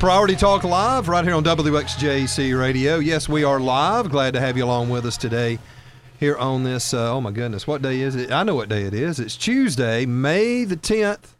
[0.00, 3.00] Priority Talk Live right here on WXJC Radio.
[3.00, 4.08] Yes, we are live.
[4.08, 5.58] Glad to have you along with us today
[6.18, 6.94] here on this.
[6.94, 8.32] Uh, oh my goodness, what day is it?
[8.32, 9.20] I know what day it is.
[9.20, 11.34] It's Tuesday, May the 10th.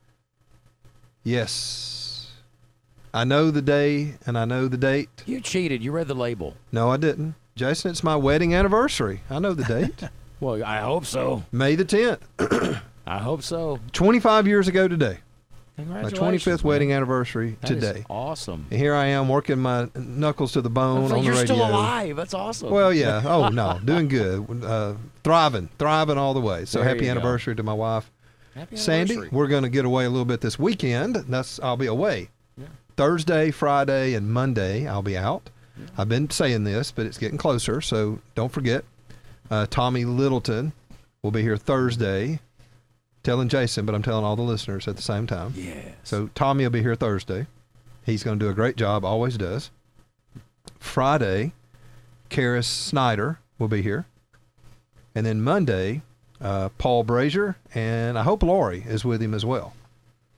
[1.25, 2.33] Yes.
[3.15, 5.09] I know the day and I know the date.
[5.25, 5.83] You cheated.
[5.83, 6.55] You read the label.
[6.71, 7.37] No, I didn't.
[7.57, 9.23] Jason, it's my wedding anniversary.
[9.31, 10.03] I know the date.
[10.39, 11.45] Well, I hope so.
[11.53, 12.81] May the 10th.
[13.07, 13.79] I hope so.
[13.93, 15.19] 25 years ago today.
[15.89, 18.05] My 25th wedding anniversary That is today.
[18.11, 18.67] awesome.
[18.71, 22.17] And here I am working my knuckles to the bone like on you're still alive.
[22.17, 22.71] That's awesome.
[22.71, 23.23] Well, yeah.
[23.27, 24.65] Oh no, doing good.
[24.65, 26.65] Uh, thriving, thriving all the way.
[26.65, 27.11] So There happy you go.
[27.13, 28.11] anniversary to my wife,
[28.55, 29.29] Happy Sandy.
[29.31, 31.17] We're going to get away a little bit this weekend.
[31.29, 32.31] That's I'll be away.
[32.59, 32.67] Yeah.
[32.97, 35.51] Thursday, Friday, and Monday I'll be out.
[35.97, 37.81] I've been saying this, but it's getting closer.
[37.81, 38.85] So don't forget.
[39.51, 40.73] Uh, Tommy Littleton
[41.23, 42.41] will be here Thursday.
[43.23, 45.53] Telling Jason, but I'm telling all the listeners at the same time.
[45.57, 45.93] Yeah.
[46.03, 47.47] So Tommy will be here Thursday.
[48.05, 49.71] He's going to do a great job, always does.
[50.79, 51.53] Friday,
[52.31, 54.07] Karis Snyder will be here.
[55.15, 56.03] And then Monday,
[56.41, 59.75] uh, Paul Brazier, and I hope Laurie is with him as well.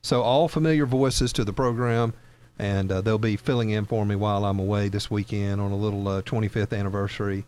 [0.03, 2.15] So all familiar voices to the program,
[2.59, 5.77] and uh, they'll be filling in for me while I'm away this weekend on a
[5.77, 7.45] little uh, 25th anniversary,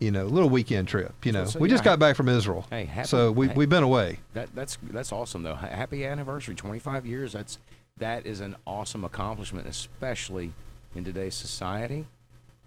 [0.00, 1.14] you know, little weekend trip.
[1.24, 3.68] You know, so we just got back from Israel, Hey, happy, so we hey, we've
[3.68, 4.18] been away.
[4.32, 5.54] that, that's that's awesome though.
[5.54, 7.32] Happy anniversary, 25 years.
[7.32, 7.58] That's
[7.98, 10.52] that is an awesome accomplishment, especially
[10.94, 12.06] in today's society.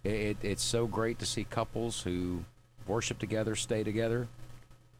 [0.04, 2.46] It, it, it's so great to see couples who
[2.88, 4.28] worship together, stay together,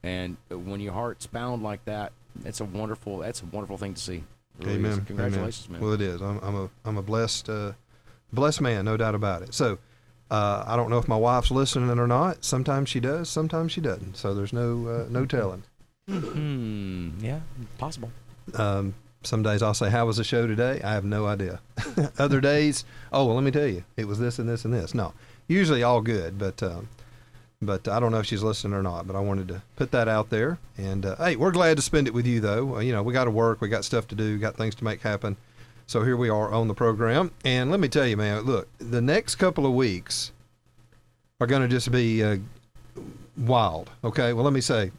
[0.02, 3.20] and when your heart's bound like that, it's a wonderful.
[3.20, 4.24] That's a wonderful thing to see.
[4.60, 4.78] Really is.
[4.80, 5.06] Amen.
[5.06, 5.82] Congratulations, Amen.
[5.82, 5.82] man.
[5.82, 6.22] Well, it is.
[6.22, 7.74] I'm, I'm a I'm a blessed uh,
[8.32, 9.54] blessed man, no doubt about it.
[9.54, 9.78] So
[10.34, 12.44] uh, I don't know if my wife's listening or not.
[12.44, 14.18] Sometimes she does, sometimes she doesn't.
[14.18, 15.62] So there's no uh, no telling.
[16.10, 17.12] Hmm.
[17.22, 17.42] Yeah.
[17.78, 18.12] Possible.
[18.56, 21.62] Um, some days I'll say, "How was the show today?" I have no idea.
[22.18, 24.96] Other days, oh well, let me tell you, it was this and this and this.
[24.96, 25.14] No,
[25.48, 26.90] usually all good, but um,
[27.62, 29.06] but I don't know if she's listening or not.
[29.06, 30.58] But I wanted to put that out there.
[30.80, 32.78] And uh, hey, we're glad to spend it with you, though.
[32.78, 34.84] Uh, you know, we got to work, we got stuff to do, got things to
[34.84, 35.38] make happen.
[35.86, 37.32] So here we are on the program.
[37.44, 40.32] And let me tell you, man, look, the next couple of weeks
[41.40, 42.38] are going to just be uh,
[43.38, 43.90] wild.
[44.04, 44.92] Okay, well, let me say,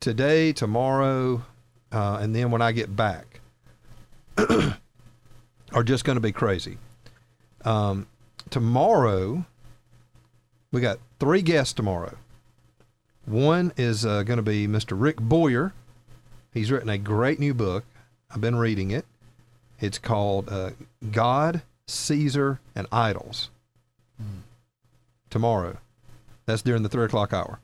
[0.00, 1.42] today, tomorrow,
[1.90, 3.40] uh, and then when I get back,
[5.72, 6.78] are just going to be crazy.
[7.64, 8.06] Um,
[8.50, 9.44] tomorrow,
[10.70, 12.16] we got three guests tomorrow.
[13.24, 14.98] One is uh, going to be Mr.
[14.98, 15.72] Rick Boyer.
[16.52, 17.84] He's written a great new book.
[18.30, 19.04] I've been reading it.
[19.80, 20.70] It's called uh,
[21.12, 23.50] God, Caesar, and Idols.
[25.30, 25.76] Tomorrow.
[26.46, 27.60] That's during the three o'clock hour.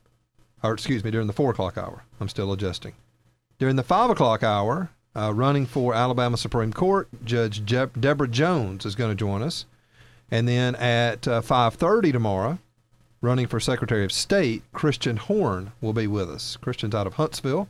[0.63, 2.05] Or, excuse me, during the four o'clock hour.
[2.21, 2.93] I'm still adjusting.
[3.59, 8.85] During the five o'clock hour, uh, running for Alabama Supreme Court, Judge Jeb- Deborah Jones
[8.85, 9.65] is going to join us.
[10.31, 12.59] And then at uh, 5:30 tomorrow,
[13.21, 16.57] running for Secretary of State, Christian Horn will be with us.
[16.57, 17.69] Christian's out of Huntsville,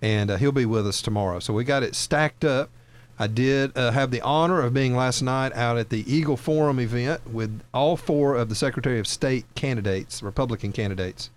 [0.00, 1.38] and uh, he'll be with us tomorrow.
[1.38, 2.70] So we got it stacked up.
[3.18, 6.78] I did uh, have the honor of being last night out at the Eagle Forum
[6.78, 11.30] event with all four of the Secretary of State candidates, Republican candidates.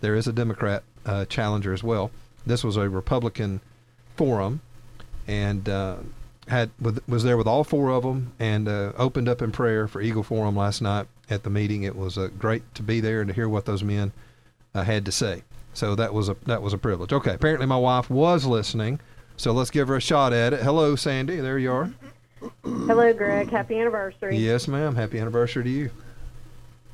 [0.00, 2.10] There is a Democrat uh, challenger as well.
[2.44, 3.60] This was a Republican
[4.16, 4.60] forum,
[5.28, 5.96] and uh,
[6.48, 9.86] had with, was there with all four of them, and uh, opened up in prayer
[9.86, 11.84] for Eagle Forum last night at the meeting.
[11.84, 14.12] It was uh, great to be there and to hear what those men
[14.74, 15.44] uh, had to say.
[15.72, 17.12] So that was a that was a privilege.
[17.12, 19.00] Okay, apparently my wife was listening,
[19.42, 20.60] so let's give her a shot at it.
[20.60, 21.36] Hello, Sandy.
[21.40, 21.90] There you are.
[22.62, 23.50] Hello, Greg.
[23.50, 24.36] Happy anniversary.
[24.36, 24.94] Yes, ma'am.
[24.94, 25.90] Happy anniversary to you.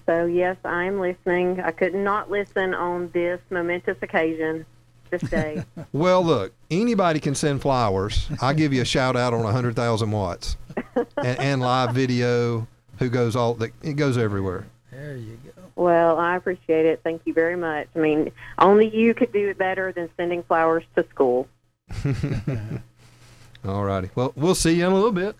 [0.06, 1.60] So, yes, I'm listening.
[1.60, 4.64] I could not listen on this momentous occasion
[5.10, 5.62] this day.
[5.92, 8.28] Well, look, anybody can send flowers.
[8.40, 10.56] I'll give you a shout out on 100,000 watts
[10.96, 12.66] and, and live video.
[12.98, 13.54] Who goes all?
[13.54, 14.66] that It goes everywhere.
[14.90, 15.62] There you go.
[15.76, 17.00] well, I appreciate it.
[17.04, 17.88] Thank you very much.
[17.94, 21.46] I mean, only you could do it better than sending flowers to school.
[23.66, 24.10] All righty.
[24.14, 25.36] Well, we'll see you in a little bit.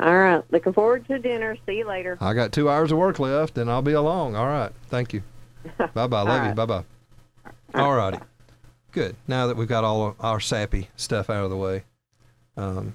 [0.00, 0.42] All right.
[0.50, 1.56] Looking forward to dinner.
[1.66, 2.18] See you later.
[2.20, 4.36] I got two hours of work left, and I'll be along.
[4.36, 4.72] All right.
[4.88, 5.22] Thank you.
[5.94, 6.22] Bye bye.
[6.22, 6.54] Love All you.
[6.54, 6.84] Bye bye.
[7.74, 8.18] All righty.
[8.92, 9.16] Good.
[9.28, 11.84] Now that we've got all of our sappy stuff out of the way.
[12.56, 12.94] Um,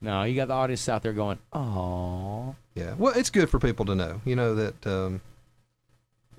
[0.00, 2.94] No, you got the audience out there going, "Oh, yeah.
[2.98, 4.20] Well, it's good for people to know.
[4.24, 4.86] You know that.
[4.86, 5.20] Um,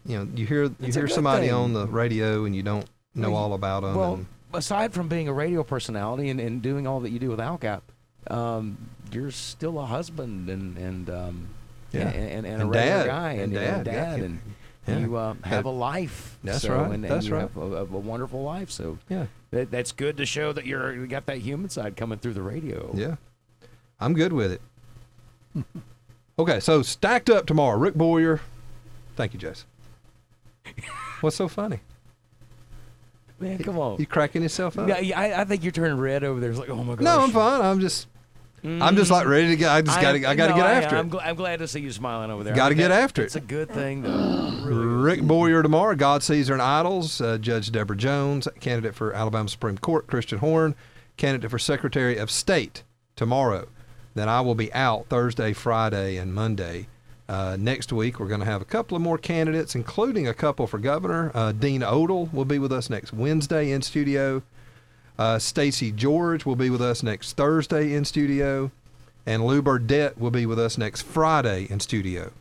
[0.06, 1.56] you know, you hear you It's hear somebody thing.
[1.56, 3.96] on the radio, and you don't know Well, all about them.
[3.96, 7.30] Well, and, aside from being a radio personality and, and doing all that you do
[7.30, 7.82] with AlCap,
[8.28, 8.78] um,
[9.12, 11.48] you're still a husband and and um,
[11.92, 12.08] Yeah.
[12.10, 13.06] and, and, and a And regular dad.
[13.08, 14.26] guy and, dad, dad, yeah.
[14.26, 14.40] and
[14.88, 15.00] Yeah.
[15.00, 16.38] you uh, have a life.
[16.44, 17.42] That's so, right, And, that's you right.
[17.42, 18.72] have a, a, a wonderful life.
[18.72, 19.26] So yeah.
[19.52, 22.42] that, that's good to show that you're you got that human side coming through the
[22.42, 22.92] radio.
[22.96, 23.16] Yeah.
[24.00, 24.62] I'm good with it.
[26.40, 27.78] okay, so stacked up tomorrow.
[27.78, 28.42] Rick Boyer.
[29.16, 29.68] Thank you, Jason.
[31.22, 31.82] What's so funny?
[33.42, 33.98] Man, come on.
[34.00, 34.88] You cracking yourself up?
[34.88, 36.50] Yeah, yeah, I, I think you're turning red over there.
[36.52, 37.04] It's like, oh my gosh.
[37.04, 37.62] no, I'm fine.
[37.62, 38.08] I'm just,
[38.64, 39.72] I'm just like ready to get.
[39.72, 41.12] I just got to, I got to no, get I- after I'm, it.
[41.12, 42.54] gl- I'm glad to see you smiling over there.
[42.54, 43.26] Gotta think get that- after it.
[43.26, 44.52] It's a good thing, though.
[44.64, 44.86] Really.
[44.86, 45.96] Rick Boyer tomorrow.
[45.96, 47.20] God, Caesar, and Idols.
[47.20, 50.06] Uh, Judge Deborah Jones, candidate for Alabama Supreme Court.
[50.08, 50.76] Christian Horn,
[51.18, 52.84] candidate for Secretary of State
[53.16, 53.68] tomorrow.
[54.14, 56.88] Then I will be out Thursday, Friday, and Monday.
[57.32, 60.68] Uh, next week, we're going to have a couple of more candidates, including a couple
[60.68, 61.32] for governor.
[61.34, 64.44] Uh, Dean Odle will be with us next Wednesday in studio.
[65.18, 68.70] Uh, Stacy George will be with us next Thursday in studio.
[69.26, 72.34] And Lew Burdette will be with us next Friday in studio.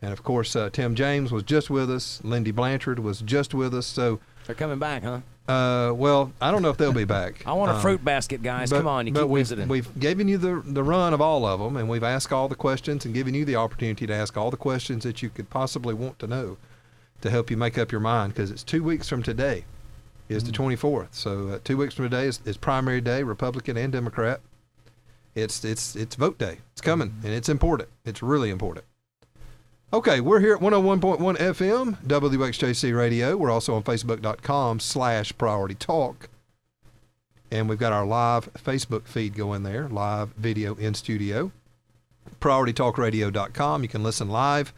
[0.00, 2.22] And of course, uh, Tim James was just with us.
[2.24, 3.86] Lindy Blanchard was just with us.
[3.86, 5.20] So, They're coming back, huh?
[5.48, 7.42] Uh, well, I don't know if they'll be back.
[7.46, 8.70] I want a Um, fruit basket, guys.
[8.70, 9.68] but- come on, you but keep we've, visiting.
[9.68, 12.54] We've given you the the run of all of them, and we've asked all the
[12.54, 15.94] questions and given you the opportunity to ask all the questions that you could possibly
[15.94, 16.56] want to know
[17.22, 18.32] to help you make up your mind.
[18.34, 19.64] Because it's two weeks from today,
[20.28, 21.08] is the 24th.
[21.12, 24.40] So uh, two weeks from today is, is primary day, Republican and Democrat.
[25.34, 26.58] It's it's it's vote day.
[26.72, 27.88] It's coming, and it's important.
[28.04, 28.84] It's really important.
[29.92, 33.36] Okay, we're here at 101.1 FM, WXJC Radio.
[33.36, 36.28] We're also on Facebook.com slash Priority Talk.
[37.50, 41.50] And we've got our live Facebook feed going there, live video in studio.
[42.40, 43.82] PriorityTalkRadio.com.
[43.82, 44.72] You can listen live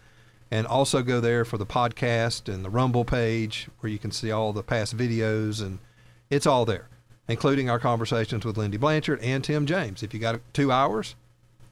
[0.51, 4.31] and also go there for the podcast and the Rumble page where you can see
[4.31, 5.79] all the past videos and
[6.31, 6.89] it's all there,
[7.29, 10.03] including our conversations with Lindy Blanchard and Tim James.
[10.03, 11.17] If you got two hours,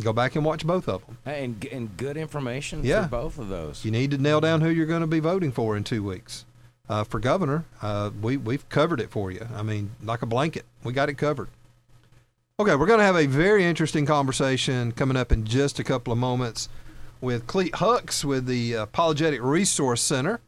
[0.02, 1.18] go back and watch both of them.
[1.26, 3.04] And, and good information Yeah.
[3.04, 3.84] for both of those.
[3.84, 6.44] You need to nail down who you're going to be voting for in two weeks.
[6.88, 9.46] Uh, for governor, uh, we we've covered it for you.
[9.54, 11.48] I mean, like a blanket, we got it covered.
[12.58, 16.12] Okay, we're going to have a very interesting conversation coming up in just a couple
[16.12, 16.68] of moments
[17.20, 20.40] with Clete Hux with the Apologetic Resource Center,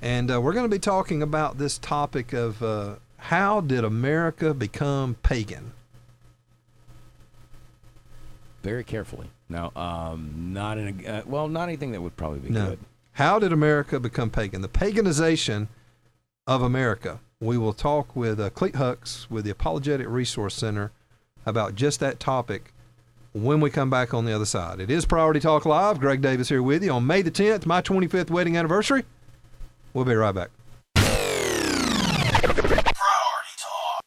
[0.00, 4.54] and uh, we're going to be talking about this topic of uh, how did America
[4.54, 5.72] become pagan.
[8.62, 9.30] Very carefully.
[9.48, 12.70] No, um, not in a uh, well, not anything that would probably be No.
[12.70, 12.78] good.
[13.12, 14.60] How did America become pagan?
[14.62, 15.68] The paganization
[16.46, 17.20] of America.
[17.40, 20.92] We will talk with uh, Clete Hux with the Apologetic Resource Center
[21.46, 22.72] about just that topic
[23.32, 24.78] when we come back on the other side.
[24.78, 26.00] It is Priority Talk Live.
[26.00, 29.04] Greg Davis here with you on May the 10th, my 25th wedding anniversary.
[29.94, 30.50] We'll be right back.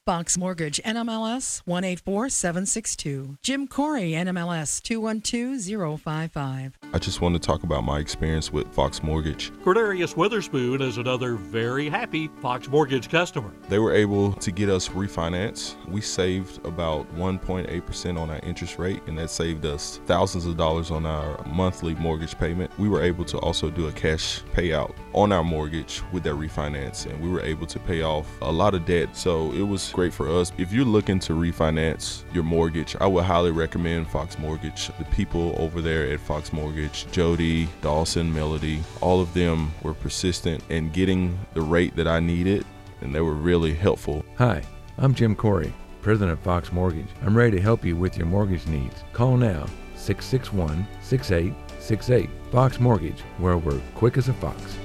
[0.06, 3.38] Fox Mortgage, NMLS 184762.
[3.42, 6.78] Jim Corey, NMLS 212055.
[6.92, 9.54] I just want to talk about my experience with Fox Mortgage.
[9.64, 13.50] Cordarius Witherspoon is another very happy Fox Mortgage customer.
[13.70, 15.76] They were able to get us refinance.
[15.88, 20.92] We saved about 1.8% on our interest rate, and that saved us thousands of dollars
[20.92, 22.78] on our monthly mortgage payment.
[22.78, 27.06] We were able to also do a cash payout on our mortgage with that refinance,
[27.06, 29.16] and we were able to pay off a lot of debt.
[29.16, 30.52] So it was great for us.
[30.58, 34.90] If you're looking to refinance your mortgage, I would highly recommend Fox Mortgage.
[35.00, 40.62] The people over there at Fox Mortgage, Jody, Dawson, Melody, all of them were persistent
[40.70, 42.66] in getting the rate that I needed,
[43.02, 44.26] and they were really helpful.
[44.38, 44.64] Hi,
[44.98, 47.08] I'm Jim Corey, president of Fox Mortgage.
[47.22, 49.04] I'm ready to help you with your mortgage needs.
[49.14, 52.30] Call now 661 6868.
[52.52, 54.78] Fox Mortgage, where we're quick as a fox.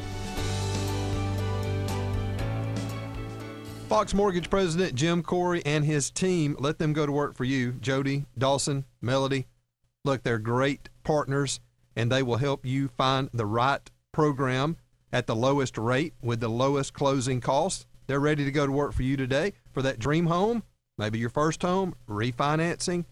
[3.88, 7.73] Fox Mortgage President Jim Corey and his team, let them go to work for you.
[7.73, 9.47] Jody, Dawson, Melody.
[10.04, 11.59] Look, they're great partners
[11.97, 13.80] and they will help you find the right
[14.12, 14.76] program
[15.11, 17.87] at the lowest rate with the lowest closing costs.
[18.09, 20.64] They're ready to go to work for you today for that dream home,
[20.99, 23.07] maybe your first home, refinancing,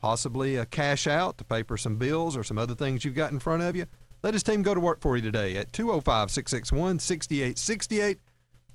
[0.00, 3.32] possibly a cash out to pay for some bills or some other things you've got
[3.32, 3.86] in front of you.
[4.22, 8.18] Let his team go to work for you today at 205 661 6868.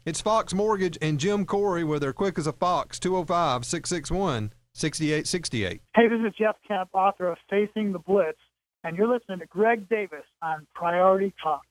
[0.06, 5.82] It's Fox Mortgage and Jim Corey where they're quick as a fox, 205 661 6868.
[5.96, 8.38] Hey, this is Jeff Kemp, author of Facing the Blitz,
[8.84, 11.64] and you're listening to Greg Davis on Priority Talk.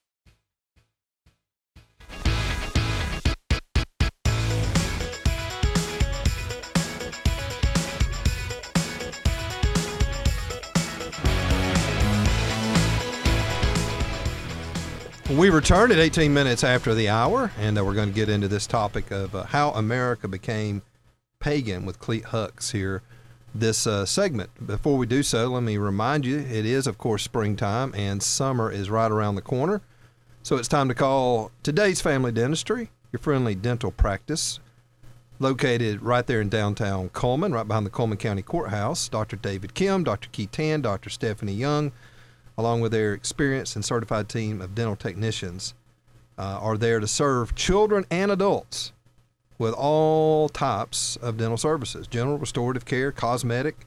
[15.37, 18.47] We return at 18 minutes after the hour, and uh, we're going to get into
[18.47, 20.83] this topic of uh, how America became
[21.41, 23.03] pagan with Clete Hux here
[23.53, 24.51] this uh, segment.
[24.65, 28.71] Before we do so, let me remind you it is, of course, springtime, and summer
[28.71, 29.83] is right around the corner.
[30.45, 34.61] So it's time to call today's family dentistry, your friendly dental practice.
[35.41, 39.09] located right there in downtown Cullman, right behind the Cullman County Courthouse.
[39.09, 39.35] Dr.
[39.35, 40.29] David Kim, Dr.
[40.31, 41.11] Keith Tan, Dr.
[41.11, 41.91] Stephanie Young,
[42.57, 45.75] along with their experienced and certified team of dental technicians,
[46.39, 48.93] uh, are there to serve children and adults
[49.59, 53.87] with all types of dental services general, restorative care, cosmetic,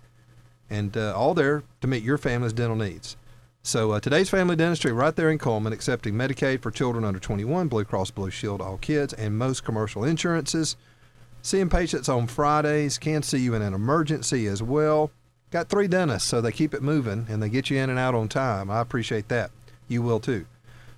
[0.70, 3.18] and uh, all there to meet your family's dental needs.
[3.64, 7.68] So uh, today's family dentistry right there in Cullman, accepting Medicaid for children under 21,
[7.68, 10.78] Blue Cross Blue Shield, all kids, and most commercial insurances.
[11.42, 15.12] Seeing patients on Fridays, can see you in an emergency as well.
[15.50, 18.16] Got three dentists, so they keep it moving and they get you in and out
[18.16, 18.70] on time.
[18.70, 19.52] I appreciate that.
[19.88, 20.46] You will too.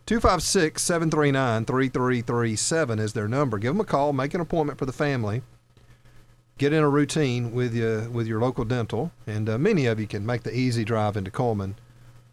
[0.07, 3.59] 256 739 3337 is their number.
[3.59, 5.43] Give them a call, make an appointment for the family.
[6.57, 10.07] Get in a routine with you, with your local dental, and uh, many of you
[10.07, 11.75] can make the easy drive into Cullman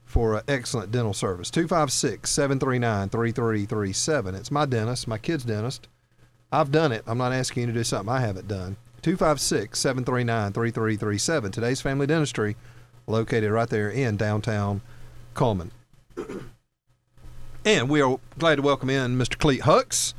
[0.06, 1.50] for uh, excellent dental service.
[1.50, 4.34] 256 739 3337.
[4.34, 5.86] It's my dentist, my kid's dentist.
[6.50, 7.04] I've done it.
[7.06, 8.78] I'm not asking you to do something I haven't done.
[9.06, 11.52] 256 739 3337.
[11.52, 12.56] Today's Family Dentistry,
[13.06, 14.80] located right there in downtown
[15.32, 15.70] Cullman.
[17.64, 19.38] And we are glad to welcome in Mr.
[19.38, 20.12] Clete Hux,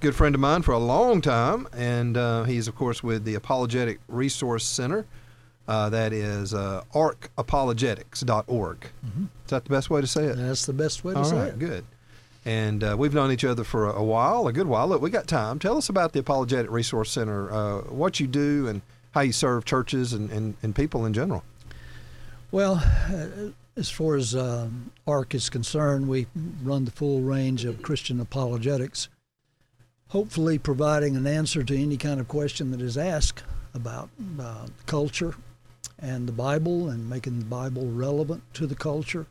[0.00, 1.68] good friend of mine for a long time.
[1.76, 5.04] And uh, he's, of course, with the Apologetic Resource Center.
[5.68, 8.78] Uh, that is uh, arcapologetics.org.
[9.06, 9.24] Mhm.
[9.44, 10.36] Is that the best way to say it?
[10.36, 11.58] That's the best way to All say right, it.
[11.58, 11.84] good.
[12.44, 14.86] And uh, we've known each other for a, while, a good while.
[14.86, 15.58] Look, we got time.
[15.58, 18.82] Tell us about the Apologetic Resource Center, uh, what you do, and
[19.12, 21.42] how you serve churches and, and, and people in general.
[22.50, 26.26] Well, uh, as far as um, ARC is concerned, we
[26.62, 29.08] run the full range of Christian apologetics,
[30.08, 35.34] hopefully providing an answer to any kind of question that is asked about uh, culture
[35.98, 39.26] and the Bible and making the Bible relevant to the culture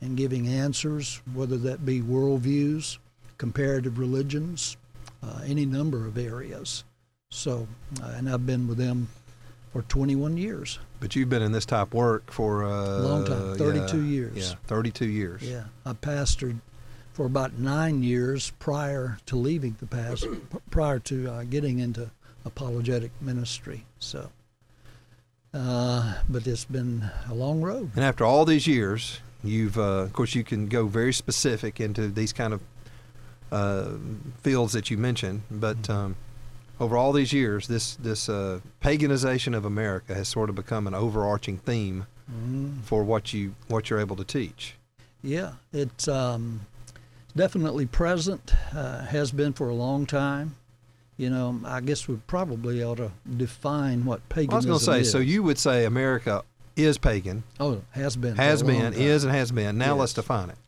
[0.00, 2.98] and giving answers, whether that be worldviews,
[3.38, 4.76] comparative religions,
[5.22, 6.84] uh, any number of areas.
[7.30, 7.66] So,
[8.02, 9.08] uh, and I've been with them
[9.72, 10.78] for 21 years.
[11.00, 14.50] But you've been in this type work for uh, Long time, 32 yeah, years.
[14.50, 15.42] Yeah, 32 years.
[15.42, 16.60] Yeah, I pastored
[17.12, 20.26] for about nine years prior to leaving the past,
[20.70, 22.10] prior to uh, getting into
[22.44, 23.84] apologetic ministry.
[23.98, 24.30] So,
[25.52, 27.90] uh, but it's been a long road.
[27.96, 32.08] And after all these years, you've, uh, of course, you can go very specific into
[32.08, 32.60] these kind of
[33.52, 33.90] uh,
[34.42, 35.42] fields that you mentioned.
[35.50, 35.92] But Mm-hmm.
[35.92, 36.16] um,
[36.78, 40.94] over all these years, this this uh, paganization of America has sort of become an
[40.94, 44.74] overarching theme Mm, for what you what you're able to teach.
[45.22, 46.62] yeah, it's um,
[47.36, 48.52] definitely present.
[48.74, 50.56] Uh, has been for a long time.
[51.18, 55.00] You know, I guess we probably ought to define what I was going to say,
[55.02, 55.10] is.
[55.12, 56.42] so you would say America
[56.76, 59.78] is pagan, oh has been has been, is, and has been.
[59.78, 60.58] Now let's define it.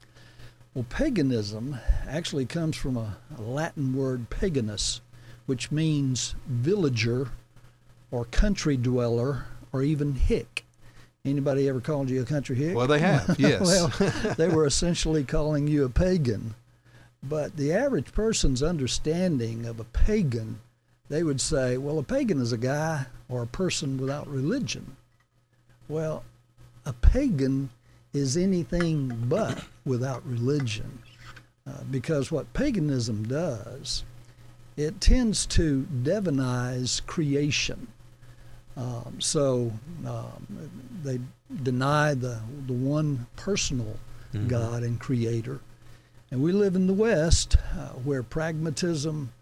[0.74, 5.00] Well, paganism actually comes from a, a Latin word paganus,
[5.46, 7.30] which means villager
[8.10, 10.64] or country dweller or even hick.
[11.24, 12.76] Anybody ever called you a country hick?
[12.76, 13.60] Well, they have, yes.
[13.60, 16.54] well, they were essentially calling you a pagan.
[17.22, 20.60] But the average person's understanding of a pagan,
[21.08, 24.96] they would say, well, a pagan is a guy or a person without religion.
[25.88, 26.24] Well,
[26.84, 27.70] a pagan
[28.12, 30.98] is anything but without religion.
[31.66, 34.02] Uh, because what paganism does,
[34.76, 37.88] it tends to demonize creation.
[38.76, 39.72] Um, so
[40.06, 40.70] um,
[41.02, 41.20] they
[41.62, 43.96] deny the, the one personal
[44.34, 44.48] Mm-hmm.
[44.48, 45.58] God and Creator.
[46.30, 49.32] And we live in the West uh, where pragmatism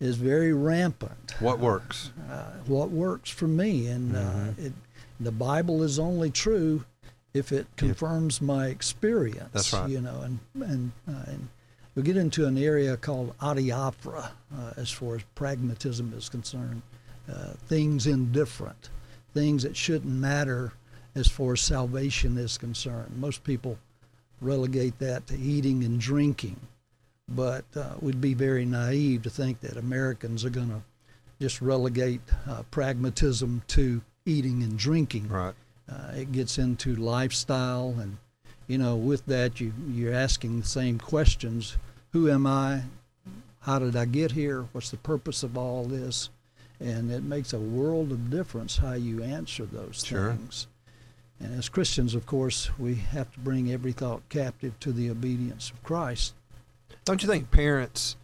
[0.00, 2.10] is very rampant What works?
[2.30, 4.66] uh, what works for me, and uh, Mm-hmm.
[4.66, 4.72] it,
[5.20, 6.84] the Bible is only true
[7.32, 9.50] if it confirms my experience.
[9.52, 9.90] That's right.
[9.90, 11.48] You know, and and uh, and
[11.94, 16.82] we get into an area called adiaphora uh, as far as pragmatism is concerned.
[17.30, 18.90] Uh, things indifferent,
[19.32, 20.72] things that shouldn't matter
[21.14, 23.16] as far as salvation is concerned.
[23.16, 23.78] Most people
[24.40, 26.60] relegate that to eating and drinking,
[27.28, 30.82] but uh, we'd be very naive to think that Americans are going to
[31.40, 35.28] just relegate uh, pragmatism to eating and drinking.
[35.28, 35.54] Right.
[35.90, 38.16] Uh, it gets into lifestyle, and
[38.66, 41.76] you know, with that, you you're asking the same questions:
[42.12, 42.82] Who am I?
[43.60, 44.66] How did I get here?
[44.72, 46.28] What's the purpose of all this?
[46.80, 50.32] And it makes a world of difference how you answer those Sure.
[50.32, 50.66] things.
[51.40, 55.70] And as Christians, of course, we have to bring every thought captive to the obedience
[55.70, 56.34] of Christ.
[57.06, 58.16] Don't you think parents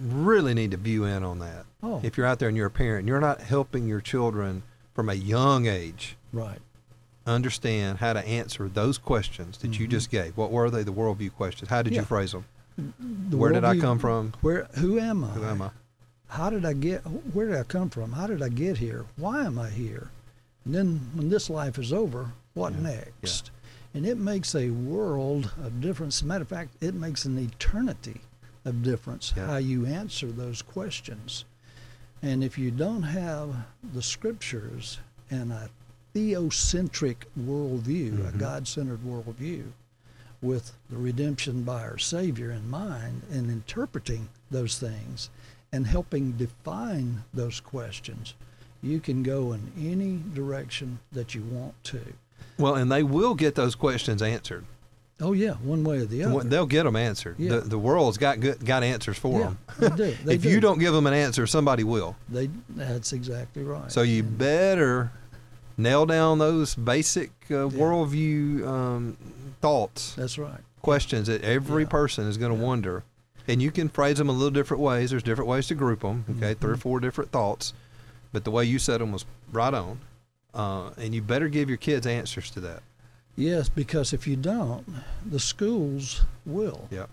[0.00, 1.66] really need to view in on that?
[1.82, 4.62] Oh, If you're out there and you're a parent, you're not helping your children
[4.94, 6.60] from a young age right.
[7.26, 9.90] understand how to answer those questions that you Mhm.
[9.90, 10.36] just gave.
[10.36, 10.82] What were they?
[10.84, 11.68] The worldview questions.
[11.68, 12.00] How did Yeah.
[12.00, 12.44] you phrase them?
[13.30, 14.32] The Where did I come from?
[14.40, 14.64] Where?
[14.78, 15.28] Who am I?
[15.28, 15.70] Who am I?
[16.28, 17.00] how did I get?
[17.32, 18.12] Where did I come from?
[18.12, 19.04] How did I get here?
[19.16, 20.08] Why am I here?
[20.64, 23.50] And then when this life is over, what Yeah, next?
[23.94, 26.22] And it makes a world of difference.
[26.24, 28.22] Matter of fact, it makes an eternity
[28.64, 29.46] of difference Yeah.
[29.46, 31.44] how you answer those questions.
[32.22, 33.54] And if you don't have
[33.92, 34.98] the scriptures
[35.30, 35.68] and a
[36.14, 38.38] theocentric worldview, a Mhm.
[38.38, 39.64] God centered worldview,
[40.40, 45.30] with the redemption by our Savior in mind and interpreting those things
[45.72, 48.34] and helping define those questions,
[48.82, 52.14] you can go in any direction that you want to.
[52.58, 54.66] Well, and they will get those questions answered.
[55.20, 56.40] Oh, yeah, one way or the other.
[56.42, 57.36] They'll get them answered.
[57.38, 57.50] Yeah.
[57.56, 59.58] The, the world's got good, got answers for Yeah, them.
[59.78, 60.16] they do.
[60.24, 60.50] They if do.
[60.50, 62.16] you don't give them an answer, somebody will.
[62.28, 63.90] They, that's exactly right.
[63.92, 65.12] So you And- better
[65.76, 69.16] nail down those basic uh, worldview um,
[69.60, 70.60] thoughts, That's right.
[70.82, 71.88] questions that every Yeah.
[71.88, 73.04] person is going to wonder.
[73.46, 75.10] And you can phrase them a little different ways.
[75.10, 76.24] There's different ways to group them.
[76.38, 77.72] Okay, three or four different thoughts,
[78.32, 80.00] but the way you said them was right on.
[80.54, 82.82] Uh, and you better give your kids answers to that.
[83.36, 84.84] Yes, because if you don't,
[85.26, 86.86] the schools will.
[86.90, 87.08] Yep.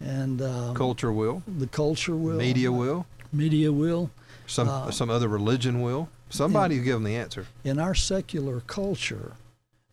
[0.00, 2.36] And um, Culture will, the culture will.
[2.36, 4.10] media will, Media will.
[4.46, 6.08] some Uh, some other religion will.
[6.30, 7.46] Somebody will give them the answer.
[7.64, 9.32] in our secular culture,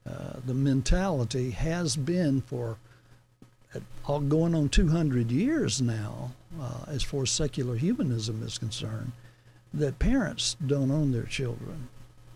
[0.05, 2.77] uh, the mentality has been for
[3.73, 6.31] uh, all going on 200 years now,
[6.61, 9.13] uh, as far as secular humanism is concerned,
[9.73, 11.87] that parents don't own their children.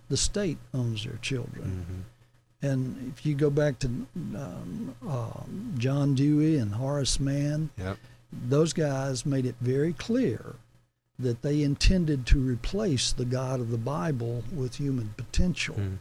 [0.07, 1.85] The state owns their children.
[1.85, 2.01] Mm-hmm.
[2.61, 5.29] And if you go back to um, uh,
[5.77, 7.97] John Dewey and Horace Mann, Yep.
[8.31, 10.55] those guys made it very clear
[11.17, 15.75] that they intended to replace the God of the Bible with human potential.
[15.75, 15.97] Mm.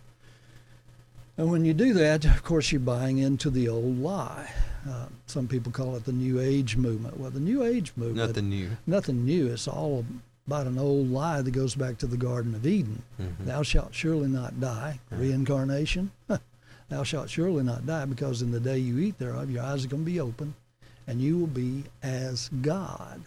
[1.37, 4.50] And when you do that, of course, you're buying into the old lie.
[4.88, 7.19] Uh, some people call it the New Age movement.
[7.19, 8.71] Well, the New Age movement, Nothing new.
[8.87, 9.47] nothing new.
[9.49, 10.05] It's all
[10.49, 13.02] about an old lie that goes back to the Garden of Eden.
[13.21, 13.45] Mhm.
[13.45, 14.99] Thou shalt surely not die.
[15.11, 16.11] Reincarnation.
[16.88, 19.88] Thou shalt surely not die, because in the day you eat thereof, your eyes are
[19.88, 20.55] going to be open,
[21.07, 23.20] and you will be as God.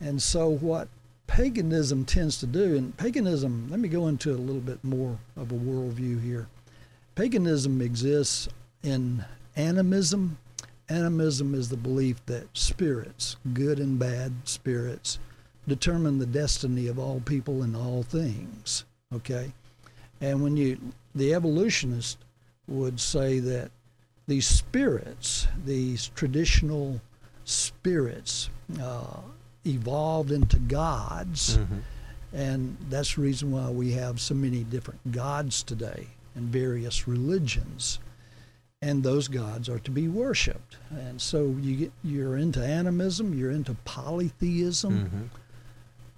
[0.00, 0.88] And so, what
[1.26, 5.52] paganism tends to do, and paganism, let me go into a little bit more of
[5.52, 6.48] a worldview here.
[7.14, 8.48] Paganism exists
[8.82, 9.22] in
[9.54, 10.38] animism.
[10.88, 15.18] Animism is the belief that spirits, good and bad spirits,
[15.68, 18.84] determine the destiny of all people and all things.
[19.14, 19.52] Okay?
[20.20, 20.78] And when you,
[21.14, 22.18] the evolutionist
[22.68, 23.70] would say that
[24.26, 27.00] these spirits, these traditional
[27.44, 29.18] spirits, uh,
[29.66, 31.58] evolved into gods.
[31.58, 31.82] Mhm.
[32.32, 37.98] And that's the reason why we have so many different gods today and various religions.
[38.80, 40.76] And those gods are to be worshipped.
[40.90, 45.08] And so you get, you're into animism, you're into polytheism.
[45.32, 45.38] Mhm.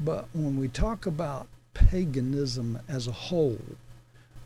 [0.01, 3.61] But when we talk about paganism as a whole,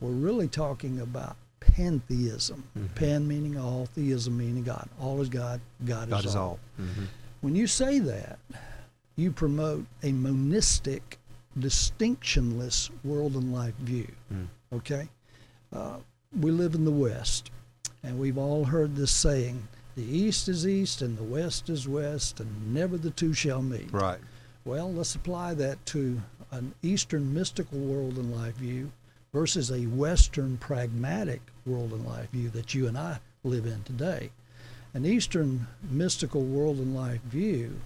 [0.00, 2.64] we're really talking about pantheism.
[2.76, 2.94] Mhm.
[2.94, 4.88] Pan meaning all, theism meaning God.
[5.00, 6.42] All is God, God, God is is all.
[6.78, 6.84] all.
[6.84, 7.06] Mhm.
[7.40, 8.38] When you say that,
[9.16, 11.18] you promote a monistic,
[11.58, 14.08] distinctionless world and life view.
[14.32, 14.46] Mm.
[14.72, 15.08] Okay?
[15.72, 15.98] Uh,
[16.38, 17.50] we live in the West,
[18.02, 22.38] and we've all heard this saying the East is East and the West is West,
[22.38, 23.92] and never the two shall meet.
[23.92, 24.20] Right.
[24.68, 28.92] Well, let's apply that to an Eastern mystical world and life view
[29.32, 34.30] versus a Western pragmatic world and life view that you and I live in today.
[34.92, 37.80] An Eastern mystical world and life view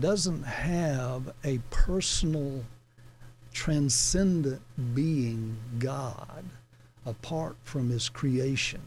[0.00, 2.64] doesn't have a personal,
[3.52, 4.62] transcendent
[4.94, 6.42] being God
[7.04, 8.80] apart from his creation.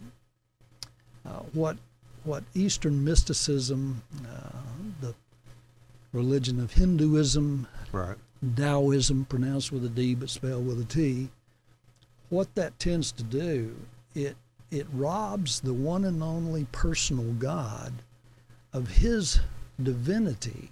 [1.23, 1.77] Uh, what
[2.23, 4.49] what Eastern mysticism, uh,
[5.01, 5.13] the
[6.15, 8.17] religion of Hinduism, Right.
[8.55, 11.29] Taoism, pronounced with a D but spelled with a T,
[12.29, 13.75] what that tends to do,
[14.13, 14.35] it
[14.71, 17.93] it robs the one and only personal God
[18.73, 19.39] of his
[19.81, 20.71] divinity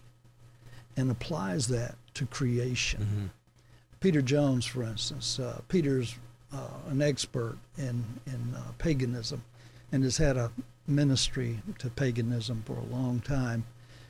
[0.98, 3.32] and applies that to creation.
[3.32, 4.00] Mhm.
[4.00, 6.16] Peter Jones, for instance, uh, Peter's
[6.52, 9.44] uh, an expert in in uh, paganism,
[9.92, 10.52] and has had a
[10.88, 13.64] ministry to paganism for a long time.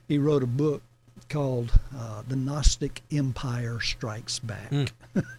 [0.08, 0.82] He wrote a book
[1.34, 4.92] called uh, "The Gnostic Empire Strikes Back." Mm.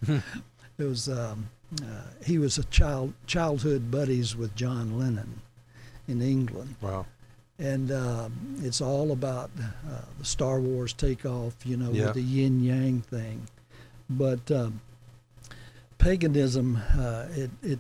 [0.79, 1.49] it was um,
[1.83, 5.41] uh, he was a child childhood buddies with John Lennon
[6.09, 7.07] in England, Wow.
[7.59, 12.07] and um, it's all about uh, the Star Wars takeoff, you know, Yeah.
[12.07, 13.47] with the yin yang thing.
[14.11, 14.81] But um,
[15.99, 17.79] paganism, uh, it, it,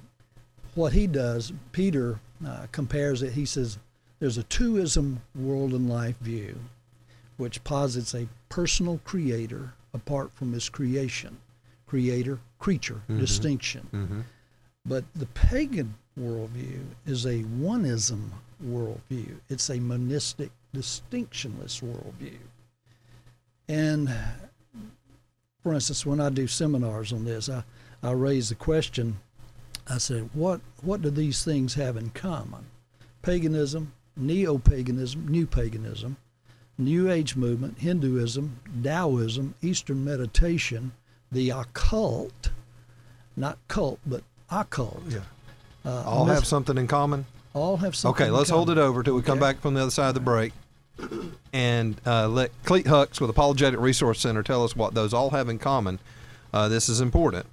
[0.74, 3.32] what he does, Peter uh, compares it.
[3.34, 3.78] He says
[4.20, 6.58] there's a twoism world and life view,
[7.36, 11.36] which posits a personal creator apart from his creation.
[11.86, 13.20] Creator, creature, Mhm.
[13.20, 13.88] distinction.
[13.92, 14.20] Mm-hmm.
[14.86, 18.30] But the pagan worldview is a oneism
[18.64, 19.36] worldview.
[19.48, 22.38] It's a monistic, distinctionless worldview.
[23.68, 24.12] And
[25.62, 27.64] for instance, when I do seminars on this, I,
[28.02, 29.16] I raise the question
[29.88, 32.66] I said, what, what do these things have in common?
[33.22, 36.16] Paganism, neo paganism, new paganism,
[36.78, 40.92] New Age movement, Hinduism, Taoism, Eastern meditation,
[41.30, 42.50] the occult,
[43.36, 45.02] not cult, but occult.
[45.08, 45.20] Yeah.
[45.84, 47.26] Uh, All myth- have something in common.
[47.52, 48.24] all have something.
[48.24, 50.20] Okay, let's hold it over till we come back from the other side of the
[50.20, 50.52] break,
[51.52, 55.48] and uh, let Clete Hux with Apologetic Resource Center tell us what those all have
[55.48, 55.98] in common.
[56.52, 57.46] Uh, this is important.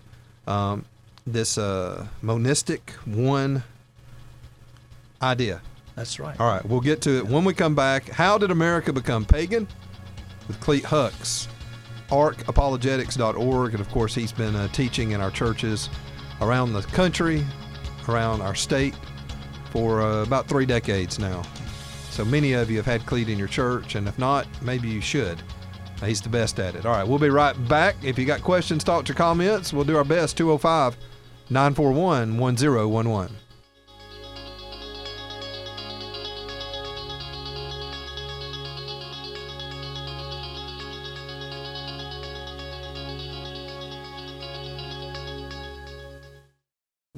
[0.48, 0.86] Um,
[1.28, 3.64] this uh, monistic one
[5.22, 5.62] idea.
[5.96, 6.40] That's right.
[6.40, 8.10] All right, we'll get to it when we come back.
[8.10, 9.68] How did America become pagan?
[10.48, 11.48] With Clete Hux,
[12.10, 15.90] arcapologetics.org, and of course, he's been uh, teaching in our churches
[16.42, 17.46] around the country,
[18.10, 18.96] around our state,
[19.70, 21.44] for uh, about three decades now.
[22.10, 25.00] So many of you have had Clete in your church, and if not, maybe you
[25.00, 25.42] should.
[26.04, 26.86] He's the best at it.
[26.86, 27.96] All right, we'll be right back.
[28.04, 30.36] If you got questions, thoughts, or comments, we'll do our best.
[30.36, 30.98] 205
[31.50, 33.36] 941 1011.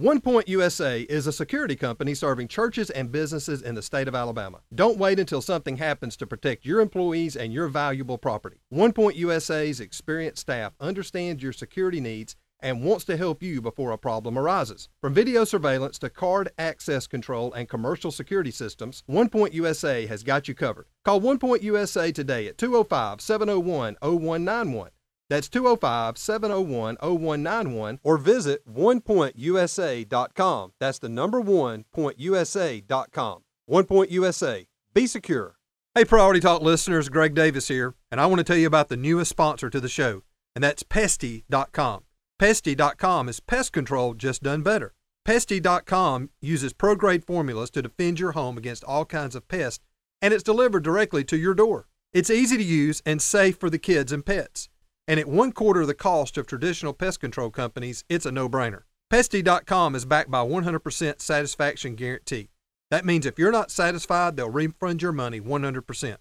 [0.04, 4.16] One Point USA is a security company serving churches and businesses in the state of
[4.16, 4.60] Alabama.
[4.76, 8.58] Don't wait until something happens to protect your employees and your valuable property.
[8.68, 13.92] One Point USA's experienced staff understands your security needs and wants to help you before
[13.92, 14.90] a problem arises.
[15.00, 20.22] From video surveillance to card access control and commercial security systems, One Point USA has
[20.22, 20.88] got you covered.
[21.06, 24.90] Call One Point USA today at 205 701 0191.
[25.30, 30.74] That's 205 701 0191 or visit onepointusa.com.
[30.80, 33.44] That's the number one pointusa.com.
[33.66, 34.68] One Point USA.
[34.94, 35.58] Be secure.
[35.96, 38.98] Hey, Priority Talk listeners, Greg Davis here, and I want to tell you about the
[38.98, 40.24] newest sponsor to the show,
[40.56, 42.04] and that's Pestie.com.
[42.40, 44.94] Pestie.com is pest control just done better.
[45.24, 49.80] Pestie.com uses pro grade formulas to defend your home against all kinds of pests,
[50.22, 51.88] and it's delivered directly to your door.
[52.12, 54.70] It's easy to use and safe for the kids and pets.
[55.08, 58.84] And at one quarter the cost of traditional pest control companies, it's a no brainer.
[59.10, 62.50] Pestie.com is backed by 100% satisfaction guarantee.
[62.90, 66.18] That means if you're not satisfied, they'll refund your money 100%.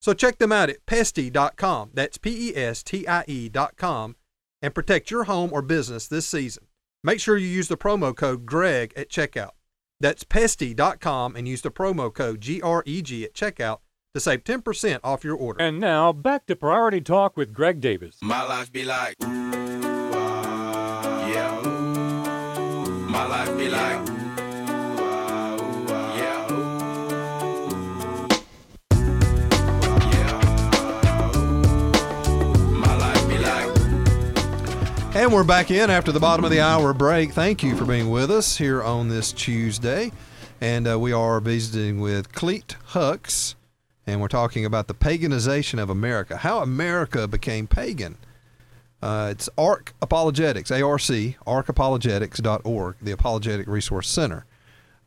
[0.00, 1.90] So check them out at pestie.com.
[1.94, 4.16] That's P E S T I E.com
[4.60, 6.66] and protect your home or business this season.
[7.04, 9.50] Make sure you use the promo code GREG at checkout.
[10.00, 13.78] That's pestie.com and use the promo code GREG at checkout
[14.14, 15.64] to save 10% off your order.
[15.64, 18.18] And now back to Priority Talk with Greg Davis.
[18.20, 23.08] My life be like, ooh, ah, yeah, ooh.
[23.08, 24.14] My life be like, ooh,
[25.00, 26.78] ah, ooh, ah, yeah, ooh.
[32.76, 33.70] My life be like,
[35.16, 37.32] And we're back in after the bottom of the hour break.
[37.32, 40.12] Thank you for being with us here on this Tuesday.
[40.60, 43.54] And uh, we are visiting with Clete Hux,
[44.06, 48.16] and we're talking about the paganization of America, how America became pagan.
[49.00, 54.44] Uh, it's ARC Apologetics, A-R-C, arcapologetics.org, the Apologetic Resource Center.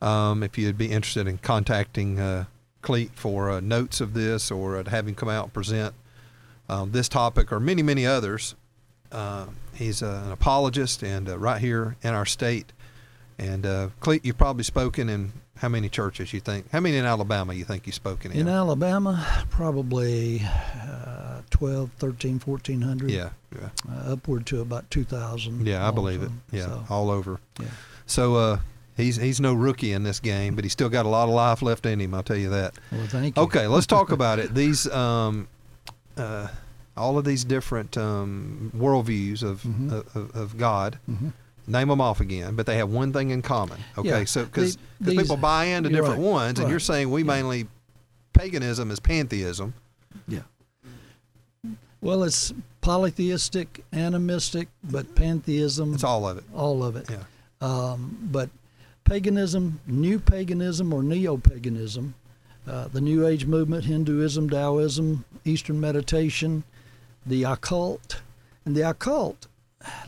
[0.02, 2.44] Um, if you'd be interested in contacting uh,
[2.82, 5.94] Clete for uh, notes of this or uh, to have him come out and present
[6.68, 8.54] um, this topic or many, many others,
[9.12, 12.72] uh, he's uh, an apologist and uh, right here in our state.
[13.38, 16.70] And Clete, you've probably spoken in how many churches you think?
[16.70, 18.40] How many in Alabama you think you've spoken in?
[18.40, 23.10] In Alabama, probably uh, 12, 13, 1400.
[23.10, 23.68] Yeah, yeah.
[23.90, 25.66] Uh, upward to about 2,000.
[25.66, 26.30] Yeah, I believe it.
[26.52, 27.40] Yeah, So, all over.
[27.58, 27.66] Yeah.
[28.06, 28.58] So uh,
[28.96, 31.62] he's he's no rookie in this game, but he's still got a lot of life
[31.62, 32.14] left in him.
[32.14, 32.74] I'll tell you that.
[32.92, 33.42] well, thank you.
[33.44, 34.54] Okay, let's talk about it.
[34.54, 35.48] These um,
[36.16, 36.48] uh,
[36.96, 39.90] all of these different um, worldviews of, Mhm.
[40.14, 40.98] of of God.
[41.10, 41.32] Mhm.
[41.68, 43.78] Name them off again, but they have one thing in common.
[43.98, 47.26] Okay, Yeah, so because people buy into different right, ones, and you're saying we yeah.
[47.26, 47.66] mainly
[48.32, 49.74] paganism is pantheism.
[50.28, 50.40] Yeah.
[52.00, 52.52] Well, it's
[52.82, 55.94] polytheistic, animistic, but pantheism.
[55.94, 56.44] It's all of it.
[56.54, 57.10] all of it.
[57.10, 57.24] Yeah.
[57.60, 58.48] Um, but
[59.04, 62.14] paganism, new paganism or neo paganism,
[62.68, 66.64] uh, the New Age movement, Hinduism, Taoism, Eastern meditation,
[67.24, 68.20] the occult,
[68.64, 69.46] and the occult.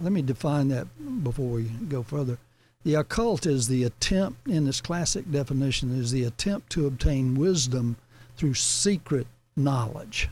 [0.01, 0.87] Let me define that
[1.25, 2.39] before we go further.
[2.85, 7.97] The occult is the attempt, in its classic definition, is the attempt to obtain wisdom
[8.37, 10.29] through secret knowledge.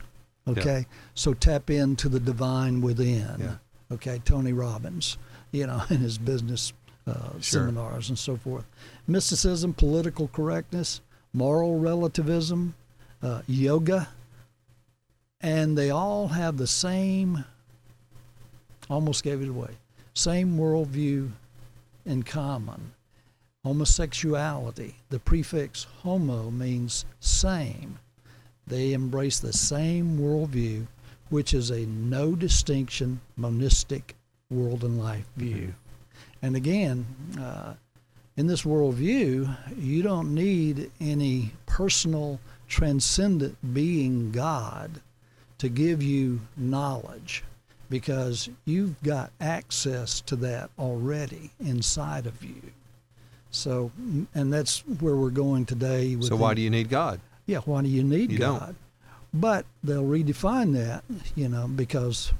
[0.47, 3.35] Okay, so tap into the divine within.
[3.39, 3.55] Yeah.
[3.91, 5.17] Okay, Tony Robbins,
[5.51, 6.71] you know, in his business
[7.05, 7.63] uh, Sure.
[7.65, 8.65] seminars and so forth.
[9.07, 11.01] Mysticism, political correctness,
[11.33, 12.75] moral relativism,
[13.21, 14.07] uh, yoga,
[15.41, 17.43] and they all have the same.
[18.89, 19.71] Almost gave it away.
[20.13, 21.31] Same worldview
[22.05, 22.93] in common.
[23.63, 24.95] Homosexuality.
[25.09, 27.99] The prefix homo means same.
[28.65, 30.87] They embrace the same worldview,
[31.29, 34.15] which is a no distinction monistic
[34.49, 35.73] world and life view.
[36.41, 37.05] And again,
[37.39, 37.73] uh,
[38.37, 45.01] in this worldview, you don't need any personal transcendent being God
[45.57, 47.43] to give you knowledge
[47.89, 52.61] because you've got access to that already inside of you.
[53.51, 53.91] So,
[54.35, 56.15] and that's where we're going today.
[56.15, 57.19] With So why do you need God?
[57.45, 58.59] yeah, why do you need You don't.
[58.59, 58.75] God?
[59.33, 61.03] But they'll redefine that,
[61.35, 62.31] you know, because,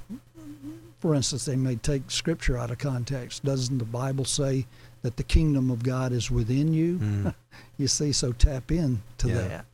[1.00, 3.44] for instance, they may take scripture out of context.
[3.44, 4.66] Doesn't the Bible say
[5.02, 6.98] that the kingdom of God is within you?
[6.98, 7.34] Mm.
[7.78, 9.34] you see, so tap in to Yeah.
[9.34, 9.64] that.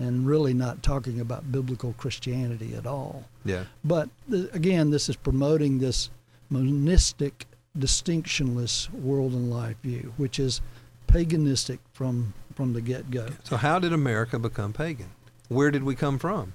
[0.00, 3.24] And really not talking about biblical Christianity at all.
[3.44, 3.64] Yeah.
[3.84, 6.08] But th- again, this is promoting this
[6.50, 10.60] monistic, distinctionless world and life view, which is
[11.08, 13.28] paganistic from from the get go.
[13.44, 15.10] So how did America become pagan?
[15.48, 16.54] Where did we come from?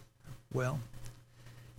[0.53, 0.79] Well,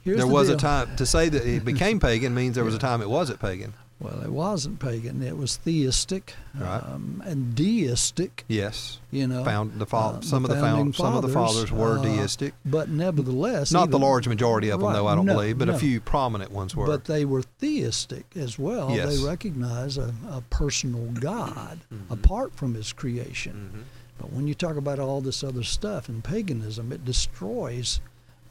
[0.02, 0.56] here's there the was deal.
[0.56, 3.40] a time to say that it became pagan means there was a time it wasn't
[3.40, 3.74] pagan.
[4.00, 5.22] Well, it wasn't pagan.
[5.22, 6.82] It was theistic Right.
[6.82, 8.44] um, and deistic.
[8.48, 8.98] Yes.
[9.10, 11.70] You know, Found the fa- uh, some of the founding found, some of the fathers
[11.70, 12.54] were uh, deistic.
[12.64, 15.06] but nevertheless, Not the large majority of them, Right, though.
[15.06, 15.74] I don't no, believe, but no.
[15.74, 16.86] a few prominent ones were.
[16.86, 18.90] But they were theistic as well.
[18.90, 19.16] Yes.
[19.20, 22.12] They recognize a, a personal God Mm-hmm.
[22.12, 23.84] apart from His creation.
[24.18, 28.00] But when you talk about all this other stuff in paganism, it destroys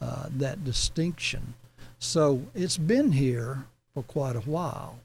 [0.00, 1.54] uh, that distinction.
[1.98, 4.98] So it's been here for quite a while.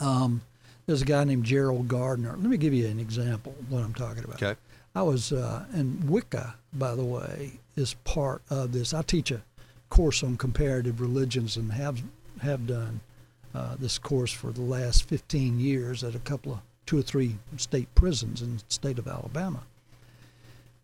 [0.00, 0.42] Um,
[0.86, 2.30] there's a guy named Gerald Gardner.
[2.30, 4.42] Let me give you an example of what I'm talking about.
[4.42, 4.58] Okay.
[4.94, 8.94] I was, uh, and Wicca, by the way, is part of this.
[8.94, 9.42] I teach a
[9.88, 12.02] course on comparative religions and have
[12.42, 13.00] have done
[13.54, 17.36] uh, this course for the last 15 years at a couple of two or three
[17.56, 19.62] state prisons in the state of Alabama.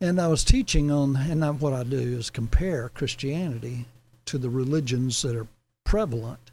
[0.00, 3.86] And I was teaching on, and I, what I do is compare Christianity
[4.26, 5.48] to the religions that are
[5.84, 6.50] prevalent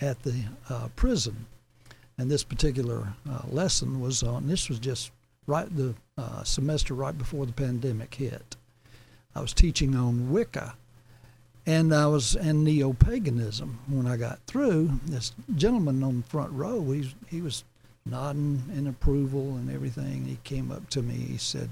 [0.00, 1.46] at the uh, prison.
[2.16, 5.10] And this particular uh, lesson was on, this was just
[5.46, 8.56] right the uh, semester right before the pandemic hit.
[9.34, 10.76] I was teaching on Wicca
[11.66, 13.80] and I was and neo paganism.
[13.88, 17.64] When I got through, this gentleman on the front row, he he was
[18.06, 20.26] nodding in approval and everything.
[20.26, 21.14] He came up to me.
[21.14, 21.70] He said,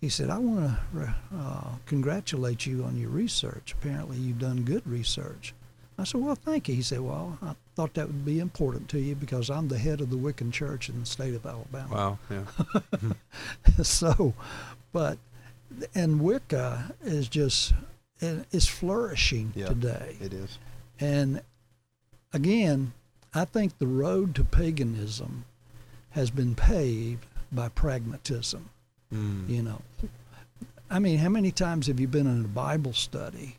[0.00, 3.72] he said, I want to uh, congratulate you on your research.
[3.72, 5.54] Apparently, you've done good research.
[6.00, 6.74] I said, well, thank you.
[6.74, 10.00] He said, well, I thought that would be important to you because I'm the head
[10.00, 11.94] of the Wiccan Church in the state of Alabama.
[11.94, 12.18] Wow.
[12.30, 13.82] Yeah.
[13.82, 14.34] so,
[14.92, 15.18] but
[15.94, 17.72] and Wicca is just
[18.20, 20.16] it- it's flourishing Yeah, today.
[20.20, 20.58] It is.
[20.98, 21.42] And
[22.32, 22.92] again,
[23.34, 25.44] I think the road to paganism
[26.10, 28.70] has been paved by pragmatism.
[29.14, 29.48] Mm.
[29.48, 29.82] You know,
[30.90, 33.56] I mean, how many times have you been in a Bible study?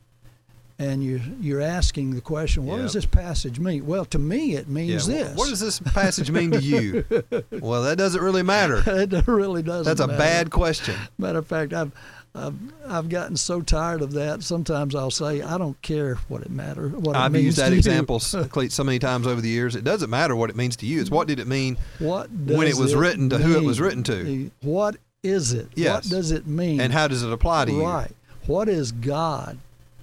[0.82, 3.86] And you're you're asking the question, what does this passage mean?
[3.86, 5.38] Well, to me, it means wh- this.
[5.38, 7.06] What does this passage mean to you?
[7.52, 8.82] well, that doesn't really matter.
[8.88, 9.86] it really doesn't.
[9.86, 10.18] That's a matter.
[10.18, 10.96] bad question.
[11.20, 11.92] Matter of fact, I've,
[12.34, 12.56] I've
[12.88, 14.42] I've gotten so tired of that.
[14.42, 16.90] Sometimes I'll say, I don't care what it matter.
[16.90, 19.76] What I've means used that example so many times over the years.
[19.76, 21.00] It doesn't matter what it means to you.
[21.00, 24.02] It's what did it mean What when it was written to who it was written
[24.06, 25.68] to, What is it?
[25.76, 26.06] Yes.
[26.06, 26.82] What does it mean?
[26.82, 27.86] and how does it apply to you?
[27.86, 28.12] Right.
[28.48, 29.60] What is God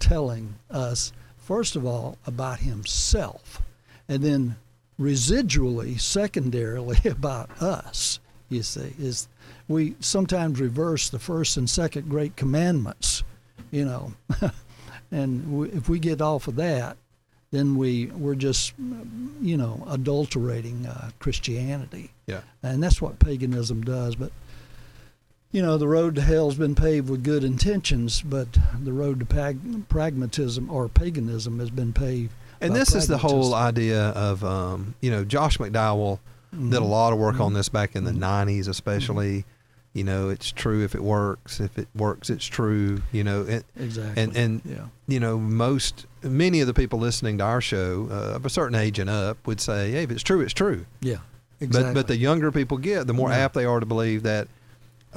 [0.09, 1.12] telling us?
[1.37, 3.62] First of all, about Himself,
[4.09, 4.57] and then
[5.01, 8.21] residually, secondarily, about us.
[8.51, 9.29] You see, is
[9.68, 13.23] we sometimes reverse the first and second great commandments,
[13.71, 14.12] you know,
[15.12, 16.97] and we, if we get off of that,
[17.51, 18.73] then we we're just,
[19.40, 22.40] you know, adulterating uh, Christianity, Yeah.
[22.62, 24.16] and that's what paganism does.
[24.16, 24.33] But
[25.53, 28.49] you know, the road to hell's been paved with good intentions, but
[28.83, 32.33] the road to pag- pragmatism or paganism has been paved.
[32.61, 36.19] And this is the whole idea of, um, you know, Josh McDowell
[36.53, 36.89] did a Mhm.
[36.89, 37.57] lot of work on Mhm.
[37.57, 39.45] this back in the 90s, especially.
[39.95, 41.61] You know, it's true if it works.
[41.61, 43.03] If it works, it's true.
[43.11, 44.23] You know, and Exactly.
[44.23, 44.77] and, and yeah.
[45.09, 48.75] you know, most many of the people listening to our show uh, of a certain
[48.75, 51.17] age and up would say, "Hey, if it's true, it's true." Yeah.
[51.61, 51.91] Exactly.
[51.91, 53.39] But but the younger people get, the more Yeah.
[53.39, 54.47] apt they are to believe that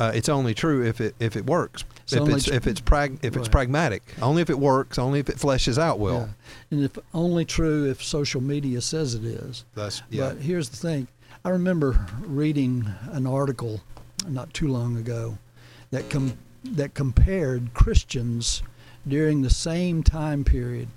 [0.02, 1.84] uh, it's only true if it if it works.
[2.04, 5.20] It's if it's tr- if it's prag if it's pragmatic, only if it works, only
[5.20, 6.28] if it fleshes out well.
[6.28, 6.72] Yeah.
[6.72, 9.64] And if only true if social media says it is.
[9.76, 10.30] That's yeah.
[10.30, 11.08] But here's the thing.
[11.46, 13.82] I remember reading an article
[14.28, 15.38] not too long ago
[15.92, 18.64] that com- that compared Christians
[19.08, 20.88] during the same time period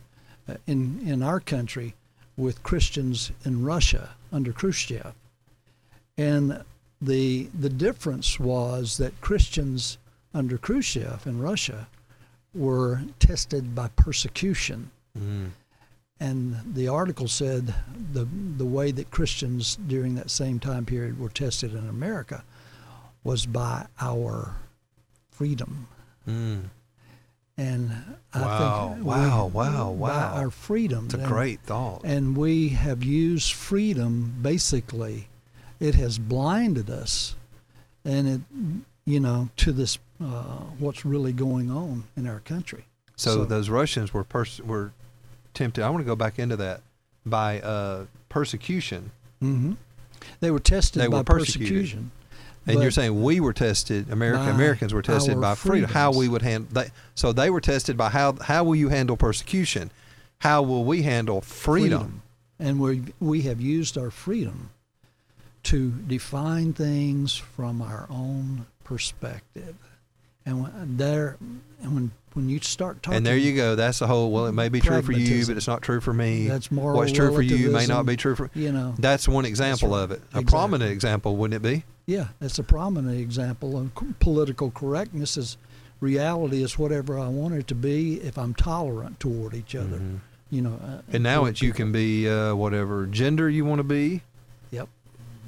[0.49, 1.95] uh, in in our country
[2.39, 5.13] with Christians in Russia under Khrushchev.
[6.17, 6.65] And
[7.05, 9.99] the the difference was that Christians
[10.33, 11.87] under Khrushchev in Russia
[12.55, 14.91] were tested by persecution.
[15.19, 15.51] Mm.
[16.21, 17.75] And the article said
[18.13, 22.45] the the way that Christians during that same time period were tested in America
[23.25, 24.55] was by our
[25.31, 25.87] freedom.
[26.29, 26.63] Mm.
[27.57, 27.93] And
[28.33, 30.33] I Wow, think wow, we- wow, wow.
[30.35, 31.05] our freedom.
[31.07, 32.01] It's a And- great thought.
[32.05, 35.29] And we have used freedom basically.
[35.85, 37.37] It has blinded us,
[38.07, 38.41] and it,
[39.05, 42.87] you know, to this uh, what's really going on in our country.
[43.17, 44.93] So, those Russians were pers- were
[45.53, 45.85] tempted.
[45.85, 46.81] I want to go back into that
[47.27, 49.11] by uh, persecution.
[49.41, 49.75] hmm
[50.41, 51.69] They were tested They by were persecuted.
[51.75, 52.11] persecution.
[52.67, 55.91] And you're saying we were tested, American Americans were tested by freedom.
[55.91, 59.19] How we would handle they, So they were tested by how how will you handle
[59.19, 59.91] persecution?
[60.39, 62.23] How will we handle freedom?
[62.59, 64.71] And we we have used our freedom
[65.65, 69.77] to define things from our own perspective.
[70.47, 71.37] And when there,
[71.83, 73.77] and when when you start talking, And there you go.
[73.77, 74.31] That's the whole.
[74.31, 76.49] Well, it may be true for you, but it's not true for me.
[76.49, 78.51] That's moral What's true for you may not be true for.
[78.55, 78.95] you know.
[78.99, 80.19] That's one example of it.
[80.19, 80.45] A Exactly.
[80.45, 81.85] prominent example, wouldn't it be?
[82.07, 85.37] Yeah, that's a prominent example of political correctness.
[85.39, 85.57] Is
[86.01, 90.03] reality is whatever I want it to be if I'm tolerant toward each other.
[90.51, 90.75] You know.
[90.75, 91.15] Uh, Mm-hmm.
[91.15, 94.23] And now it's you can be uh, whatever gender you want to be.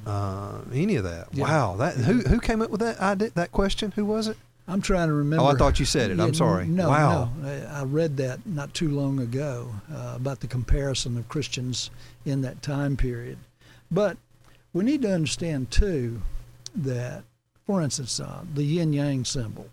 [0.07, 1.27] Uh, any of that.
[1.33, 1.45] Yeah.
[1.45, 1.77] Wow.
[1.77, 3.31] That who who came up with that idea?
[3.35, 3.93] That question?
[3.97, 4.37] Who was it?
[4.69, 5.45] I'm trying to remember.
[5.45, 6.19] Oh, I thought you said it.
[6.21, 6.67] I'm sorry.
[6.67, 7.33] No, Wow.
[7.43, 7.49] no.
[7.49, 11.91] I I read that not too long ago uh, about the comparison of Christians
[12.25, 13.39] in that time period.
[13.91, 14.17] But
[14.73, 16.23] we need to understand too
[16.75, 17.23] that,
[17.67, 19.67] for instance, uh, the yin yang symbol.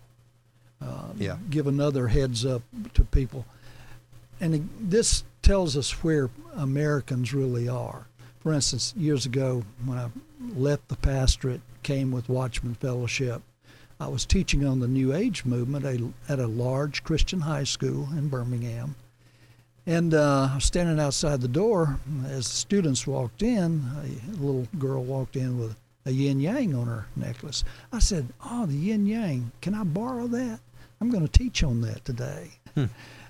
[0.82, 1.36] Uh, Yeah.
[1.50, 2.62] Give another heads up
[2.94, 3.46] to people,
[4.40, 8.06] and this tells us where Americans really are.
[8.44, 10.10] For instance, years ago when I
[10.54, 13.40] left the pastorate, came with Watchman Fellowship.
[13.98, 18.28] I was teaching on the New Age movement at a, large Christian high school in
[18.28, 18.96] Birmingham.
[19.86, 23.82] And uh, I was standing outside the door as the students walked in.
[24.28, 27.64] A little girl walked in with a yin yang on her necklace.
[27.94, 30.60] I said, Oh, the yin yang, can I borrow that?
[31.00, 32.50] I'm going to teach on that today.
[32.74, 32.86] Hmm.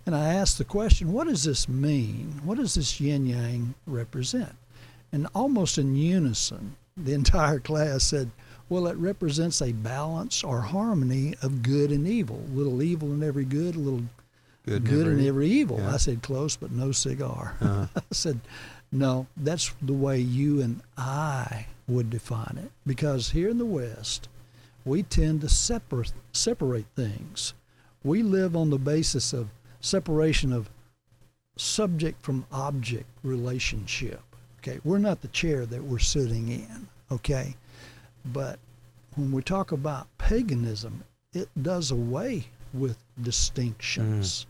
[0.06, 2.40] And I asked the question, What does this mean?
[2.42, 4.56] What does this yin yang represent?
[5.14, 8.32] And almost in unison, the entire class said,
[8.68, 12.42] well, it represents a balance or harmony of good and evil.
[12.48, 14.02] A little evil in every good, a little
[14.66, 15.78] Good good, and in every- every evil.
[15.78, 15.94] yeah.
[15.94, 17.54] I said close, but no cigar.
[17.60, 17.86] Uh-huh.
[17.96, 18.40] I said,
[18.90, 22.72] no, that's the way you and I would define it.
[22.84, 24.28] Because here in the West,
[24.84, 27.54] we tend to separate separate things.
[28.02, 29.48] We live on the basis of
[29.80, 30.68] separation of
[31.56, 34.20] subject from object relationship.
[34.66, 36.88] Okay, we're not the chair that we're sitting in.
[37.12, 37.54] Okay,
[38.24, 38.58] but
[39.14, 44.46] when we talk about paganism, it does away with distinctions.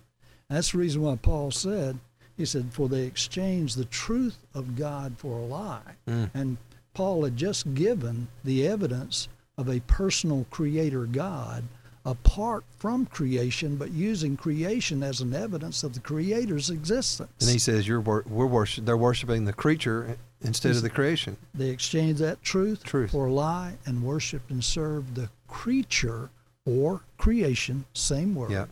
[0.49, 1.99] That's the reason why Paul said,
[2.37, 5.97] he said, for they exchange the truth of God for a lie.
[6.09, 6.31] Mm.
[6.33, 6.57] And
[6.95, 11.65] Paul had just given the evidence of a personal creator God
[12.05, 17.31] apart from creation, but using creation as an evidence of the creator's existence.
[17.41, 21.37] And he says you're wor- we're worship, they're worshiping the creature instead of the creation.
[21.55, 23.13] They exchange that truth, Truth.
[23.13, 26.29] for a lie and worship and serve the creature
[26.67, 28.67] or creation, same word, Yeah.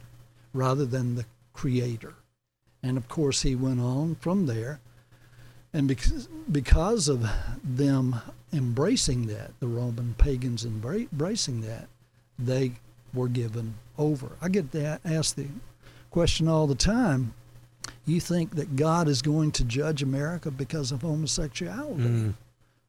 [0.53, 2.15] rather than the creator.
[2.83, 4.81] And of course, he went on from there.
[5.73, 7.27] And because, because of
[7.65, 8.17] them
[8.53, 11.89] embracing that, the Roman pagans embracing that,
[12.39, 12.73] they
[13.15, 14.31] were given over.
[14.41, 15.47] I get that asked the
[16.11, 17.35] question all the time
[18.07, 22.03] you think that God is going to judge America because of homosexuality?
[22.03, 22.35] Mm.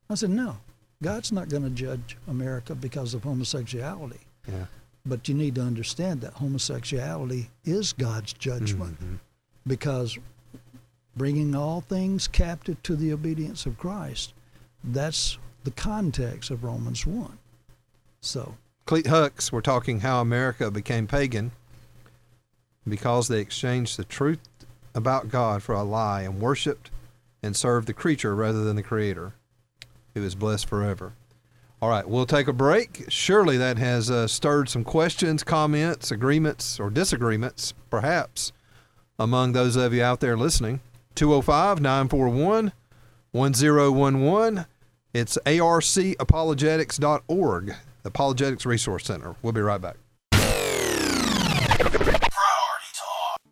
[0.10, 0.58] I said, no,
[1.02, 4.20] God's not going to judge America because of homosexuality.
[4.48, 4.66] Yeah.
[5.06, 9.20] But you need to understand that homosexuality is God's judgment Mhm.
[9.68, 10.18] because
[11.16, 14.34] bringing all things captive to the obedience of Christ,
[14.84, 17.38] that's the context of Romans 1.
[18.22, 18.56] So,
[18.86, 21.54] Clete Hux, we're talking how America became pagan
[22.88, 24.42] because they exchanged the truth
[24.94, 26.92] about God for a lie and worshiped
[27.42, 29.36] and served the creature rather than the creator,
[30.14, 31.14] who is blessed forever.
[31.82, 33.06] All right, we'll take a break.
[33.08, 38.52] Surely that has uh, stirred some questions, comments, agreements, or disagreements, perhaps,
[39.18, 40.82] among those of you out there listening.
[41.16, 42.74] 205 941
[43.32, 44.66] 1011.
[45.14, 49.36] It's arcapologetics.org, the Apologetics Resource Center.
[49.42, 49.96] We'll be right back.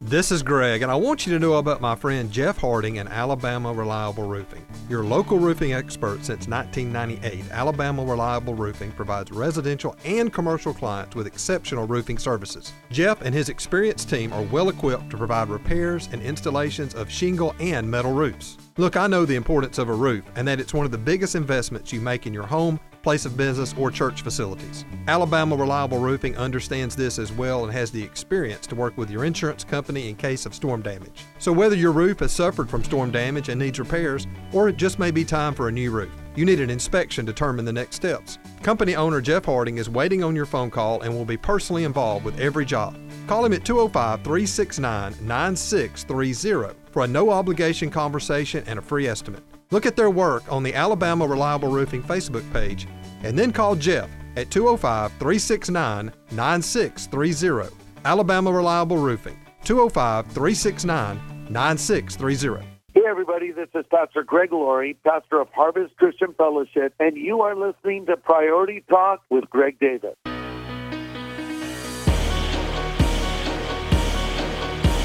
[0.04, 3.08] This is Greg, and I want you to know about my friend Jeff Harding and
[3.08, 4.66] Alabama Reliable Roofing.
[4.90, 11.28] Your local roofing expert since 1998, Alabama Reliable Roofing provides residential and commercial clients with
[11.28, 12.74] exceptional roofing services.
[12.90, 17.56] Jeff and his experienced team are well equipped to provide repairs and installations of shingle
[17.60, 18.58] and metal roofs.
[18.78, 21.36] Look, I know the importance of a roof and that it's one of the biggest
[21.36, 24.86] investments you make in your home place of business, or church facilities.
[25.08, 29.26] Alabama Reliable Roofing understands this as well and has the experience to work with your
[29.26, 31.26] insurance company in case of storm damage.
[31.40, 35.00] So, whether your roof has suffered from storm damage and needs repairs, or it just
[35.00, 37.98] may be time for a new roof, you need an inspection to determine the next
[37.98, 38.38] steps.
[38.62, 42.24] Company owner Jeff Harding is waiting on your phone call and will be personally involved
[42.24, 42.98] with every job.
[43.28, 49.44] Call him at 205 369 9630 for a no obligation conversation and a free estimate.
[49.72, 52.88] Look at their work on the Alabama Reliable Roofing Facebook page
[53.24, 57.76] and then call Jeff at 205 369 9630.
[58.04, 62.68] Alabama Reliable Roofing, 205 369 9630.
[62.94, 67.56] Hey, everybody, this is Pastor Greg Laurie, pastor of Harvest Christian Fellowship, and you are
[67.56, 70.16] listening to Priority Talk with Greg Davis.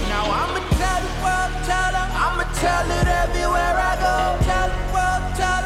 [0.08, 0.55] Now I'ma tell the
[1.22, 4.44] world, tell I'ma tell it everywhere I go.
[4.44, 5.56] Tell the world, tell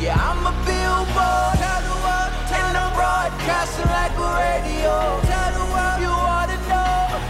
[0.00, 1.58] yeah, I'm a billboard.
[1.60, 5.20] Tell the world, and I'm broadcasting like a radio.
[5.28, 6.14] Tell the world you
[6.48, 7.20] to know,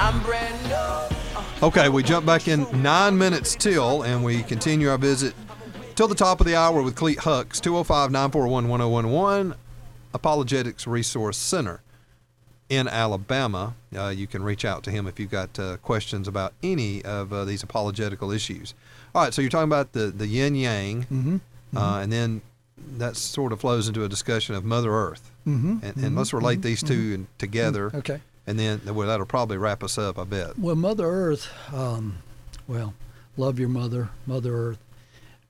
[0.00, 1.66] I'm brand new.
[1.66, 5.32] Okay, we jump back in nine minutes till, and we continue our visit
[5.94, 9.54] till the top of the hour with Clete Hux, 205 941 1011,
[10.12, 11.82] Apologetics Resource Center
[12.68, 13.74] in Alabama.
[13.96, 17.32] Uh, you can reach out to him if you've got uh, questions about any of
[17.32, 18.74] uh, these apologetical issues.
[19.14, 21.36] All right, so you're talking about the, the yin yang, Mm-hmm.
[21.76, 22.40] Uh, and then
[22.96, 25.30] that sort of flows into a discussion of Mother Earth.
[25.46, 27.90] Mhm, And, and let's mhm, relate these 2 in, together.
[27.94, 28.20] Okay.
[28.46, 30.58] And then well, that'll probably wrap us up, I bet.
[30.58, 32.16] Well, Mother Earth, um,
[32.66, 32.94] well,
[33.36, 34.78] love your mother, Mother Earth.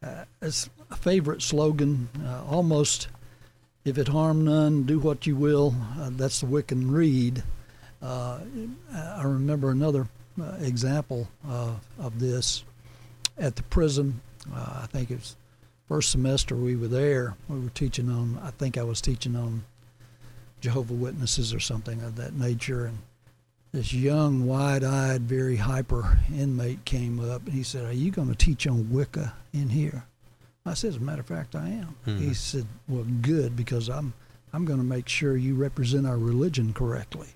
[0.02, 2.08] Uh, it's a favorite slogan.
[2.24, 3.06] Uh, almost,
[3.88, 5.74] if it harm none, do what you will.
[5.98, 7.42] Uh, that's the Wiccan Rede.
[8.02, 8.40] Uh,
[8.94, 10.06] I remember another
[10.40, 12.64] uh, example of this
[13.38, 14.20] at the prison.
[14.54, 15.36] Uh, I think it was
[15.88, 17.34] first semester we were there.
[17.48, 18.38] We were teaching on.
[18.42, 19.64] I think I was teaching on
[20.60, 22.98] Jehovah Witnesses or something of that nature, and
[23.72, 28.34] this young, wide-eyed, very hyper inmate came up and he said, "Are you going to
[28.34, 30.04] teach on Wicca in here?"
[30.68, 32.18] I said, "As a matter of fact, I am." Hmm.
[32.18, 34.12] He said, "Well, good because I'm
[34.52, 37.28] I'm going to make sure you represent our religion correctly."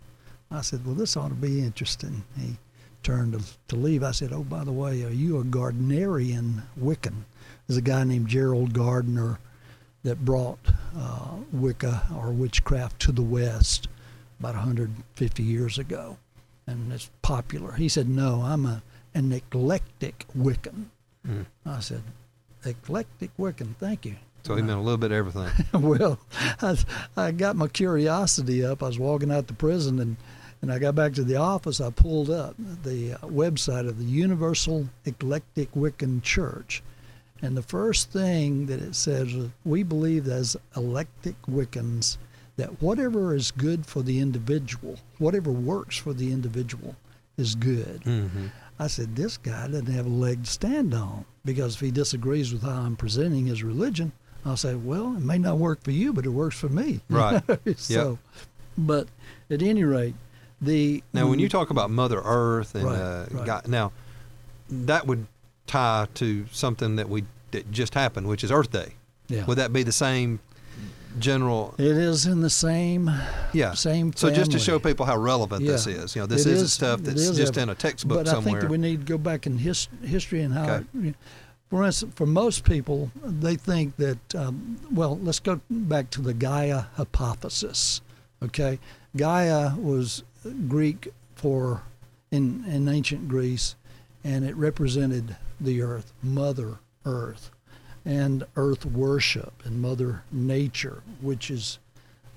[0.51, 2.57] I said, "Well, this ought to be interesting." He
[3.03, 4.03] turned to, to leave.
[4.03, 7.25] I said, "Oh, by the way, are you a Gardnerian Wiccan?"
[7.67, 9.39] There's a guy named Gerald Gardner
[10.03, 10.59] that brought
[10.97, 13.89] uh, Wicca or witchcraft to the West
[14.41, 16.19] about 150 years ago,
[16.67, 17.73] and it's popular.
[17.73, 18.83] He said, "No, I'm a
[19.15, 20.87] an eclectic Wiccan."
[21.27, 21.47] Mm.
[21.65, 22.03] I said,
[22.65, 25.51] "Eclectic Wiccan, thank you." So he meant a little bit of everything.
[25.81, 26.19] well,
[26.61, 26.77] I,
[27.17, 28.83] I got my curiosity up.
[28.83, 30.17] I was walking out the prison, and
[30.61, 31.81] and I got back to the office.
[31.81, 36.83] I pulled up the uh, website of the Universal Eclectic Wiccan Church,
[37.41, 42.17] and the first thing that it says, is, we believe as eclectic Wiccans
[42.57, 46.95] that whatever is good for the individual, whatever works for the individual,
[47.37, 48.03] is good.
[48.03, 48.49] Mm-hmm.
[48.79, 52.53] I said, this guy doesn't have a leg to stand on because if he disagrees
[52.53, 54.13] with how I'm presenting his religion,
[54.45, 57.01] I'll say, well, it may not work for you, but it works for me.
[57.09, 57.43] Right.
[57.77, 58.19] so,
[58.77, 59.09] but
[59.51, 60.15] at any rate,
[60.61, 63.47] the Now, when you talk about Mother Earth and Right, uh, right.
[63.47, 63.93] God, now
[64.69, 65.27] that would
[65.67, 68.95] tie to something that we that just happened, which is Earth Day.
[69.29, 69.45] Yeah.
[69.47, 70.41] Would that be the same
[71.19, 71.75] general?
[71.79, 73.11] it is in the same
[73.53, 73.75] Yeah.
[73.75, 76.73] same So just to show people how relevant this is, you know, this isn't is-
[76.73, 79.19] stuff that's is just in a textbook but I think that we need to go
[79.19, 81.09] back in his, history and how, Okay.
[81.09, 81.15] it,
[81.71, 86.35] for instance, for most people, they think that, um, well, let's go back to the
[86.35, 88.01] Gaia hypothesis.
[88.43, 88.79] Okay,
[89.17, 90.23] Gaia was
[90.69, 91.83] Greek for
[92.31, 93.75] in in ancient Greece,
[94.25, 97.51] and it represented the earth, Mother Earth,
[98.05, 101.79] and Earth worship and Mother Nature, which is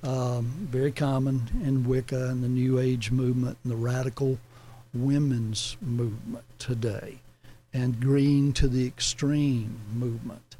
[0.03, 4.37] um, very common in Wicca and the New Age movement and the radical
[4.93, 7.19] women's movement today,
[7.73, 10.55] and Green to the Extreme movement.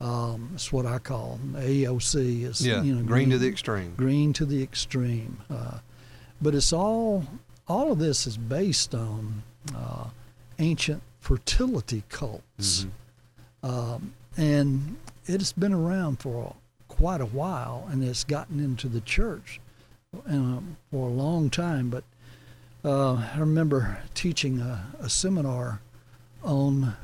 [0.00, 1.56] Um, that's what I call them.
[1.58, 3.94] AOC is Yeah, you know green to the extreme.
[3.96, 5.38] Green to the extreme.
[5.50, 5.78] Uh,
[6.40, 7.24] but it's all
[7.66, 9.42] all of this is based on
[9.74, 10.04] uh,
[10.58, 12.86] ancient fertility cults,
[13.62, 16.54] um, and it's been around for
[16.88, 19.60] quite a while, and it's gotten into the church
[20.30, 20.58] uh,
[20.90, 21.90] for a long time.
[21.90, 22.04] But
[22.84, 25.80] uh, I remember teaching a, a seminar
[26.42, 26.94] on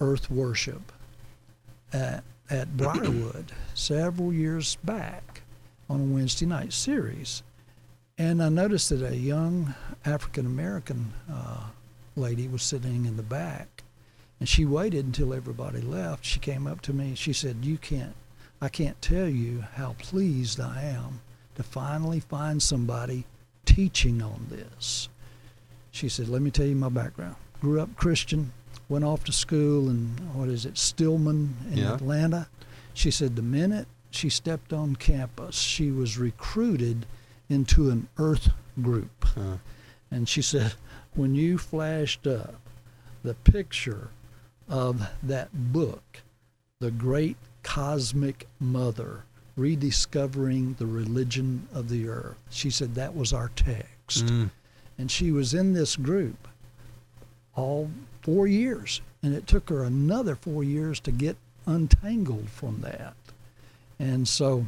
[0.00, 0.92] earth worship
[1.92, 5.42] at, at Briarwood several years back
[5.88, 7.42] on a Wednesday night series.
[8.18, 9.74] And I noticed that a young
[10.04, 11.64] African American uh,
[12.16, 13.79] lady was sitting in the back,
[14.40, 16.24] and she waited until everybody left.
[16.24, 18.16] She came up to me and she said, "You can't,
[18.60, 21.20] I can't tell you how pleased I am
[21.54, 23.26] to finally find somebody
[23.64, 25.08] teaching on this."
[25.92, 27.36] She said, "Let me tell you my background.
[27.60, 28.52] Grew up Christian,
[28.88, 31.94] went off to school in what is it, Stillman in Yeah.
[31.94, 32.48] Atlanta."
[32.94, 37.06] She said, "The minute she stepped on campus, she was recruited
[37.48, 39.26] into an Earth group."
[40.10, 40.74] And she said,
[41.14, 42.60] when you flashed up
[43.22, 44.08] the picture
[44.70, 46.22] of that book,
[46.78, 49.24] The Great Cosmic Mother
[49.56, 54.26] Rediscovering the Religion of the Earth, she said that was our text.
[54.26, 54.50] Mm.
[54.96, 56.48] And she was in this group
[57.54, 57.90] all
[58.22, 59.02] four years.
[59.22, 63.14] And it took her another four years to get untangled from that.
[63.98, 64.64] And so,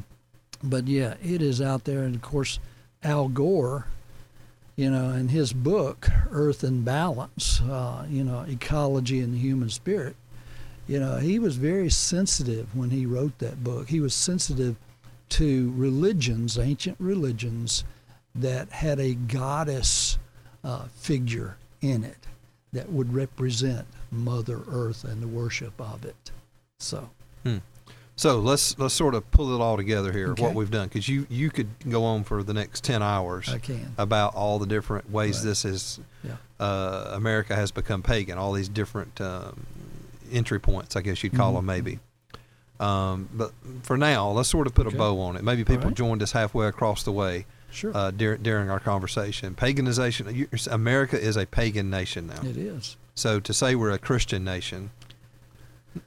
[0.63, 2.03] but yeah, it is out there.
[2.03, 2.59] And of course,
[3.03, 3.87] Al Gore,
[4.77, 9.69] you know, in his book, Earth in Balance, uh, you know, Ecology and the Human
[9.69, 10.17] Spirit,
[10.89, 13.89] you know, he was very sensitive when he wrote that book.
[13.89, 14.77] He was sensitive
[15.31, 17.85] to religions, ancient religions,
[18.35, 20.19] that had a goddess
[20.65, 22.27] uh, figure in it
[22.73, 26.31] that would represent Mother Earth and the worship of it.
[26.79, 27.11] So,
[27.45, 27.59] Hmm.
[28.17, 30.31] So let's let's sort of pull it all together here.
[30.33, 30.43] Okay.
[30.43, 33.49] What we've done, because you you could go on for the next ten hours.
[33.49, 33.95] I can.
[33.99, 35.45] about all the different ways Right.
[35.47, 36.01] this is.
[36.23, 36.37] Yeah.
[36.61, 38.39] Uh, America has become pagan.
[38.39, 39.67] All these different um,
[40.31, 41.57] entry points, I guess you'd call Mhm.
[41.57, 41.99] them, maybe.
[42.79, 43.53] Um, but
[43.83, 44.95] for now, let's sort of put Okay.
[44.97, 45.43] a bow on it.
[45.43, 45.95] Maybe people right.
[45.97, 49.55] joined us halfway across the way sure, uh, during during our conversation.
[49.55, 50.33] Paganization.
[50.35, 52.41] you- America is a pagan nation now.
[52.43, 52.97] it is.
[53.15, 54.91] So to say we're a Christian nation,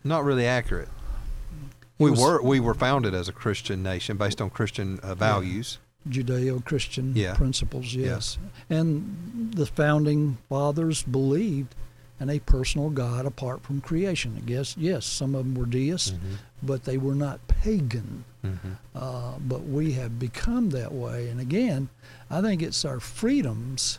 [0.04, 0.90] not really accurate.
[1.98, 5.80] We was- were we were founded as a Christian nation based on Christian uh, values.
[6.10, 7.34] Judeo-Christian Yeah.
[7.34, 8.06] principles, Yeah.
[8.08, 8.38] yes.
[8.70, 11.74] And the founding fathers believed
[12.20, 14.36] in a personal God apart from creation.
[14.38, 16.14] I guess, yes, some of them were deists,
[16.62, 18.24] but they were not pagan.
[18.44, 18.78] Mhm.
[18.94, 21.28] Uh, but we have become that way.
[21.30, 21.90] And again,
[22.30, 23.98] I think it's our freedoms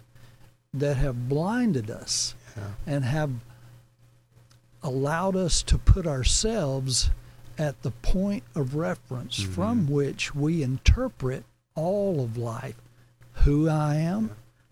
[0.72, 2.62] that have blinded us Yeah.
[2.86, 3.30] and have
[4.82, 7.10] allowed us to put ourselves
[7.58, 9.52] at the point of reference Mm-hmm.
[9.52, 11.44] from which we interpret
[11.74, 12.76] all of life
[13.44, 14.30] who I am,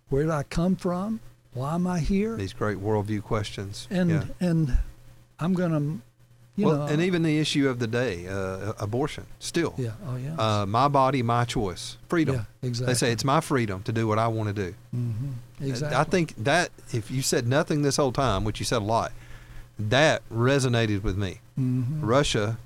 [0.09, 1.21] where did I come from,
[1.53, 3.87] why am I here, These great worldview questions.
[3.91, 4.25] and yeah.
[4.41, 4.79] and
[5.39, 5.99] I'm gonna,
[6.57, 9.75] you well, know, and even the issue of the day, uh, abortion, still.
[9.77, 12.37] yeah, oh yeah, Uh, my body, my choice, freedom.
[12.37, 12.93] yeah, exactly.
[12.93, 14.75] They say it's my freedom to do what I want to do.
[14.93, 15.97] hmm exactly.
[15.99, 19.13] I think that if you said nothing this whole time, which you said a lot,
[19.79, 21.41] that resonated with me.
[21.59, 21.99] Mhm.
[22.01, 22.59] Russia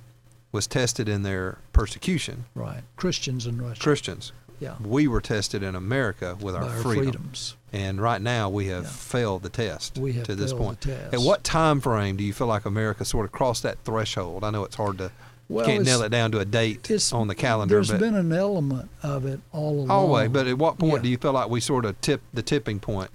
[0.52, 2.44] was tested in their persecution.
[2.54, 2.82] right.
[2.96, 4.32] Christians in Russia, Christians.
[4.60, 7.04] yeah, We were tested in America with our, our freedom.
[7.04, 7.56] freedoms.
[7.72, 8.90] And right now we have Yeah.
[8.90, 10.80] failed the test We have to this failed the point.
[10.80, 11.14] test.
[11.14, 14.42] At what time frame do you feel like America sort of crossed that threshold?
[14.44, 15.10] I know it's hard to
[15.50, 18.32] Well, can't nail it down to a date on the calendar, There's but been an
[18.32, 19.90] element of it all along.
[19.90, 20.28] always.
[20.30, 21.02] But at what point Yeah.
[21.02, 23.10] do you feel like we sort of tipped the tipping point?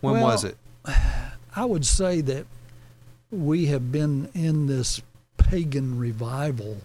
[0.00, 0.56] When Well, was it?
[1.56, 2.46] I would say that
[3.32, 5.00] we have been in this
[5.46, 6.78] pagan revival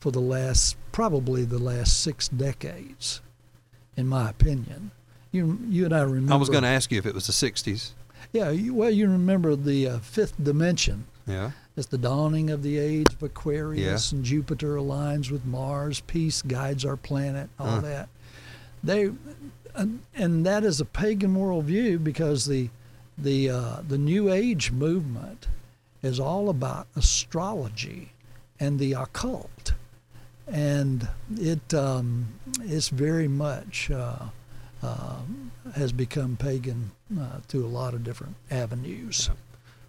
[0.00, 3.20] for the last, probably the last six decades,
[3.96, 4.90] in my opinion.
[5.30, 6.34] You, you and I remember.
[6.34, 7.92] I was going to ask you if it was the '60s.
[8.32, 11.06] Yeah, you, well, you remember the uh, fifth dimension.
[11.26, 11.52] Yeah.
[11.76, 16.00] It's the dawning of the age of Aquarius, and Jupiter aligns with Mars.
[16.00, 17.48] Peace guides our planet.
[17.58, 18.08] All that.
[18.84, 19.12] They,
[19.74, 22.68] and, and that is a pagan worldview because the,
[23.16, 25.46] the uh, the New Age movement
[26.02, 28.12] is all about astrology
[28.60, 29.74] and the occult,
[30.46, 32.28] and it um,
[32.62, 34.16] it's very much uh,
[34.82, 35.16] uh,
[35.76, 36.90] has become pagan
[37.20, 39.30] uh, through a lot of different avenues.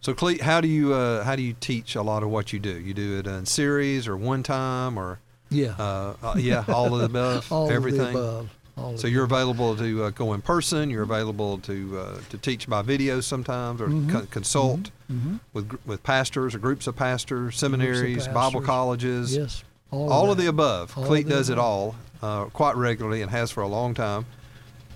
[0.01, 2.59] So, Clete, how do you uh, how do you teach a lot of what you
[2.59, 2.78] do?
[2.80, 5.76] You do it in series or one time or Yeah.
[5.80, 8.01] uh, uh, yeah, all of the above, All everything.
[8.01, 8.49] of the above.
[8.76, 10.89] All So you're available to uh, go in person.
[10.89, 14.11] You're available to uh, to teach by video sometimes, or Mhm.
[14.11, 15.39] co- consult Mhm.
[15.53, 18.65] with with pastors or groups of pastors, seminaries, Bible pastors.
[18.65, 19.36] colleges.
[19.36, 20.97] Yes, all all, of of, the above.
[20.97, 24.26] All Clete the does it all uh, quite regularly and has for a long time.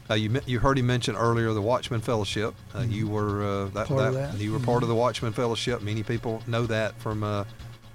[0.09, 2.55] Uh, you you heard him mention earlier the Watchman Fellowship.
[2.73, 3.95] Uh, You were uh, that, Mm-hmm.
[3.95, 4.39] Part of that.
[4.39, 5.83] you were part of the Watchman Fellowship.
[5.83, 7.43] Many people know that from uh,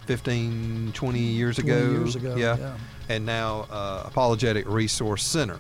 [0.07, 1.91] 15, 20 years 20 ago.
[1.91, 2.77] years ago, yeah.
[3.09, 5.59] And now uh, Apologetic Resource Center.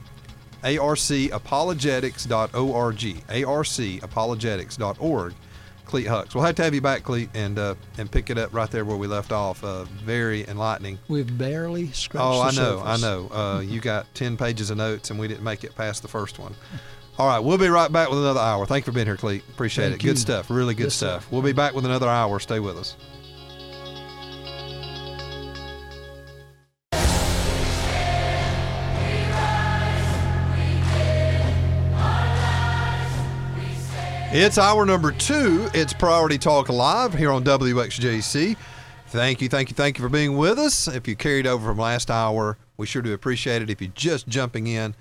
[0.62, 2.96] arcapologetics.org.
[3.28, 5.34] arcapologetics.org.
[5.84, 6.34] Clete Hux.
[6.34, 8.84] We'll have to have you back, Clete, and uh, and pick it up right there
[8.84, 9.62] where we left off.
[9.62, 10.98] Uh, very enlightening.
[11.08, 13.28] We've barely scratched Oh, the I know, I know.
[13.30, 16.38] Uh, you got 10 pages of notes, and we didn't make it past the first
[16.38, 16.54] one.
[17.18, 18.64] All right, we'll be right back with another hour.
[18.64, 19.42] Thank you for being here, Clete.
[19.50, 20.06] Appreciate Thank it.
[20.06, 20.48] Good stuff.
[20.48, 21.18] Really good Yes, sir.
[21.18, 21.30] stuff.
[21.30, 22.40] We'll be back with another hour.
[22.40, 22.96] Stay with us.
[34.34, 35.68] It's hour number two.
[35.74, 38.56] It's Priority Talk Live here on WXJC.
[39.08, 40.88] Thank you, thank you, thank you for being with us.
[40.88, 43.68] If you carried over from last hour, we sure do appreciate it.
[43.68, 44.94] If you're just jumping in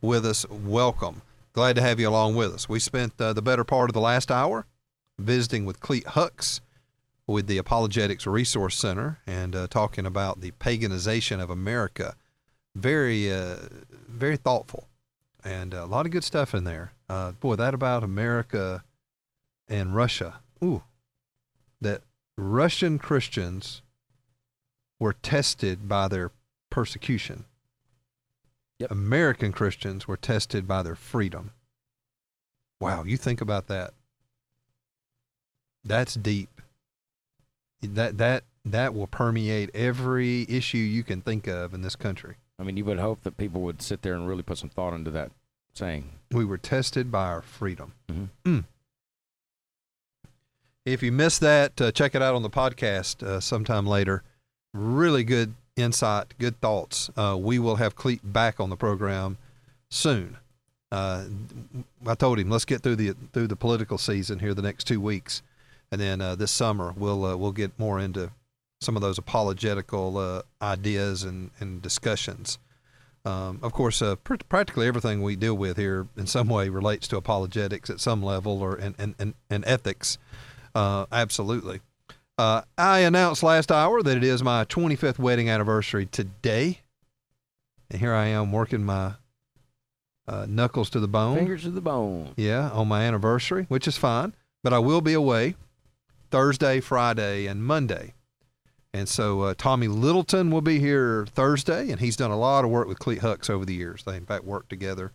[0.00, 1.22] with us, welcome.
[1.52, 2.68] Glad to have you along with us.
[2.68, 4.66] We spent uh, the better part of the last hour
[5.18, 6.60] visiting with Clete Hux
[7.26, 12.14] with the Apologetics Resource Center and uh, talking about the paganization of America.
[12.76, 13.56] Very, uh,
[13.90, 14.86] very thoughtful
[15.42, 16.92] and a lot of good stuff in there.
[17.08, 18.82] Uh, boy, that about America
[19.68, 20.40] and Russia.
[20.62, 20.82] Ooh,
[21.80, 22.02] that
[22.36, 23.82] Russian Christians
[24.98, 26.30] were tested by their
[26.70, 27.44] persecution.
[28.90, 31.52] American Christians were tested by their freedom.
[32.80, 33.94] Wow, you think about that.
[35.84, 36.60] That's deep.
[37.80, 42.36] That that that will permeate every issue you can think of in this country.
[42.58, 44.94] I mean, you would hope that people would sit there and really put some thought
[44.94, 45.30] into that
[45.76, 46.10] saying.
[46.32, 47.92] We were tested by our freedom.
[48.08, 48.28] Mhm.
[48.44, 48.64] Mm.
[50.84, 54.22] If you missed that, uh, check it out on the podcast uh, sometime later.
[54.72, 57.10] Really good insight, good thoughts.
[57.16, 59.36] Uh, we will have Clete back on the program
[59.90, 60.36] soon.
[60.92, 61.24] Uh,
[62.06, 65.00] I told him let's get through the through the political season here the next two
[65.00, 65.42] weeks,
[65.90, 68.30] and then uh, this summer we'll uh, we'll get more into
[68.80, 72.58] some of those apologetical uh, ideas and, and discussions.
[73.26, 77.08] Um, of course, uh, pr- practically everything we deal with here in some way relates
[77.08, 80.16] to apologetics at some level or and, and, and, and ethics.
[80.76, 81.80] Uh, absolutely.
[82.38, 86.82] Uh, I announced last hour that it is my 25th wedding anniversary today.
[87.90, 89.14] And here I am working my
[90.28, 91.36] uh, knuckles to the bone.
[91.36, 92.32] Fingers to the bone.
[92.36, 94.34] Yeah, on my anniversary, which is fine.
[94.62, 95.56] But I will be away
[96.30, 98.14] Thursday, Friday, and Monday.
[98.96, 102.70] And so uh, Tommy Littleton will be here Thursday, and he's done a lot of
[102.70, 104.02] work with Clete Hux over the years.
[104.04, 105.12] They, in fact, worked together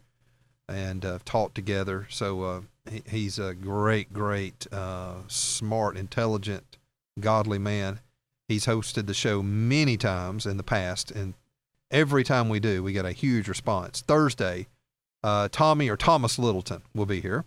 [0.70, 2.06] and uh, taught together.
[2.12, 6.78] So uh, he, he's a great, great, uh, smart, intelligent,
[7.20, 8.02] godly man.
[8.48, 11.34] He's hosted the show many times in the past, and
[11.90, 14.02] every time we do, we get a huge response.
[14.02, 14.68] Thursday,
[15.24, 17.46] uh, Tommy or Thomas Littleton will be here.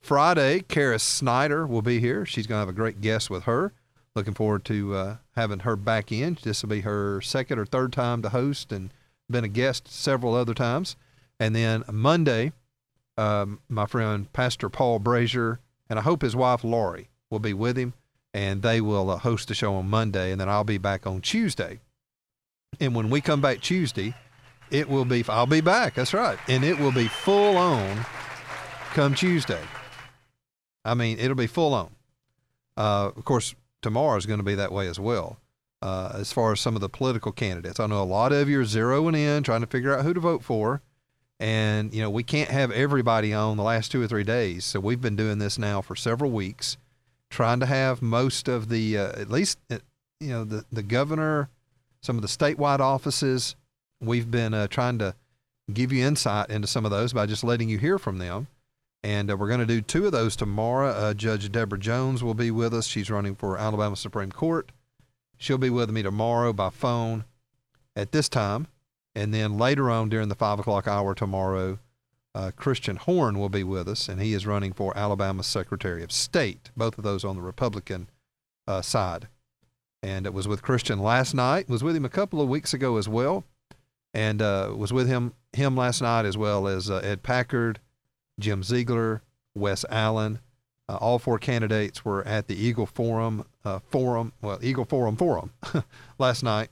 [0.00, 2.24] Friday, Kara Snyder will be here.
[2.24, 3.74] She's going to have a great guest with her.
[4.18, 6.38] Looking forward to uh, having her back in.
[6.42, 8.90] This will be her second or third time to host and
[9.30, 10.96] been a guest several other times.
[11.38, 12.50] And then Monday,
[13.16, 17.78] um, my friend Pastor Paul Brazier and I hope his wife Laurie will be with
[17.78, 17.94] him,
[18.34, 21.20] and they will uh, host the show on Monday, and then I'll be back on
[21.20, 21.78] Tuesday.
[22.80, 24.16] And when we come back Tuesday,
[24.72, 25.94] it will be I'll be back.
[25.94, 28.04] That's right, and it will be full on
[28.94, 29.62] come Tuesday.
[30.84, 31.90] I mean, it'll be full on.
[32.76, 35.38] Uh, of course, tomorrow is going to be that way as well.
[35.80, 38.60] Uh, as far as some of the political candidates, I know a lot of you
[38.60, 40.82] are zeroing in, trying to figure out who to vote for.
[41.40, 44.64] And, you know, we can't have everybody on the last two or three days.
[44.64, 46.76] So we've been doing this now for several weeks,
[47.30, 49.78] trying to have most of the, uh, at least, uh,
[50.18, 51.48] you know, the, the governor,
[52.00, 53.54] some of the statewide offices.
[54.00, 55.14] We've been uh, trying to
[55.72, 58.48] give you insight into some of those by just letting you hear from them.
[59.02, 60.90] And uh, we're going to do two of those tomorrow.
[60.90, 62.86] Uh, Judge Debra Jones will be with us.
[62.86, 64.72] She's running for Alabama Supreme Court.
[65.36, 67.24] She'll be with me tomorrow by phone
[67.94, 68.66] at this time.
[69.14, 71.78] And then later on during the five o'clock hour tomorrow,
[72.34, 76.12] uh, Christian Horn will be with us, and he is running for Alabama Secretary of
[76.12, 78.08] State, both of those on the Republican
[78.66, 79.26] uh, side.
[80.02, 82.96] And it was with Christian last night, was with him a couple of weeks ago
[82.96, 83.42] as well,
[84.14, 87.80] and uh, was with him him last night as well as uh, Ed Packard,
[88.38, 89.20] Jim Zeigler,
[89.54, 90.40] Wes Allen.
[90.88, 95.52] Uh, all four candidates were at the Eagle Forum uh, Forum, well, Eagle Forum Forum
[96.18, 96.70] last night,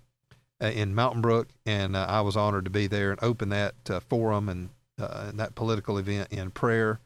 [0.63, 3.75] uh, in Mountain Brook, and uh, I was honored to be there and open that
[3.91, 7.01] uh, forum and, uh, and that political event in prayer,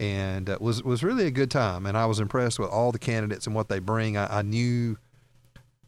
[0.00, 1.84] and uh, was was really a good time.
[1.84, 4.16] And I was impressed with all the candidates and what they bring.
[4.16, 4.96] I, I knew,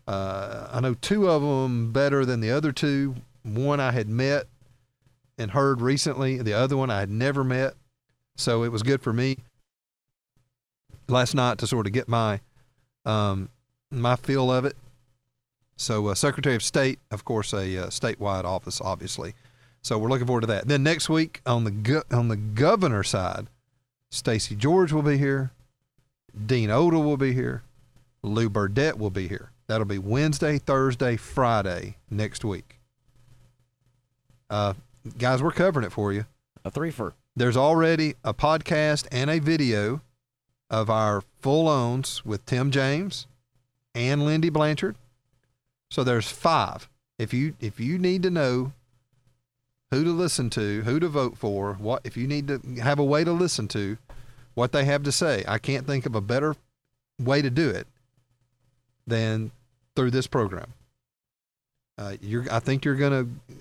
[0.07, 3.16] I know two of them better than the other two.
[3.43, 4.47] One I had met
[5.39, 6.43] and heard recently.
[6.43, 7.75] The other one I had never met,
[8.39, 9.36] so it was good for me
[11.09, 12.41] last night to sort of get my
[13.05, 13.51] um,
[13.91, 14.76] my feel of it.
[15.76, 19.34] So, uh, Secretary of State, of course, a uh, statewide office, obviously.
[19.80, 20.66] So we're looking forward to that.
[20.66, 23.47] Then next week on the go- on the governor side,
[24.11, 25.51] Stacey George will be here,
[26.47, 27.62] Dean Odle will be here,
[28.22, 29.51] Lew Burdette will be here.
[29.68, 32.80] That'll be Wednesday, Thursday, Friday next week.
[34.51, 34.72] Uh,
[35.16, 36.24] guys, we're covering it for you.
[36.64, 37.12] A threefer.
[37.39, 40.01] There's already a podcast and a video
[40.68, 43.28] of our full owns with Tim James
[43.95, 44.97] and Lindy Blanchard.
[45.89, 46.89] So there's five.
[47.16, 48.72] If you if you need to know
[49.93, 53.05] who to listen to, who to vote for, what if you need to have a
[53.05, 53.99] way to listen to
[54.55, 56.57] what they have to say, I can't think of a better
[57.20, 57.86] way to do it
[59.07, 59.53] than
[59.95, 60.74] through this program.
[61.97, 62.16] Uh,
[62.51, 63.12] I think you're going
[63.49, 63.55] to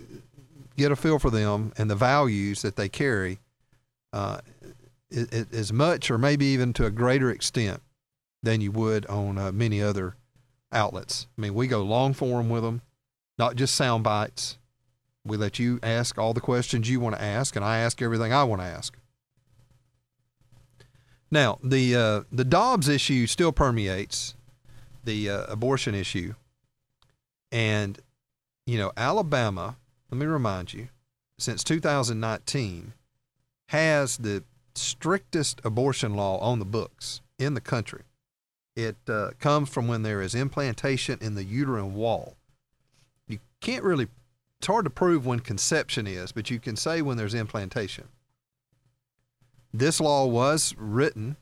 [0.75, 3.38] get a feel for them and the values that they carry
[4.14, 4.39] uh,
[5.12, 7.82] as much or maybe even to a greater extent
[8.43, 10.16] than you would on uh, many other
[10.72, 11.28] outlets.
[11.38, 12.82] I mean, we go long form with them,
[13.38, 14.58] not just sound bites.
[15.26, 18.32] We let you ask all the questions you want to ask, and I ask everything
[18.32, 18.97] I want to ask.
[21.30, 24.36] Now, the uh, the Dobbs issue still permeates
[25.03, 26.36] the uh, abortion issue,
[27.51, 27.99] and
[28.66, 29.78] you know, Alabama.
[30.10, 30.88] Let me remind you,
[31.38, 32.93] since 2019,
[33.68, 34.43] has the
[34.76, 38.03] strictest abortion law on the books in the country.
[38.76, 42.36] It uh, comes from when there is implantation in the uterine wall.
[43.28, 44.07] You can't really,
[44.59, 48.05] it's hard to prove when conception is, but you can say when there's implantation.
[49.74, 51.38] This law was written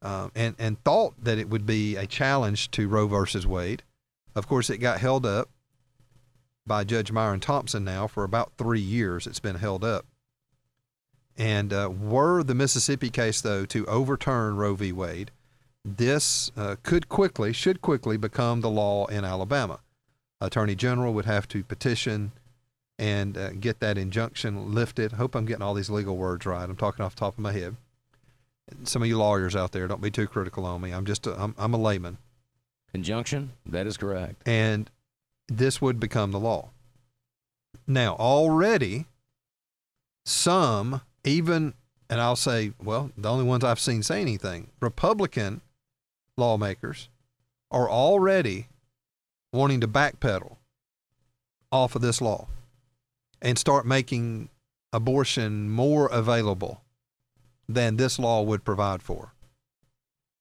[0.00, 3.82] um, and, and thought that it would be a challenge to Roe versus Wade.
[4.34, 5.50] Of course, it got held up
[6.66, 9.26] by Judge Myron Thompson now for about three years.
[9.26, 10.06] It's been held up.
[11.36, 14.92] And uh, were the Mississippi case, though, to overturn Roe v.
[14.92, 15.30] Wade,
[15.84, 19.80] this uh, could quickly, should quickly become the law in Alabama.
[20.40, 22.32] Attorney General would have to petition
[22.98, 25.12] and uh, get that injunction lifted.
[25.12, 26.68] Hope I'm getting all these legal words right.
[26.68, 27.76] I'm talking off the top of my head.
[28.84, 30.92] Some of you lawyers out there, don't be too critical on me.
[30.92, 32.18] I'm just a, I'm, I'm a layman.
[32.94, 34.46] Injunction, That is correct.
[34.46, 34.90] And
[35.48, 36.70] this would become the law.
[37.86, 39.06] Now, already,
[40.24, 41.74] some, even,
[42.10, 45.60] and I'll say, well, the only ones I've seen say anything, Republican
[46.36, 47.08] lawmakers
[47.70, 48.68] are already
[49.52, 50.56] wanting to backpedal
[51.70, 52.48] off of this law
[53.40, 54.48] and start making
[54.92, 56.82] abortion more available
[57.68, 59.32] than this law would provide for.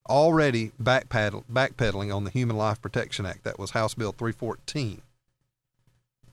[0.09, 3.43] Already backpedal, backpedaling on the Human Life Protection Act.
[3.43, 5.01] That was House Bill 314.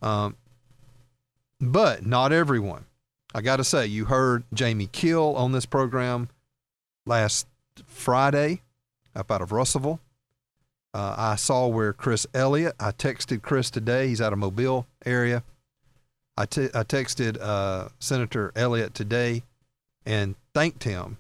[0.03, 0.36] Um,
[1.61, 2.84] but not everyone.
[3.35, 6.29] I got to say, you heard Jamie Kiel on this program
[7.05, 7.47] last
[7.87, 8.62] Friday
[9.14, 10.01] up out of Russellville.
[10.95, 14.09] Uh, I saw where Chris Elliott, I texted Chris today.
[14.09, 15.43] He's out of Mobile area.
[16.37, 16.47] I, I
[16.85, 19.43] texted uh, Senator Elliott today
[20.07, 21.18] and thanked him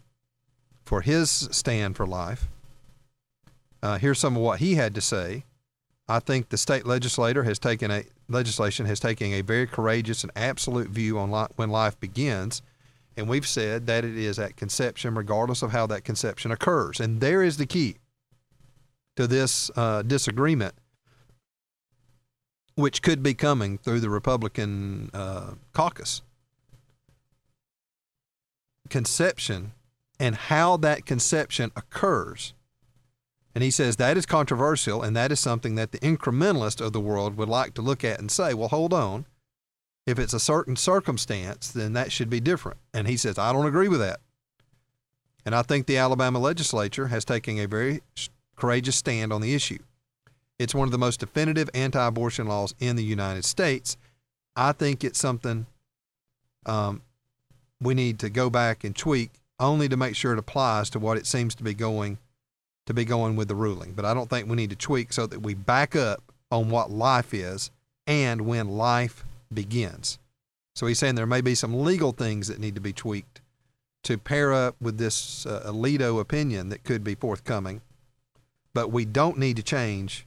[0.84, 2.48] for his stand for life.
[3.82, 5.44] Uh, here's some of what he had to say.
[6.08, 10.32] I think the state legislator has taken a legislation has taken a very courageous and
[10.34, 12.62] absolute view on li- when life begins,
[13.16, 17.00] and we've said that it is at conception, regardless of how that conception occurs.
[17.00, 17.96] And there is the key
[19.16, 20.74] to this uh, disagreement,
[22.74, 26.22] which could be coming through the Republican uh, caucus.
[28.88, 29.72] Conception
[30.20, 32.54] and how that conception occurs.
[33.58, 37.00] And he says that is controversial, and that is something that the incrementalist of the
[37.00, 39.26] world would like to look at and say, well, hold on.
[40.06, 42.78] If it's a certain circumstance, then that should be different.
[42.94, 44.20] And he says, I don't agree with that.
[45.44, 48.00] And I think the Alabama legislature has taken a very
[48.54, 49.80] courageous stand on the issue.
[50.60, 53.96] It's one of the most definitive anti abortion laws in the United States.
[54.54, 55.66] I think it's something
[56.64, 57.02] um,
[57.80, 61.18] we need to go back and tweak only to make sure it applies to what
[61.18, 62.18] it seems to be going
[62.88, 63.92] to be going with the ruling.
[63.92, 66.90] But I don't think we need to tweak so that we back up on what
[66.90, 67.70] life is
[68.06, 70.18] and when life begins.
[70.74, 73.42] So he's saying there may be some legal things that need to be tweaked
[74.04, 77.82] to pair up with this uh, Alito opinion that could be forthcoming.
[78.72, 80.26] But we don't need to change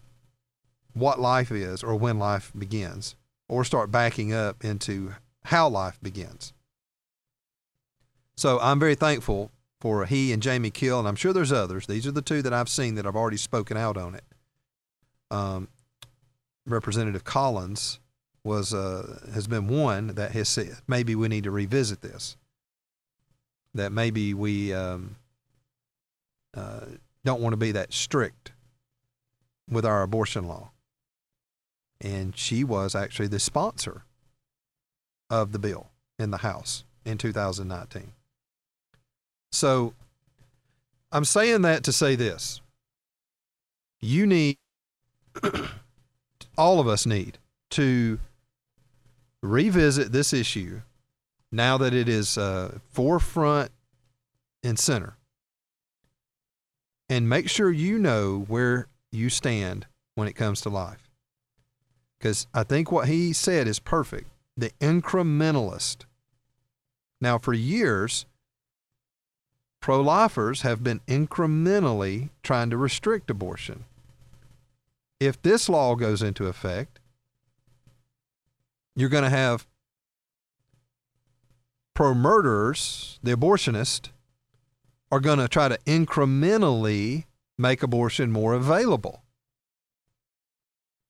[0.93, 3.15] what life is or when life begins,
[3.49, 6.53] or start backing up into how life begins.
[8.35, 9.49] So I'm very thankful
[9.81, 11.87] for he and Jamie Kiel, and I'm sure there's others.
[11.87, 14.23] These are the two that I've seen that I've already spoken out on it.
[15.31, 15.69] Um,
[16.67, 17.99] Representative Collins
[18.43, 22.37] was uh, has been one that has said maybe we need to revisit this.
[23.73, 25.15] That maybe we um,
[26.55, 26.81] uh,
[27.25, 28.51] don't want to be that strict
[29.67, 30.69] with our abortion law.
[31.99, 34.03] And she was actually the sponsor
[35.29, 35.87] of the bill
[36.19, 38.11] in the House in 2019.
[39.51, 39.93] So
[41.11, 42.61] I'm saying that to say this.
[43.99, 44.57] You need,
[46.57, 47.37] all of us need
[47.71, 48.19] to
[49.43, 50.81] revisit this issue
[51.51, 53.71] now that it is uh, forefront
[54.63, 55.17] and center
[57.09, 59.85] and make sure you know where you stand
[60.15, 61.09] when it comes to life.
[62.17, 64.29] Because I think what he said is perfect.
[64.55, 66.05] The incrementalist.
[67.19, 68.25] Now, for years,
[69.81, 73.83] pro lifers have been incrementally trying to restrict abortion.
[75.19, 76.99] If this law goes into effect,
[78.95, 79.67] you're going to have
[81.93, 84.09] pro murderers, the abortionists,
[85.11, 87.25] are going to try to incrementally
[87.57, 89.23] make abortion more available.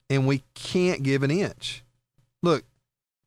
[0.09, 1.83] And we can't give an inch.
[2.41, 2.65] Look,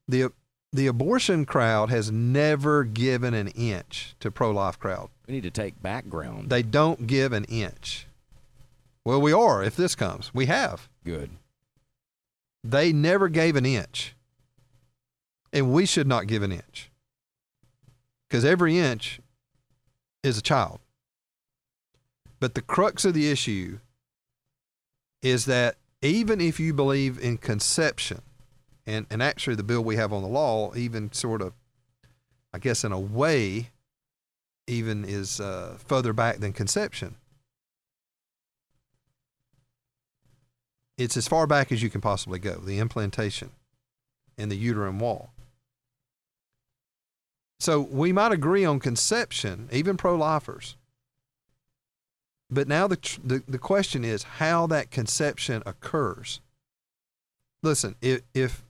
[0.08, 0.32] the
[0.72, 5.08] the abortion crowd has never given an inch to pro-life crowd.
[5.26, 6.50] We need to take background.
[6.50, 8.06] They don't give an inch.
[9.04, 10.34] Well, we are if this comes.
[10.34, 10.88] We have.
[11.04, 11.30] Good.
[12.62, 14.14] They never gave an inch.
[15.52, 16.90] And we should not give an inch.
[18.28, 19.20] Because every inch
[20.22, 20.80] is a child.
[22.40, 23.78] But the crux of the issue
[25.22, 28.20] is that even if you believe in conception,
[28.86, 31.54] and, and actually the bill we have on the law even sort of,
[32.52, 33.70] I guess in a way,
[34.66, 37.16] even is uh, further back than conception.
[40.96, 43.50] It's as far back as you can possibly go, the implantation
[44.38, 45.30] in the uterine wall.
[47.60, 50.76] So we might agree on conception, even pro lifers.
[52.50, 56.40] But now the, the, the question is how that conception occurs.
[57.62, 58.63] Listen, if, if,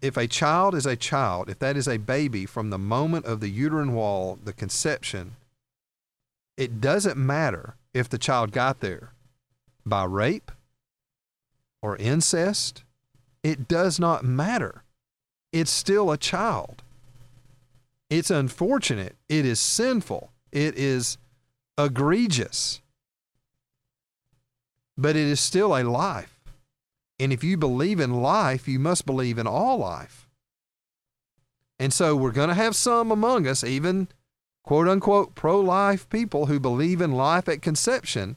[0.00, 3.40] if a child is a child, if that is a baby from the moment of
[3.40, 5.36] the uterine wall, the conception,
[6.56, 9.12] it doesn't matter if the child got there
[9.86, 10.50] by rape
[11.82, 12.82] or incest.
[13.42, 14.82] It does not matter.
[15.52, 16.82] It's still a child.
[18.10, 19.16] It's unfortunate.
[19.28, 20.30] It is sinful.
[20.52, 21.18] It is
[21.76, 22.80] egregious.
[24.96, 26.33] But it is still a life.
[27.18, 30.28] And if you believe in life, you must believe in all life.
[31.78, 34.08] And so we're going to have some among us, even
[34.62, 38.36] quote unquote pro life people who believe in life at conception,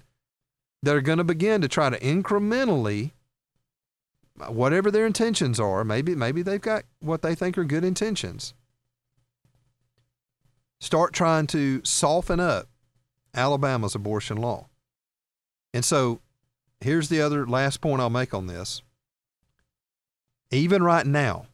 [0.84, 3.12] that are going to begin to try to incrementally,
[4.48, 8.54] whatever their intentions are, maybe, maybe they've got what they think are good intentions
[10.80, 12.68] start trying to soften up
[13.34, 14.68] Alabama's abortion law.
[15.74, 16.22] And so
[16.82, 18.82] here's the other last point I'll make on this.
[20.52, 21.48] Even right now,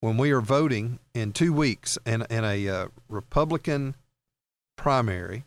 [0.00, 3.94] when we are voting in two weeks in, in a uh, Republican
[4.76, 5.44] primary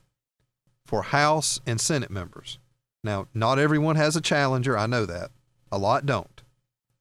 [0.85, 2.59] for House and Senate members.
[3.03, 4.77] Now, not everyone has a challenger.
[4.77, 5.31] I know that.
[5.71, 6.41] A lot don't.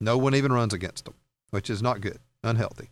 [0.01, 1.15] No one even runs against them,
[1.51, 2.89] which is not good, unhealthy.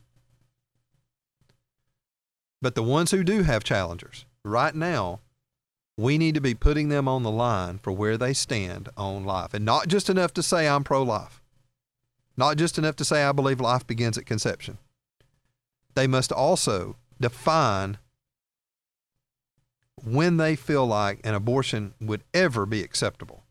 [2.62, 5.20] But the ones who do have challengers, right now,
[6.00, 9.52] we need to be putting them on the line for where they stand on life.
[9.52, 11.42] And not just enough to say I'm pro life,
[12.36, 14.78] not just enough to say I believe life begins at conception.
[15.94, 17.98] They must also define
[20.02, 23.44] when they feel like an abortion would ever be acceptable.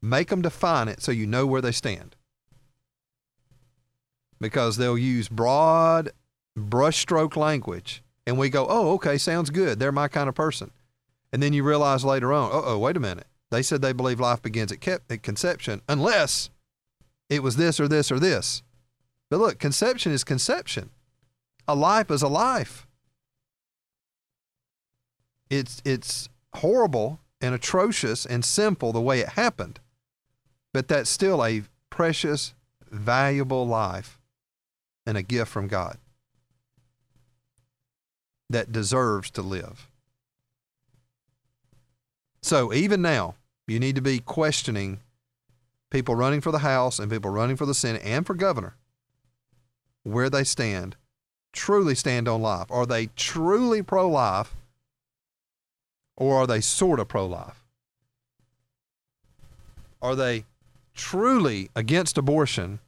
[0.00, 2.14] Make them define it so you know where they stand.
[4.40, 6.10] Because they'll use broad
[6.56, 9.80] brushstroke language and we go, oh, okay, sounds good.
[9.80, 10.70] They're my kind of person.
[11.32, 13.26] And then you realize later on, oh, oh, wait a minute.
[13.50, 16.50] They said they believe life begins at, kept, at conception unless
[17.28, 18.62] it was this or this or this.
[19.30, 20.90] But look, conception is conception.
[21.66, 22.86] A life is a life.
[25.50, 29.80] It's, it's horrible and atrocious and simple the way it happened,
[30.72, 32.54] but that's still a precious,
[32.90, 34.18] valuable life
[35.06, 35.98] and a gift from God
[38.50, 39.88] that deserves to live.
[42.48, 43.34] So even now,
[43.66, 45.00] you need to be questioning
[45.90, 48.74] people running for the House and people running for the Senate and for governor,
[50.02, 50.96] where they stand,
[51.52, 52.68] truly stand on life.
[52.70, 54.56] Are they truly pro life
[56.16, 57.62] or are they sort of pro life?
[60.00, 60.46] Are they
[60.94, 62.78] truly against abortion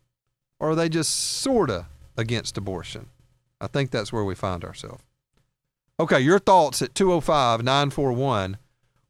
[0.59, 1.85] or are they just sort of
[2.17, 3.11] against abortion?
[3.61, 5.03] I think that's where we find ourselves.
[6.01, 8.57] Okay, your thoughts at 205 941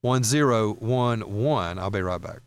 [0.03, 1.78] 1011.
[1.78, 2.40] I'll be right back.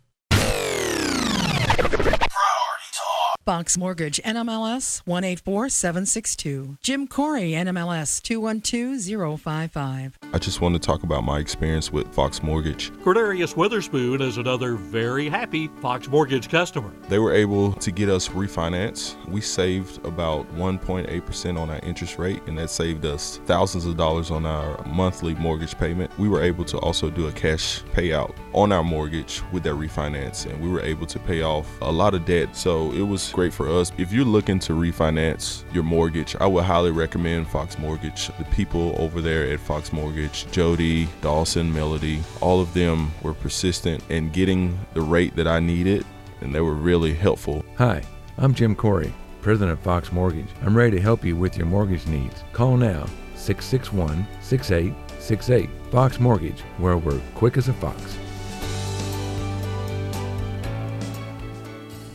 [3.46, 6.78] Fox Mortgage, NMLS 184762.
[6.82, 10.18] Jim Corey, NMLS 212055.
[10.32, 12.92] I just want to talk about my experience with Fox Mortgage.
[13.04, 16.90] Cordarius Witherspoon is another very happy Fox Mortgage customer.
[17.10, 19.18] They were able to get us refinance.
[19.28, 24.32] We saved about 1.8% on our interest rate, and that saved us thousands of dollars
[24.32, 26.18] on our monthly mortgage payment.
[26.18, 30.46] We were able to also do a cash payout on our mortgage with that refinance,
[30.50, 32.56] and we were able to pay off a lot of debt.
[32.56, 33.92] So it was great for us.
[33.98, 38.28] If you're looking to refinance your mortgage, I would highly recommend Fox Mortgage.
[38.38, 44.02] The people over there at Fox Mortgage, Jody, Dawson, Melody, all of them were persistent
[44.10, 46.06] in getting the rate that I needed,
[46.40, 47.66] and they were really helpful.
[47.78, 48.04] Hi,
[48.38, 50.50] I'm Jim Corey, president of Fox Mortgage.
[50.62, 52.44] I'm ready to help you with your mortgage needs.
[52.54, 53.06] Call now
[53.36, 55.70] 661 6868.
[55.92, 58.18] Fox Mortgage, where we're quick as a fox.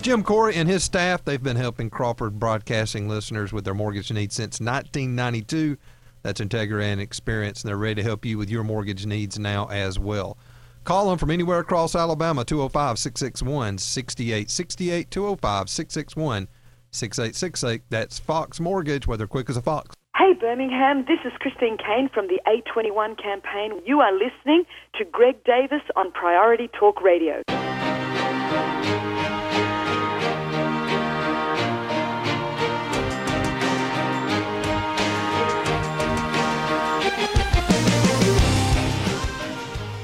[0.08, 4.34] Jim Corey and his staff, they've been helping Crawford Broadcasting listeners with their mortgage needs
[4.34, 5.76] since 1992.
[6.22, 9.66] That's Integra and experience, and they're ready to help you with your mortgage needs now
[9.66, 10.38] as well.
[10.84, 16.48] Call them from anywhere across Alabama, 205 661 6868, 205 661
[16.90, 17.82] 6868.
[17.90, 19.94] That's Fox Mortgage, where they're quick as a fox.
[20.16, 23.82] Hey Birmingham, this is Christine Kane from the 821 campaign.
[23.84, 27.42] You are listening to Greg Davis on Priority Talk Radio.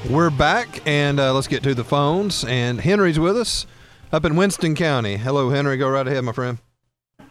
[0.09, 2.45] We're back, and uh, let's get to the phones.
[2.45, 3.65] And Henry's with us
[4.11, 5.17] up in Winston County.
[5.17, 5.77] Hello, Henry.
[5.77, 6.59] Go right ahead, my friend.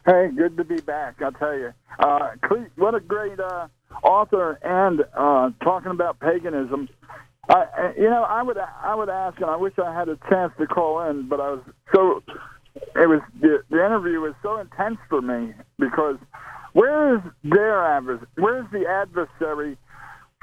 [0.05, 1.23] Hey, good to be back.
[1.23, 2.31] I'll tell you, uh,
[2.75, 3.69] what a great uh,
[4.03, 6.89] author, and uh, talking about paganism.
[7.49, 10.53] I, you know, I would I would ask, and I wish I had a chance
[10.59, 11.63] to call in, but I was
[11.95, 12.23] so
[12.75, 16.17] it was the, the interview was so intense for me because
[16.73, 18.27] where is their adversary?
[18.37, 19.79] Where's the adversary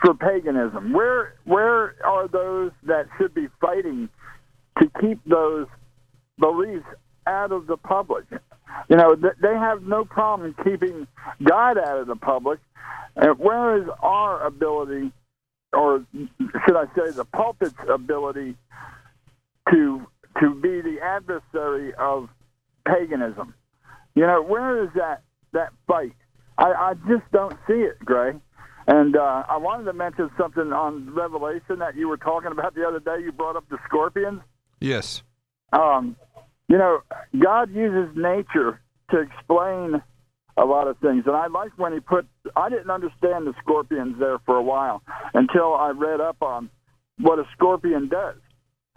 [0.01, 0.93] for paganism?
[0.93, 4.09] Where where are those that should be fighting
[4.79, 5.67] to keep those
[6.39, 6.85] beliefs
[7.27, 8.25] out of the public?
[8.89, 11.07] You know, they have no problem keeping
[11.43, 12.59] God out of the public.
[13.15, 15.11] And where is our ability,
[15.73, 18.55] or should I say, the pulpit's ability
[19.71, 20.07] to
[20.41, 22.29] to be the adversary of
[22.87, 23.53] paganism?
[24.15, 25.23] You know, where is that
[25.53, 26.13] that fight?
[26.57, 28.33] I, I just don't see it, Gray.
[28.87, 32.85] And uh, I wanted to mention something on Revelation that you were talking about the
[32.87, 33.23] other day.
[33.23, 34.41] You brought up the scorpions.
[34.79, 35.23] Yes.
[35.71, 36.15] Um,
[36.67, 37.01] you know,
[37.37, 40.01] God uses nature to explain
[40.57, 41.23] a lot of things.
[41.25, 45.01] And I like when he put, I didn't understand the scorpions there for a while
[45.33, 46.69] until I read up on
[47.19, 48.35] what a scorpion does.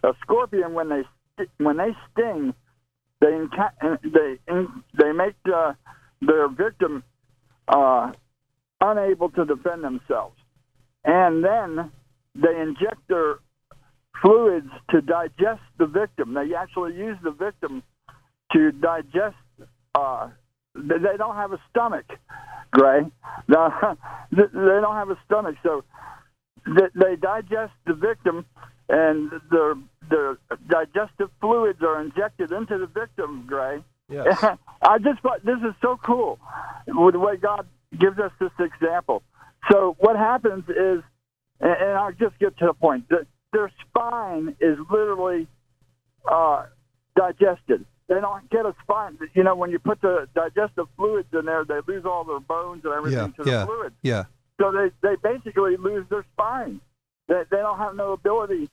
[0.03, 1.03] A scorpion, when they
[1.59, 2.55] when they sting,
[3.20, 3.39] they
[4.03, 4.39] they
[4.99, 5.72] they make uh,
[6.20, 7.03] their victim
[7.68, 8.12] uh,
[8.91, 10.37] unable to defend themselves,
[11.05, 11.91] and then
[12.35, 13.37] they inject their
[14.22, 16.35] fluids to digest the victim.
[16.35, 17.82] They actually use the victim
[18.53, 19.37] to digest.
[19.95, 20.28] Uh,
[20.74, 22.07] they don't have a stomach,
[22.70, 23.03] Gray.
[23.49, 25.85] they don't have a stomach, so
[26.66, 28.45] they digest the victim,
[28.89, 29.74] and their
[30.11, 33.82] their digestive fluids are injected into the victim, Gray.
[34.09, 34.43] Yes.
[34.82, 36.39] I just thought this is so cool
[36.87, 37.66] with the way God
[37.99, 39.23] gives us this example.
[39.71, 41.03] So what happens is,
[41.61, 43.09] and, I'll just get to the point.
[43.09, 45.47] The, their spine is literally
[46.31, 46.67] uh,
[47.17, 47.85] digested.
[48.09, 49.19] They don't get a spine.
[49.35, 52.83] You know, when you put the digestive fluids in there, they lose all their bones
[52.85, 53.95] and everything Yeah, to yeah, the fluids.
[54.03, 54.25] yeah.
[54.61, 56.81] So they, they basically lose their spine.
[57.29, 58.69] They, they don't have no ability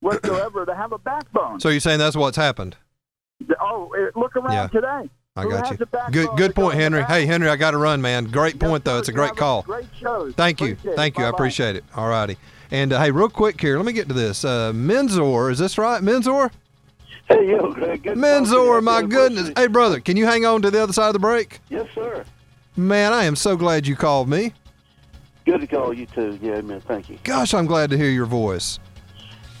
[0.00, 1.60] whatsoever to have a backbone.
[1.60, 2.76] So you're saying that's what's happened?
[3.60, 4.66] Oh, look around Yeah.
[4.68, 5.10] today.
[5.36, 5.86] I got you.
[6.12, 7.02] Good, good point, Henry.
[7.02, 8.26] Hey, Henry, I got to run, man.
[8.26, 8.98] Great point, though.
[8.98, 9.62] It's a great call.
[9.62, 10.32] Great shows.
[10.34, 11.24] Thank you, thank you.
[11.24, 11.84] I appreciate it.
[11.96, 12.36] All righty.
[12.70, 14.44] And uh, hey, real quick here, let me get to this.
[14.44, 16.00] Uh, Menzor, is this right?
[16.02, 16.52] Menzor?
[17.26, 18.04] Hey, yo, Greg.
[18.04, 19.50] Good Menzor, my goodness.
[19.56, 21.58] Hey, brother, can you hang on to the other side of the break?
[21.68, 22.24] Yes, sir.
[22.76, 24.52] Man, I am so glad you called me.
[25.46, 26.38] Good to call you too.
[26.40, 26.80] Yeah, man.
[26.80, 27.18] Thank you.
[27.24, 28.78] Gosh, I'm glad to hear your voice.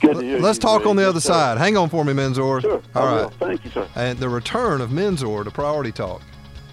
[0.06, 1.32] Good to hear Let's you, talk on the other sir.
[1.32, 1.58] side.
[1.58, 2.60] Hang on for me, Menzor.
[2.60, 2.82] Sure.
[2.94, 3.30] All will.
[3.30, 3.88] Thank you, sir.
[3.94, 6.22] And the return of Menzor to Priority Talk.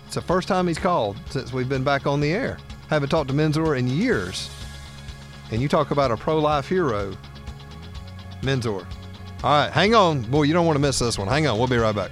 [0.06, 2.58] It's the first time he's called since we've been back on the air.
[2.90, 4.50] Haven't talked to Menzor in years.
[5.52, 7.16] And you talk about a pro-life hero,
[8.42, 8.86] Menzor.
[9.44, 10.22] All right, hang on.
[10.22, 11.28] Boy, you don't want to miss this one.
[11.28, 11.58] Hang on.
[11.58, 12.12] We'll be right back.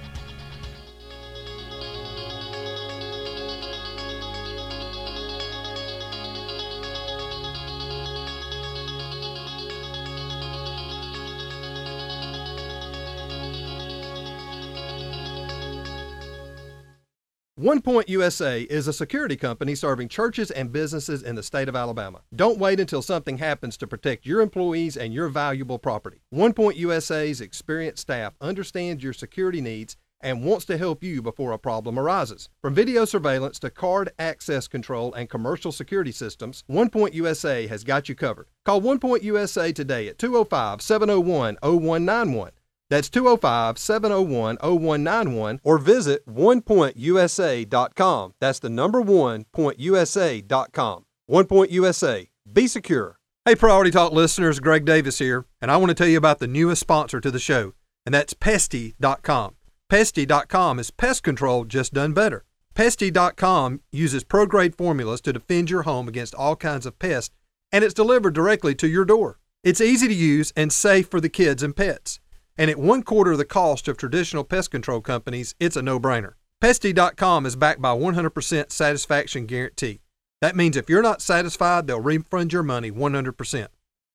[17.60, 21.76] One Point USA is a security company serving churches and businesses in the state of
[21.76, 22.22] Alabama.
[22.34, 26.22] Don't wait until something happens to protect your employees and your valuable property.
[26.30, 31.52] One Point USA's experienced staff understands your security needs and wants to help you before
[31.52, 32.48] a problem arises.
[32.62, 37.84] From video surveillance to card access control and commercial security systems, One Point USA has
[37.84, 38.46] got you covered.
[38.64, 42.52] Call One Point USA today at 205 701 0191.
[42.90, 48.34] That's 205 701 0191 or visit onepointusa.com.
[48.40, 51.04] That's the number one pointusa.com.
[51.26, 52.28] One Point USA.
[52.52, 53.18] Be secure.
[53.44, 56.46] Hey, Priority Talk listeners, Greg Davis here, and I want to tell you about the
[56.46, 57.72] newest sponsor to the show,
[58.04, 59.54] and that's Pestie.com.
[59.88, 62.44] Pestie.com is pest control just done better.
[62.74, 67.34] Pestie.com uses pro grade formulas to defend your home against all kinds of pests,
[67.72, 69.38] and it's delivered directly to your door.
[69.64, 72.20] It's easy to use and safe for the kids and pets.
[72.60, 76.34] And at one quarter the cost of traditional pest control companies, it's a no brainer.
[76.60, 80.00] Pestie.com is backed by 100% satisfaction guarantee.
[80.42, 83.68] That means if you're not satisfied, they'll refund your money 100%.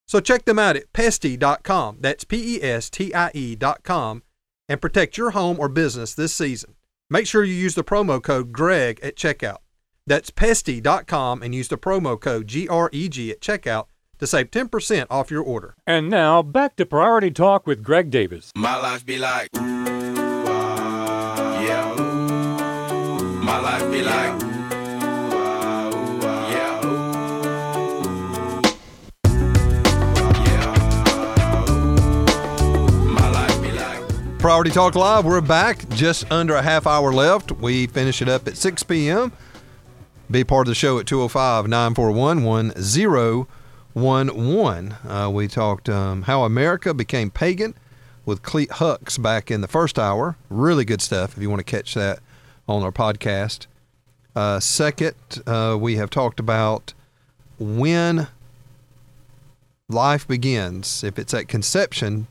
[0.07, 1.97] So check them out at pestie.com.
[2.01, 4.21] That's P E S T I E.com
[4.69, 6.75] and protect your home or business this season.
[7.09, 9.57] Make sure you use the promo code GREG at checkout.
[10.05, 13.87] That's pestie.com and use the promo code GREG at checkout
[14.19, 15.75] to save 10% off your order.
[15.85, 18.51] And now back to Priority Talk with Greg Davis.
[18.55, 19.61] My life be like, ooh,
[20.47, 23.43] ah, yeah, ooh.
[23.43, 24.69] My life be like, ooh,
[25.33, 28.61] ah, ooh, ah, yeah, ooh.
[33.11, 34.39] My life be like.
[34.39, 35.87] Priority Talk Live, we're back.
[35.89, 37.51] Just under a half hour left.
[37.51, 39.31] We finish it up at 6 p.m.
[40.31, 42.73] Be part of the show at 205 941
[43.95, 44.91] 1011.
[45.07, 47.73] Uh, We talked um, how America became pagan
[48.25, 50.35] with Clete Hux back in the first hour.
[50.49, 52.19] Really good stuff if you want to catch that
[52.67, 53.67] on our podcast.
[54.35, 55.15] Uh, second,
[55.47, 56.93] uh, we have talked about
[57.57, 58.27] when
[59.87, 61.03] life begins.
[61.03, 62.27] If it's at conception,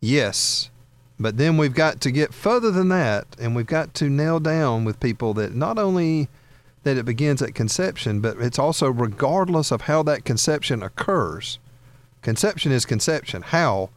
[0.00, 0.68] Yes.
[1.18, 4.84] But then we've got to get further than that, and we've got to nail down
[4.84, 6.28] with people that not only
[6.84, 11.58] that it begins at conception, but it's also regardless of how that conception occurs.
[12.22, 13.42] Conception is conception.
[13.42, 13.90] How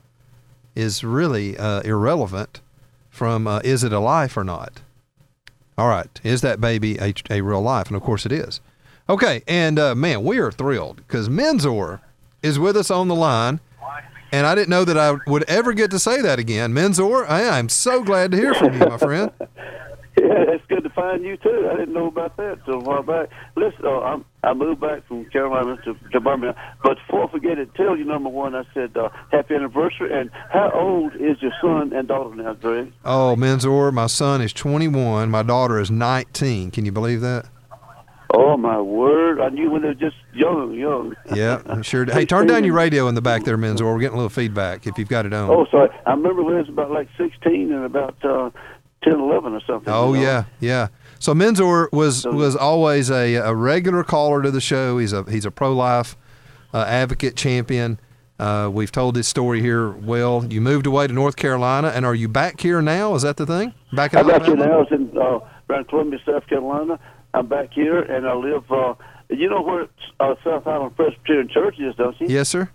[0.75, 2.61] is really uh, irrelevant
[3.09, 4.81] from uh, is it a life or not?
[5.77, 6.19] All right.
[6.23, 7.88] Is that baby a, a real life?
[7.88, 8.59] And of course it is.
[9.09, 9.43] Okay.
[9.47, 12.01] And uh, man, we are thrilled because Menzor
[12.41, 13.59] is with us on the line.
[14.31, 16.73] And I didn't know that I would ever get to say that again.
[16.73, 19.31] Menzor, I am so glad to hear from you, my friend.
[20.20, 21.70] Yeah, it's good to find you too.
[21.72, 23.30] I didn't know about that a while back.
[23.55, 27.59] Listen, uh, I'm, I moved back from Carolina to, to Birmingham, but before I forget
[27.59, 30.20] it, tell you number one, I said uh, happy anniversary.
[30.20, 32.91] And how old is your son and daughter now, Greg?
[33.05, 35.30] Oh, Menzor, my son is 21.
[35.30, 36.72] My daughter is 19.
[36.72, 37.47] Can you believe that?
[38.34, 39.39] Oh my word!
[39.39, 41.15] I knew when they were just young, young.
[41.34, 42.05] Yeah, I'm sure.
[42.05, 43.84] Hey, turn down your radio in the back there, Menzor.
[43.84, 45.49] We're getting a little feedback if you've got it on.
[45.49, 45.89] Oh, sorry.
[46.05, 48.61] I remember when it was about like 16 and about uh, 10, 11
[49.58, 49.93] or something.
[49.93, 50.25] Oh you know?
[50.25, 50.88] yeah, yeah.
[51.20, 54.97] So Menzor was was always a, a regular caller to the show.
[54.97, 56.16] He's a he's a pro life
[56.74, 58.00] uh, advocate champion.
[58.39, 59.89] Uh, we've told this story here.
[59.89, 63.16] Well, you moved away to North Carolina, and are you back here now?
[63.16, 63.74] Is that the thing?
[63.93, 64.74] Back in I'm back here now.
[64.74, 65.39] I was in uh,
[65.70, 67.00] around Columbia, South Carolina.
[67.34, 68.71] I'm back here, and I live.
[68.71, 68.93] Uh,
[69.29, 69.88] you know where
[70.20, 72.28] uh, South Highland Presbyterian Church is, don't you?
[72.29, 72.70] Yes, sir.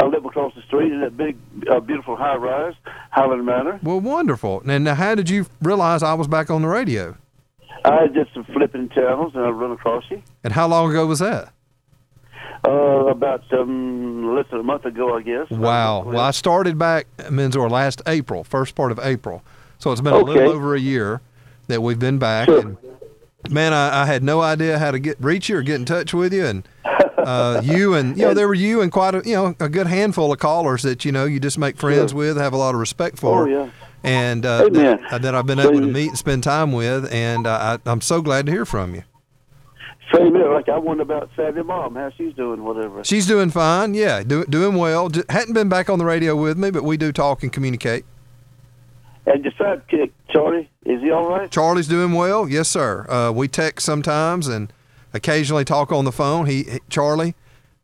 [0.00, 1.36] I live across the street in that big,
[1.70, 2.74] uh, beautiful high rise,
[3.10, 3.80] Highland Manor.
[3.82, 4.62] Well, wonderful.
[4.66, 7.16] And now, how did you realize I was back on the radio?
[7.84, 10.22] I just some flipping channels, and I run across you.
[10.44, 11.52] And how long ago was that?
[12.66, 15.48] Uh, about um, less than a month ago, I guess.
[15.50, 16.02] Wow.
[16.02, 19.42] Well, I started back Menzor last April, first part of April.
[19.78, 21.20] So it's been a little over a year
[21.68, 22.48] that we've been back.
[22.48, 22.76] And
[23.48, 26.12] man, I, I had no idea how to get reach you or get in touch
[26.12, 26.44] with you.
[26.44, 26.68] And
[27.18, 29.86] uh, you and you know there were you and quite a you know a good
[29.86, 32.80] handful of callers that you know you just make friends with, have a lot of
[32.80, 33.42] respect for.
[33.42, 33.70] Oh, yeah.
[34.04, 37.48] And uh, that, that I've been So able to meet and spend time with, and
[37.48, 39.02] uh, I, I'm so glad to hear from you.
[40.14, 40.52] Same here.
[40.52, 43.04] Like I wonder about Savvy Mom, how she's doing, whatever.
[43.04, 43.94] She's doing fine.
[43.94, 45.08] Yeah, do, doing well.
[45.08, 48.04] J- hadn't been back on the radio with me, but we do talk and communicate.
[49.26, 51.50] And your sidekick, Charlie, is he all right?
[51.50, 52.48] Charlie's doing well.
[52.48, 53.04] Yes, sir.
[53.10, 54.72] Uh, we text sometimes and
[55.12, 56.46] occasionally talk on the phone.
[56.46, 57.34] He, Charlie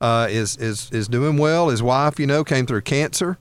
[0.00, 1.68] uh, is is is doing well.
[1.68, 3.38] His wife, you know, came through cancer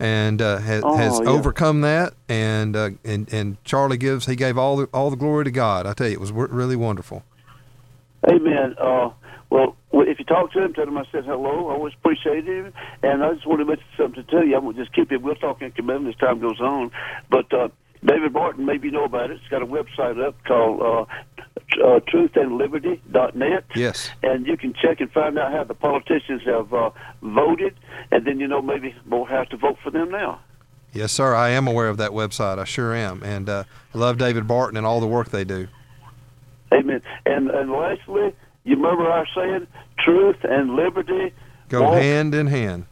[0.00, 1.28] and uh, has, Oh, has yeah.
[1.30, 2.14] overcome that.
[2.28, 5.86] And uh, and and Charlie gives he gave all the all the glory to God.
[5.86, 7.24] I tell you, it was really wonderful.
[8.30, 8.74] Amen.
[8.78, 9.10] Uh,
[9.50, 11.68] well, if you talk to him, tell him I said hello.
[11.68, 12.72] I always appreciate him.
[13.02, 14.56] And I just want to mention something to tell you.
[14.56, 15.22] I'm going to just keep it.
[15.22, 16.90] We'll talk in commitment as time goes on.
[17.30, 17.68] But uh,
[18.04, 19.38] David Barton, maybe you know about it.
[19.40, 21.02] It's got a website up called uh,
[21.84, 23.64] uh, truthandliberty.net.
[23.74, 24.10] Yes.
[24.22, 26.90] And you can check and find out how the politicians have uh,
[27.22, 27.74] voted.
[28.10, 30.40] And then, you know, maybe we'll have to vote for them now.
[30.92, 31.34] Yes, sir.
[31.34, 32.58] I am aware of that website.
[32.58, 33.64] I sure am, and uh,
[33.94, 35.68] I love David Barton and all the work they do.
[36.72, 37.02] Amen.
[37.26, 38.34] And, and lastly,
[38.64, 39.66] you remember our saying,
[39.98, 41.34] truth and liberty
[41.68, 42.86] Go hand in hand.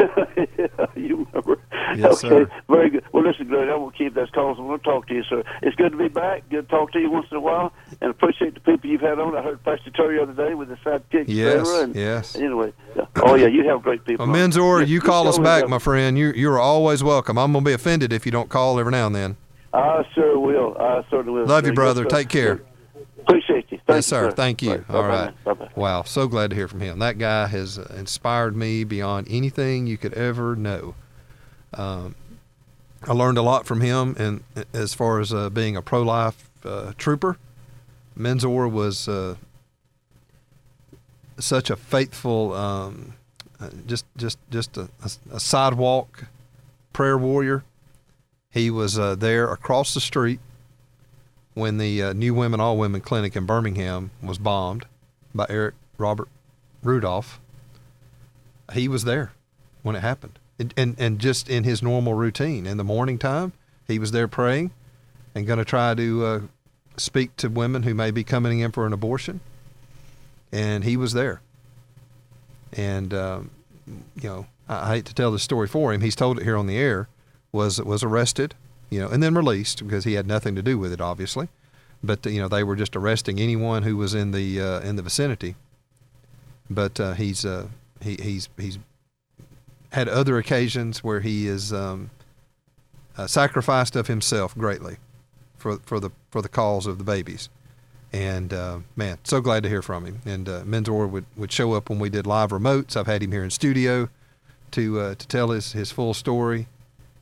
[0.96, 1.58] you remember?
[1.96, 2.50] Yes, okay, sir.
[2.68, 3.04] very good.
[3.12, 4.58] Well, listen, Greg, I will keep those calls.
[4.58, 5.42] I'm going to talk to you, sir.
[5.62, 6.48] It's good to be back.
[6.48, 9.18] Good to talk to you once in a while, and appreciate the people you've had
[9.18, 9.36] on.
[9.36, 11.24] I heard Pastor Terry the other day with the sidekick.
[11.28, 12.36] Yes, and yes.
[12.36, 12.72] Anyway,
[13.16, 14.26] oh yeah, you have great people.
[14.26, 14.34] Well.
[14.34, 16.18] Menzor, you call us back, my friend.
[16.18, 17.38] You you are always welcome.
[17.38, 19.36] I'm gonna be offended if you don't call every now and then.
[19.72, 20.76] I sure will.
[20.78, 21.46] I certainly will.
[21.46, 22.04] Love you, brother.
[22.04, 22.62] Take care.
[23.20, 23.69] Appreciate you.
[23.90, 24.30] Thank yes, you, sir.
[24.30, 24.70] Thank you.
[24.70, 24.90] Right.
[24.90, 25.44] All right.
[25.44, 25.70] Bye-bye.
[25.74, 26.02] Wow.
[26.02, 26.98] So glad to hear from him.
[27.00, 30.94] That guy has inspired me beyond anything you could ever know.
[31.74, 32.14] Um,
[33.02, 34.42] I learned a lot from him, and
[34.72, 37.38] as far as uh, being a pro-life uh, trooper,
[38.18, 39.36] Menzor was uh,
[41.38, 43.14] such a faithful, um,
[43.58, 46.26] uh, just just just a, a, a sidewalk
[46.92, 47.64] prayer warrior.
[48.50, 50.40] He was uh, there across the street
[51.54, 54.86] when the uh, New Women All Women Clinic in Birmingham was bombed
[55.34, 56.28] by Eric Robert
[56.82, 57.40] Rudolph.
[58.72, 59.32] He was there
[59.82, 63.52] when it happened, and and, and just in his normal routine in the morning time,
[63.88, 64.70] he was there praying
[65.34, 66.40] and going to try to uh,
[66.96, 69.40] speak to women who may be coming in for an abortion,
[70.52, 71.40] and he was there.
[72.72, 73.50] And um,
[74.14, 76.00] you know, I, I hate to tell the story for him.
[76.00, 77.08] He's told it here on the air.
[77.52, 78.54] Was was arrested,
[78.90, 81.48] you know, and then released because he had nothing to do with it, obviously.
[82.02, 85.02] But you know, they were just arresting anyone who was in the uh, in the
[85.02, 85.54] vicinity.
[86.68, 87.68] But uh, he's uh,
[88.00, 88.78] he, he's he's
[89.92, 92.10] had other occasions where he is um,
[93.16, 94.96] uh, sacrificed of himself greatly
[95.56, 97.48] for for the for the cause of the babies.
[98.12, 100.20] And uh, man, so glad to hear from him.
[100.24, 102.96] And uh, Menzor would, would show up when we did live remotes.
[102.96, 104.08] I've had him here in studio
[104.72, 106.66] to to tell his, his full story,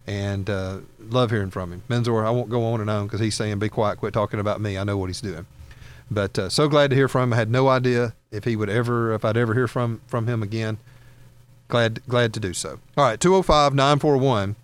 [0.09, 0.79] and uh,
[1.11, 1.83] love hearing from him.
[1.89, 4.61] Menzor, I won't go on and on because he's saying, "Be quiet, quit talking about
[4.61, 4.79] me.
[4.79, 5.47] I know what he's doing."
[6.11, 7.33] But uh, so glad to hear from him.
[7.35, 10.43] I had no idea if he would ever, if I'd ever hear from from him
[10.43, 10.79] again.
[11.69, 12.81] Glad glad to do so.
[12.97, 14.57] All right, 205 941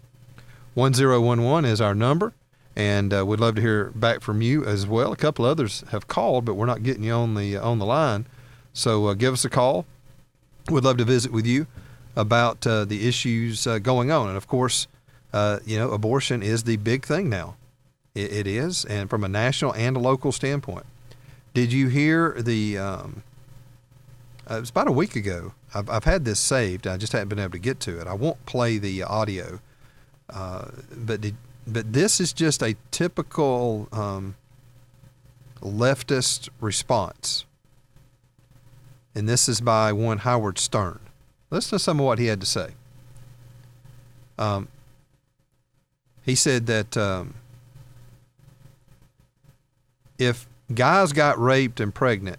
[0.72, 2.32] 1011 is our number.
[2.76, 5.12] And uh, we'd love to hear back from you as well.
[5.12, 8.26] A couple others have called, but we're not getting you on the on the line.
[8.72, 9.84] So uh, give us a call.
[10.70, 11.66] We'd love to visit with you
[12.16, 14.28] about uh, the issues uh, going on.
[14.28, 14.88] And of course,
[15.34, 17.56] uh, you know, abortion is the big thing now.
[18.14, 20.86] It, it is, and from a national and a local standpoint.
[21.52, 22.78] Did you hear the?
[22.78, 23.24] Um,
[24.48, 25.52] uh, it was about a week ago.
[25.74, 26.86] I've, I've had this saved.
[26.86, 28.06] I just haven't been able to get to it.
[28.06, 29.58] I won't play the audio,
[30.30, 30.66] uh,
[30.96, 31.34] but did,
[31.66, 34.36] but this is just a typical um,
[35.60, 37.44] leftist response,
[39.16, 41.00] and this is by one Howard Stern.
[41.50, 42.74] Listen to some of what he had to say.
[44.38, 44.68] Um,
[46.24, 47.34] he said that um,
[50.18, 52.38] if guys got raped and pregnant,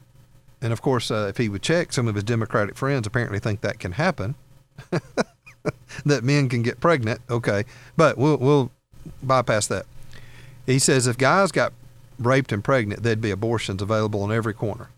[0.61, 3.61] and of course, uh, if he would check, some of his Democratic friends apparently think
[3.61, 4.35] that can happen.
[6.05, 7.21] that men can get pregnant.
[7.29, 8.71] Okay, but we'll we'll
[9.21, 9.85] bypass that.
[10.65, 11.73] He says if guys got
[12.17, 14.89] raped and pregnant, there'd be abortions available on every corner.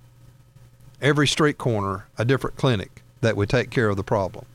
[1.01, 4.45] Every street corner, a different clinic that would take care of the problem.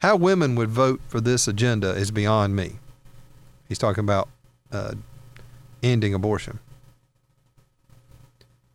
[0.00, 2.76] How women would vote for this agenda is beyond me.
[3.68, 4.28] He's talking about
[4.72, 4.94] uh,
[5.82, 6.58] ending abortion.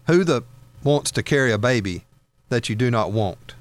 [0.07, 0.43] Who the
[0.83, 2.05] wants to carry a baby
[2.49, 3.55] that you do not want?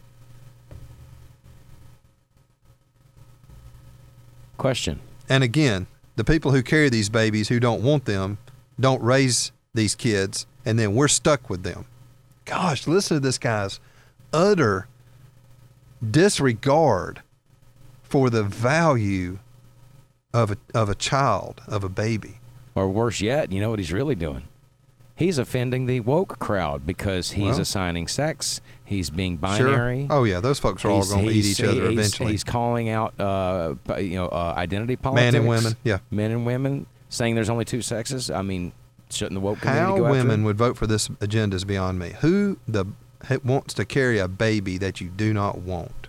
[4.57, 5.01] Question.
[5.29, 5.87] And again,
[6.17, 8.39] the people who carry these babies who don't want them
[8.79, 11.87] don't raise these kids, and then we're stuck with them.
[12.45, 13.81] Gosh, listen to this guy's
[14.33, 14.89] utter
[16.09, 17.23] disregard
[18.03, 19.39] for the value
[20.33, 22.41] of a, of a child, of a baby.
[22.75, 24.45] Or worse yet, you know what he's really doing?
[25.17, 27.61] He's offending the woke crowd because he's Well.
[27.61, 28.61] assigning sex.
[28.85, 29.41] He's being Sure.
[29.41, 30.07] binary.
[30.09, 32.33] Oh yeah, those folks are all going to eat each other he's- eventually.
[32.33, 35.33] He's calling out, uh, you know, uh, identity politics.
[35.33, 35.99] Men and women, yeah.
[36.11, 38.31] men and women, saying there's only two sexes.
[38.31, 38.73] I mean,
[39.11, 41.99] shouldn't the woke community How go after women would vote for this agenda is beyond
[41.99, 42.15] me.
[42.21, 42.87] Who the
[43.45, 46.09] wants to carry a baby that you do not want?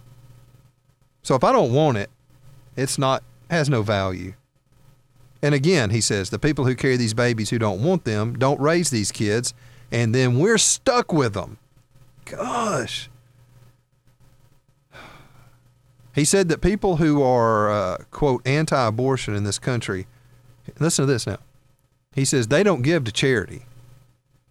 [1.21, 2.09] So if I don't want it,
[2.77, 4.33] it's not has no value.
[5.43, 8.59] And again, he says the people who carry these babies who don't want them don't
[8.59, 9.53] raise these kids,
[9.91, 11.57] and then we're stuck with them.
[12.25, 13.09] Gosh.
[16.15, 20.07] He said that people who are, uh, quote, anti abortion in this country,
[20.79, 21.39] listen to this now.
[22.13, 23.63] He says they don't give to charity,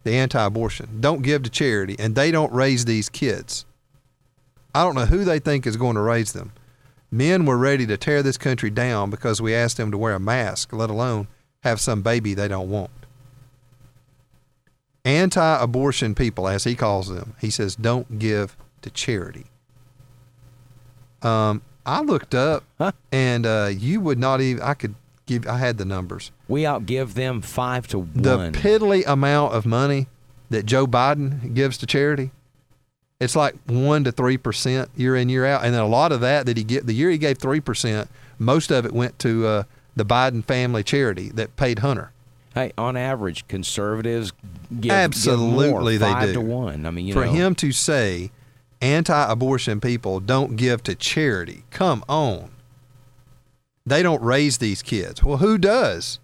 [0.04, 3.64] the anti abortion, don't give to charity, and they don't raise these kids.
[4.74, 6.52] I don't know who they think is going to raise them.
[7.10, 10.20] Men were ready to tear this country down because we asked them to wear a
[10.20, 11.26] mask, let alone
[11.62, 12.90] have some baby they don't want.
[15.04, 19.46] Anti abortion people, as he calls them, he says, don't give to charity.
[21.22, 22.64] Um, I looked up,
[23.10, 24.94] and uh, you would not even, I could
[25.26, 26.30] give, I had the numbers.
[26.48, 28.12] We outgive them five to one.
[28.14, 30.06] The piddly amount of money
[30.50, 32.30] that Joe Biden gives to charity,
[33.20, 36.20] it's like one to three percent year in year out, and then a lot of
[36.22, 39.46] that that he get the year he gave three percent, most of it went to
[39.46, 39.62] uh,
[39.94, 42.12] the Biden family charity that paid Hunter.
[42.54, 44.32] Hey, on average, conservatives
[44.80, 46.32] give Absolutely, give more, they five do.
[46.34, 46.84] to one.
[46.86, 48.32] I mean, you For know, him to say
[48.82, 52.50] anti-abortion people don't give to charity, come on.
[53.86, 55.22] They don't raise these kids.
[55.22, 56.18] Well, who does?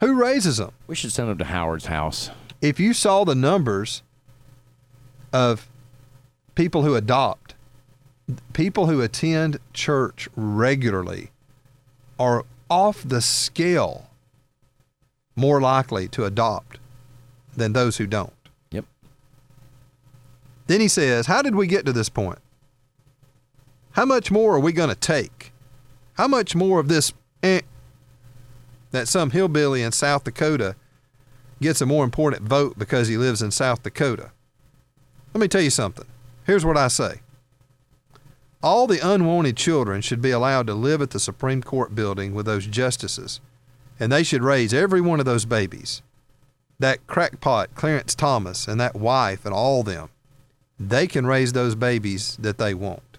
[0.00, 0.72] Who raises them?
[0.86, 2.30] we should send them to Howard's house.
[2.60, 4.02] if you saw the numbers
[5.32, 5.68] of
[6.54, 7.54] people who adopt,
[8.52, 11.30] people who attend church regularly
[12.18, 14.08] are off the scale
[15.34, 16.78] more likely to adopt
[17.56, 18.32] than those who don't.
[18.70, 18.84] Yep.
[20.66, 22.38] Then he says, How did we get to this point?
[23.92, 25.52] How much more are we going to take?
[26.14, 27.12] How much more of this
[27.42, 27.62] eh,
[28.90, 30.76] that some hillbilly in South Dakota
[31.60, 34.30] gets a more important vote because he lives in South Dakota?
[35.32, 36.06] Let me tell you something.
[36.44, 37.20] Here's what I say
[38.62, 42.46] all the unwanted children should be allowed to live at the Supreme Court building with
[42.46, 43.40] those justices,
[43.98, 46.02] and they should raise every one of those babies.
[46.78, 50.08] That crackpot, Clarence Thomas, and that wife, and all them,
[50.78, 53.18] they can raise those babies that they want.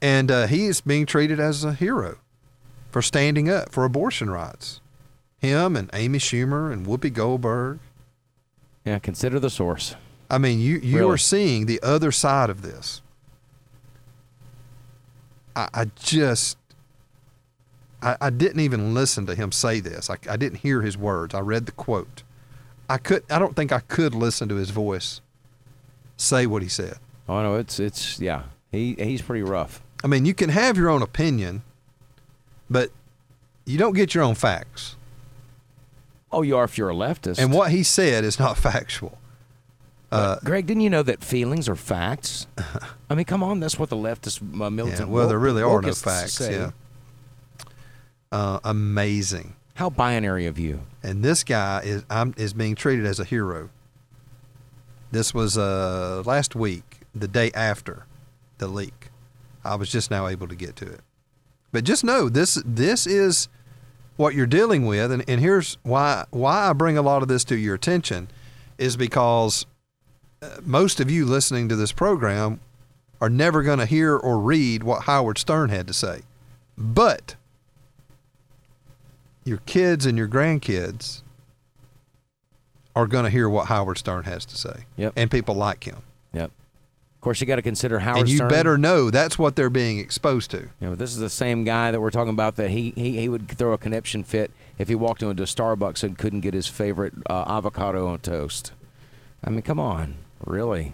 [0.00, 2.18] And uh, he is being treated as a hero
[2.90, 4.80] for standing up for abortion rights.
[5.38, 7.78] Him and Amy Schumer and Whoopi Goldberg.
[8.88, 9.94] Yeah, consider the source.
[10.30, 11.14] I mean, you you Really?
[11.14, 13.02] are seeing the other side of this.
[15.54, 16.56] I, I just,
[18.00, 20.08] I, I didn't even listen to him say this.
[20.08, 21.34] I, I didn't hear his words.
[21.34, 22.22] I read the quote.
[22.88, 23.24] I could.
[23.30, 25.20] I don't think I could listen to his voice
[26.16, 26.96] say what he said.
[27.28, 28.44] Oh no, it's it's yeah.
[28.72, 29.82] He he's pretty rough.
[30.02, 31.62] I mean, you can have your own opinion,
[32.70, 32.90] but
[33.66, 34.96] you don't get your own facts.
[36.30, 37.38] Oh, you are if you're a leftist.
[37.38, 39.18] And what he said is not factual.
[40.10, 42.46] Uh, Greg, didn't you know that feelings are facts?
[43.10, 45.08] I mean, come on, that's what the leftist uh, militant.
[45.08, 46.34] Yeah, well, there really are no facts.
[46.34, 46.52] say.
[46.52, 46.70] Yeah.
[48.32, 49.54] Uh, amazing.
[49.74, 50.80] How binary of you.
[51.02, 53.70] And this guy is I'm, is being treated as a hero.
[55.10, 58.06] This was uh, last week, the day after
[58.58, 59.08] the leak.
[59.64, 61.00] I was just now able to get to it.
[61.70, 63.48] But just know this this is
[64.18, 67.44] what you're dealing with, and, and here's why why I bring a lot of this
[67.44, 68.28] to your attention
[68.76, 69.64] is because
[70.42, 72.60] uh, most of you listening to this program
[73.20, 76.22] are never going to hear or read what Howard Stern had to say.
[76.76, 77.36] But
[79.44, 81.22] your kids and your grandkids
[82.94, 84.84] are going to hear what Howard Stern has to say.
[84.96, 85.12] Yep.
[85.16, 85.98] And people like him.
[86.32, 86.50] Yep.
[87.18, 88.48] Of course, you got to consider Howard and you Stern.
[88.48, 90.58] better know that's what they're being exposed to.
[90.58, 93.28] You know, this is the same guy that we're talking about that he, he, he
[93.28, 96.68] would throw a conniption fit if he walked into a Starbucks and couldn't get his
[96.68, 98.70] favorite uh, avocado on toast.
[99.42, 100.14] I mean, come on,
[100.46, 100.92] really?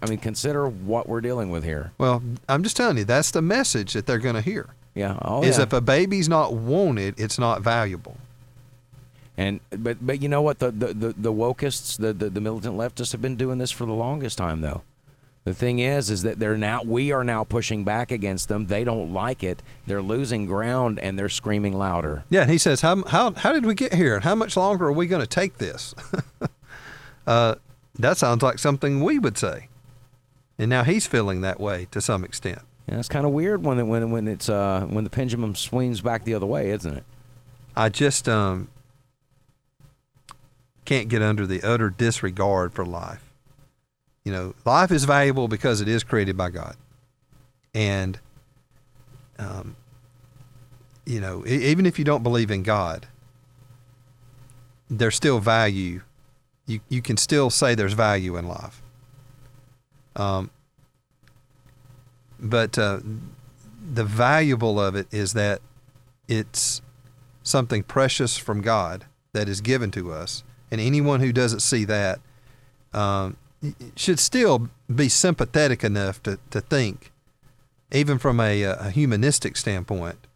[0.00, 1.90] I mean, consider what we're dealing with here.
[1.98, 4.68] Well, I'm just telling you, that's the message that they're going to hear.
[4.94, 5.18] Yeah.
[5.20, 5.64] Oh, is yeah.
[5.64, 8.18] if a baby's not wanted, it's not valuable.
[9.36, 12.76] And but but you know what the the the, the wokeists the, the the militant
[12.76, 14.82] leftists have been doing this for the longest time though.
[15.44, 18.66] The thing is, is that they're now we are now pushing back against them.
[18.66, 19.62] They don't like it.
[19.86, 22.24] They're losing ground and they're screaming louder.
[22.30, 24.14] Yeah, and he says, how, how, how did we get here?
[24.14, 25.94] And how much longer are we going to take this?
[27.26, 27.56] uh,
[27.98, 29.68] that sounds like something we would say.
[30.58, 32.60] And now he's feeling that way to some extent.
[32.88, 36.24] Yeah, it's kind of weird when when when it's uh when the pendulum swings back
[36.24, 37.04] the other way, isn't it?
[37.74, 38.68] I just um
[40.84, 43.32] can't get under the utter disregard for life.
[44.24, 46.76] You know, life is valuable because it is created by God.
[47.74, 48.18] And,
[49.38, 49.76] um,
[51.04, 53.06] you know, even if you don't believe in God,
[54.88, 56.00] there's still value.
[56.66, 58.80] You, you can still say there's value in life.
[60.16, 60.50] Um,
[62.40, 63.00] but uh,
[63.92, 65.60] the valuable of it is that
[66.28, 66.80] it's
[67.42, 70.42] something precious from God that is given to us.
[70.70, 72.20] And anyone who doesn't see that
[72.94, 73.36] um,
[73.96, 77.12] should still be sympathetic enough to, to think,
[77.92, 80.26] even from a, a humanistic standpoint,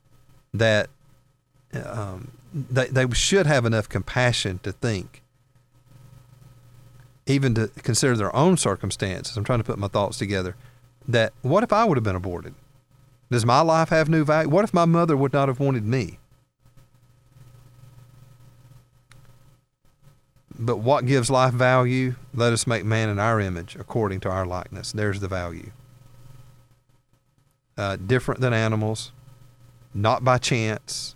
[0.54, 0.88] that
[1.84, 5.22] um, they, they should have enough compassion to think,
[7.26, 9.36] even to consider their own circumstances.
[9.36, 10.56] I'm trying to put my thoughts together.
[11.06, 12.54] That what if I would have been aborted?
[13.30, 14.48] Does my life have new value?
[14.48, 16.18] What if my mother would not have wanted me?
[20.58, 22.16] But what gives life value?
[22.34, 24.90] Let us make man in our image according to our likeness.
[24.92, 25.70] There's the value.
[27.76, 29.12] Uh, different than animals,
[29.94, 31.14] not by chance,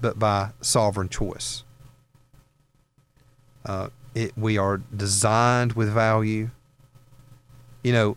[0.00, 1.64] but by sovereign choice.
[3.66, 6.50] Uh, it, we are designed with value.
[7.82, 8.16] You know,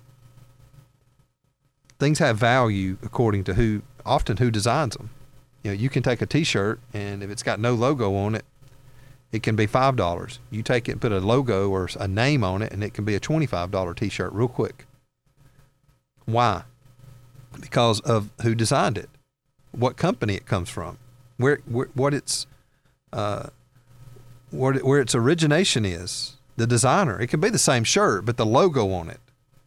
[1.98, 5.10] things have value according to who, often who designs them.
[5.64, 8.46] You know, you can take a T-shirt and if it's got no logo on it,
[9.32, 10.40] it can be five dollars.
[10.50, 13.06] You take it and put a logo or a name on it, and it can
[13.06, 14.86] be a twenty-five dollar T-shirt real quick.
[16.26, 16.64] Why?
[17.60, 19.10] Because of who designed it,
[19.72, 20.98] what company it comes from,
[21.38, 22.48] where, where what its
[23.14, 23.48] uh,
[24.52, 27.20] where, where its origination is, the designer.
[27.20, 29.20] It can be the same shirt, but the logo on it,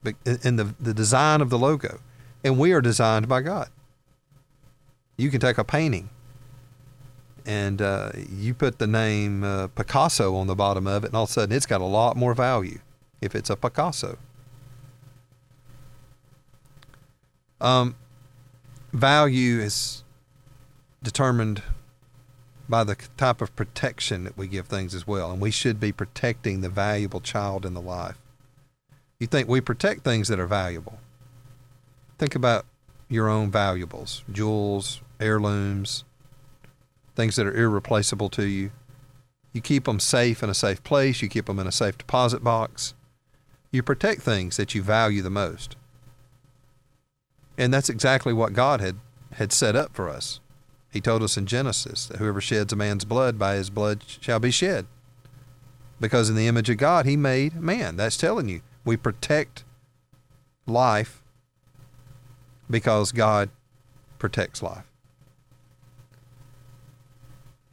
[0.03, 0.15] but
[0.45, 2.01] in the the design of the logo,
[2.43, 3.69] and we are designed by God.
[5.17, 6.11] You can take a painting
[7.49, 11.25] and uh, you put the name uh, Picasso on the bottom of it, and all
[11.25, 12.79] of a sudden it's got a lot more value
[13.23, 14.19] if it's a Picasso.
[17.59, 17.97] Um,
[18.93, 20.05] value is
[21.03, 21.63] determined
[22.69, 25.91] by the type of protection that we give things as well, and we should be
[25.91, 28.19] protecting the valuable child in the life.
[29.19, 30.99] You think we protect things that are valuable.
[32.19, 32.67] Think about
[33.09, 36.05] your own valuables, jewels, heirlooms,
[37.19, 38.71] things that are irreplaceable to you.
[39.53, 42.45] You keep them safe in a safe place, you keep them in a safe deposit
[42.45, 42.95] box.
[43.73, 45.75] You protect things that you value the most.
[47.59, 48.99] And that's exactly what God had,
[49.33, 50.39] had set up for us.
[50.93, 54.39] He told us in Genesis that whoever sheds a man's blood, by his blood shall
[54.39, 54.87] be shed.
[56.01, 57.97] Because in the image of God, he made man.
[57.97, 58.61] That's telling you.
[58.85, 59.65] We protect
[60.67, 61.21] life
[62.71, 63.51] because God
[64.21, 64.88] protects life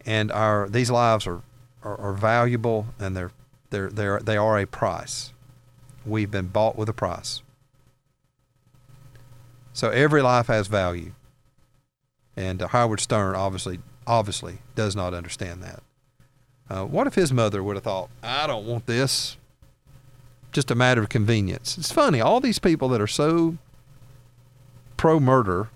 [0.05, 1.41] and our these lives are,
[1.83, 3.31] are, are valuable and they're
[3.69, 5.33] they're they're they are a price.
[6.05, 7.41] We've been bought with a price.
[9.73, 11.13] So every life has value,
[12.37, 15.83] and uh, Howard Stern obviously obviously does not understand that.
[16.69, 19.37] Uh, what if his mother would have thought, "I don't want this"?
[20.51, 21.77] Just a matter of convenience.
[21.77, 22.21] It's funny.
[22.21, 23.57] All these people that are so
[24.95, 25.69] pro murder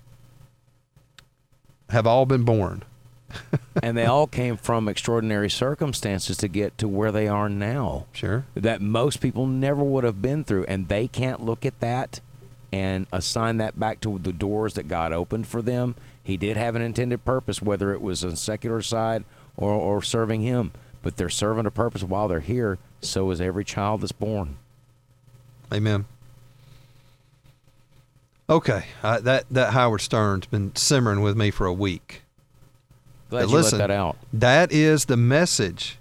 [1.90, 2.82] have all been born
[3.82, 8.06] and they all came from extraordinary circumstances to get to where they are now.
[8.12, 8.44] Sure.
[8.54, 10.64] That most people never would have been through.
[10.64, 12.20] And they can't look at that
[12.72, 15.94] and assign that back to the doors that God opened for them.
[16.22, 19.24] He did have an intended purpose, whether it was on secular side
[19.56, 20.72] or, or serving Him.
[21.02, 22.78] But they're serving a purpose while they're here.
[23.00, 24.56] So is every child that's born.
[25.72, 26.04] Amen.
[28.50, 32.22] Okay, uh, that that Howard Stern's been simmering with me for a week.
[33.30, 34.16] Glad But you listen, let that out.
[34.32, 35.98] That is the message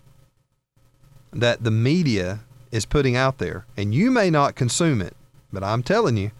[1.31, 2.39] that the media
[2.71, 3.65] is putting out there.
[3.77, 5.15] And you may not consume it,
[5.53, 6.31] but I'm telling you,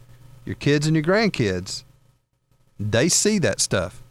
[0.45, 1.83] your kids and your grandkids,
[2.79, 4.01] they see that stuff.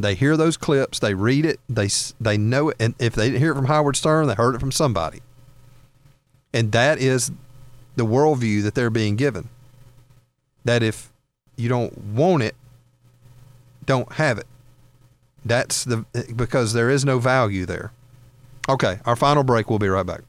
[0.00, 1.88] They hear those clips, they read it, they
[2.20, 4.58] they know it, and if they didn't hear it from Howard Stern, they heard it
[4.58, 5.20] from somebody.
[6.52, 7.30] And that is
[7.94, 9.48] the worldview that they're being given.
[10.64, 11.12] That if
[11.56, 12.56] you don't want it,
[13.86, 14.46] don't have it.
[15.44, 16.04] That's the
[16.36, 17.92] because there is no value there.
[18.68, 19.68] Okay, our final break.
[19.68, 20.22] We'll be right back.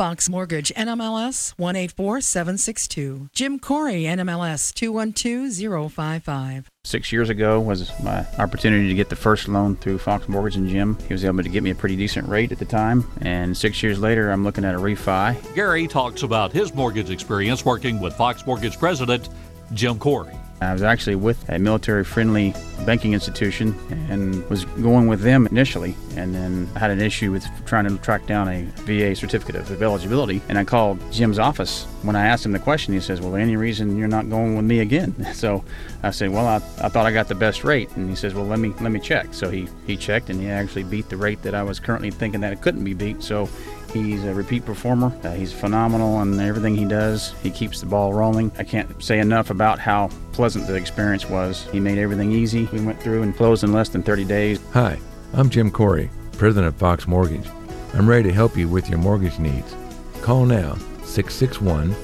[0.00, 3.28] Fox Mortgage, NMLS 184762.
[3.34, 6.70] Jim Corey, NMLS 212055.
[6.84, 10.70] Six years ago was my opportunity to get the first loan through Fox Mortgage and
[10.70, 10.96] Jim.
[11.06, 13.82] He was able to get me a pretty decent rate at the time, and six
[13.82, 15.36] years later, I'm looking at a refi.
[15.54, 19.28] Gary talks about his mortgage experience working with Fox Mortgage President
[19.72, 20.36] Jim Corey.
[20.62, 23.74] I was actually with a military friendly banking institution
[24.10, 27.96] and was going with them initially and then I had an issue with trying to
[27.98, 31.84] track down a VA certificate of eligibility and I called Jim's office.
[32.02, 34.64] When I asked him the question he says well any reason you're not going with
[34.64, 35.14] me again?
[35.40, 35.64] So
[36.02, 38.44] I said well I, I thought I got the best rate and he says well
[38.44, 39.32] let me let me check.
[39.32, 42.42] So he he checked and he actually beat the rate that I was currently thinking
[42.42, 43.22] that it couldn't be beat.
[43.22, 43.48] So
[43.92, 45.12] He's a repeat performer.
[45.24, 47.34] Uh, he's phenomenal in everything he does.
[47.42, 48.52] He keeps the ball rolling.
[48.56, 51.66] I can't say enough about how pleasant the experience was.
[51.72, 52.66] He made everything easy.
[52.72, 54.60] We went through and closed in less than 30 days.
[54.72, 54.98] Hi,
[55.32, 56.08] I'm Jim Corey,
[56.38, 57.48] president of Fox Mortgage.
[57.94, 59.74] I'm ready to help you with your mortgage needs.
[60.22, 61.94] Call now 661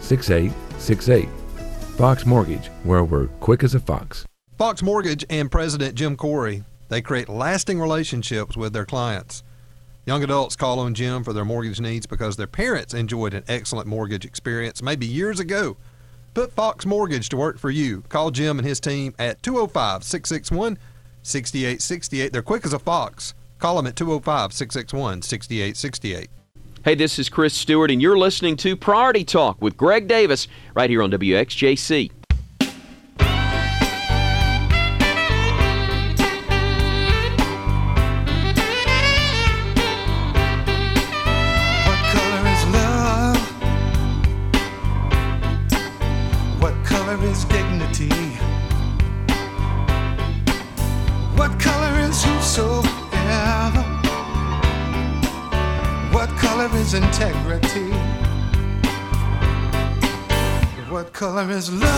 [0.00, 1.28] 6868.
[1.96, 4.26] Fox Mortgage, where we're quick as a fox.
[4.56, 9.42] Fox Mortgage and President Jim Corey, they create lasting relationships with their clients.
[10.06, 13.88] Young adults call on Jim for their mortgage needs because their parents enjoyed an excellent
[13.88, 15.76] mortgage experience maybe years ago.
[16.32, 18.02] Put Fox Mortgage to work for you.
[18.08, 20.78] Call Jim and his team at 205 661
[21.24, 22.32] 6868.
[22.32, 23.34] They're quick as a fox.
[23.58, 26.30] Call them at 205 661 6868.
[26.84, 30.46] Hey, this is Chris Stewart, and you're listening to Priority Talk with Greg Davis
[30.76, 32.12] right here on WXJC.
[61.56, 61.95] Is love?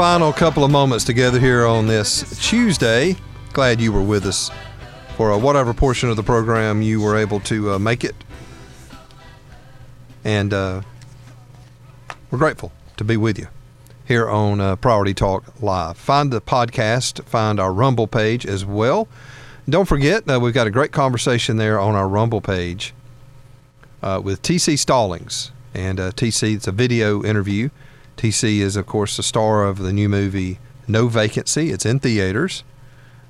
[0.00, 3.14] Final couple of moments together here on this Tuesday.
[3.52, 4.50] Glad you were with us
[5.14, 8.14] for uh, whatever portion of the program you were able to uh, make it.
[10.24, 10.80] And uh,
[12.30, 13.48] we're grateful to be with you
[14.06, 15.98] here on uh, Priority Talk Live.
[15.98, 19.06] Find the podcast, find our Rumble page as well.
[19.68, 22.94] Don't forget, uh, we've got a great conversation there on our Rumble page
[24.02, 25.52] uh, with TC Stallings.
[25.74, 27.68] And TC, it's a video interview.
[28.16, 31.70] TC is, of course, the star of the new movie No Vacancy.
[31.70, 32.64] It's in theaters.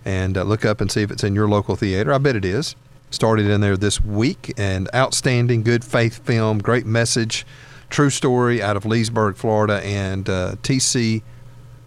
[0.05, 2.13] And uh, look up and see if it's in your local theater.
[2.13, 2.75] I bet it is.
[3.11, 4.53] Started in there this week.
[4.57, 7.47] And outstanding, good faith film, great message,
[7.91, 9.85] true story out of Leesburg, Florida.
[9.85, 11.23] And uh, TC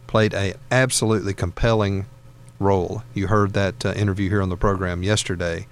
[0.08, 2.06] played a absolutely compelling
[2.60, 3.04] role.
[3.14, 5.68] You heard that uh, interview here on the program yesterday.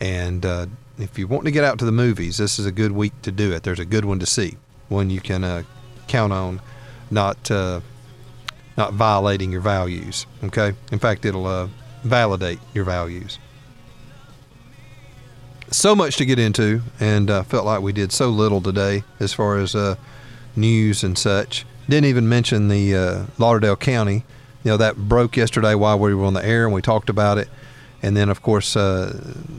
[0.00, 0.66] And uh,
[0.98, 3.32] if you want to get out to the movies, this is a good week to
[3.32, 3.62] do it.
[3.62, 4.56] There's a good one to see,
[4.88, 5.62] one you can uh,
[6.10, 6.60] count on,
[7.10, 7.80] not uh,
[8.76, 10.26] not violating your values.
[10.44, 11.68] Okay, in fact, it'll uh,
[12.02, 13.38] validate your values.
[15.70, 19.32] So much to get into, and uh, felt like we did so little today as
[19.32, 19.94] far as uh,
[20.56, 21.64] news and such.
[21.88, 24.24] Didn't even mention the uh, Lauderdale County.
[24.64, 27.38] You know that broke yesterday while we were on the air, and we talked about
[27.38, 27.48] it.
[28.02, 29.16] And then, of course, uh,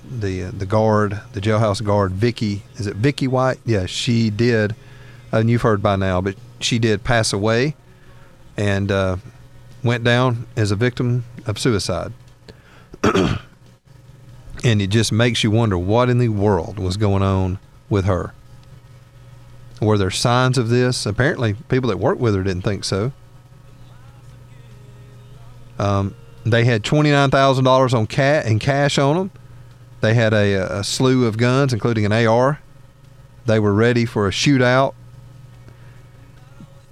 [0.09, 3.59] the the guard, the jailhouse guard, Vicky, is it Vicky White?
[3.65, 4.75] Yeah, she did,
[5.31, 7.75] and you've heard by now, but she did pass away,
[8.57, 9.17] and uh,
[9.83, 12.13] went down as a victim of suicide.
[13.03, 13.39] and
[14.63, 17.59] it just makes you wonder what in the world was going on
[17.89, 18.33] with her.
[19.81, 21.05] Were there signs of this?
[21.05, 23.11] Apparently, people that worked with her didn't think so.
[25.79, 26.13] Um,
[26.45, 29.31] they had twenty nine thousand dollars on cat in cash on them.
[30.01, 32.59] They had a, a slew of guns, including an AR.
[33.45, 34.93] They were ready for a shootout.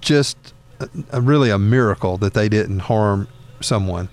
[0.00, 0.36] Just
[0.80, 3.28] a, a really a miracle that they didn't harm
[3.60, 4.08] someone.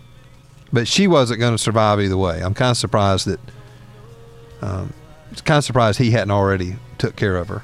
[0.74, 2.42] But she wasn't going to survive either way.
[2.42, 3.40] I'm kind of surprised that.
[4.62, 4.94] Um,
[5.46, 7.64] kind of surprised he hadn't already took care of her.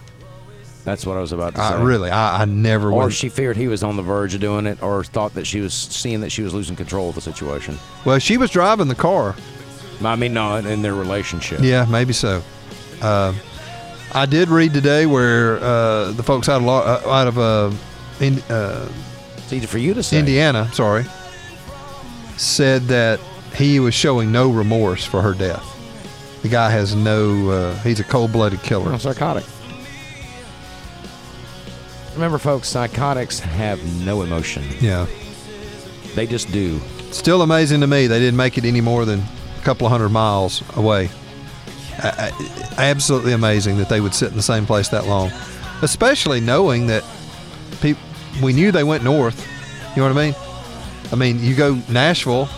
[0.85, 1.63] That's what I was about to say.
[1.63, 3.13] I, really, I, I never Or would.
[3.13, 5.73] she feared he was on the verge of doing it, or thought that she was
[5.73, 7.77] seeing that she was losing control of the situation.
[8.05, 9.35] Well, she was driving the car.
[10.03, 11.61] I mean, no, in their relationship.
[11.61, 12.43] Yeah, maybe so.
[13.01, 13.33] Uh,
[14.13, 17.71] I did read today where uh, the folks out of uh, out of uh,
[18.23, 18.89] in, uh,
[19.37, 20.19] it's easy for you to say.
[20.19, 21.05] Indiana, sorry,
[22.37, 23.19] said that
[23.55, 25.69] he was showing no remorse for her death.
[26.41, 27.49] the guy has no.
[27.49, 28.91] Uh, he's a cold-blooded killer.
[28.91, 29.45] No, psychotic.
[32.13, 34.63] Remember, folks, psychotics have no emotion.
[34.79, 35.07] Yeah.
[36.15, 36.79] They just do.
[37.11, 40.09] Still amazing to me they didn't make it any more than a couple of hundred
[40.09, 41.09] miles away.
[41.97, 42.31] I,
[42.77, 45.31] I, absolutely amazing that they would sit in the same place that long,
[45.81, 47.03] especially knowing that
[47.81, 47.97] peop,
[48.41, 49.47] we knew they went north.
[49.95, 50.35] You know what I mean?
[51.11, 52.49] I mean, you go Nashville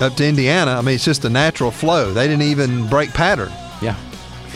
[0.00, 0.72] up to Indiana.
[0.72, 2.12] I mean, it's just a natural flow.
[2.12, 3.52] They didn't even break pattern.
[3.80, 3.96] Yeah.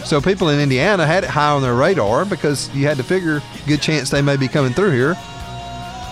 [0.05, 3.43] So people in Indiana had it high on their radar because you had to figure
[3.67, 5.15] good chance they may be coming through here.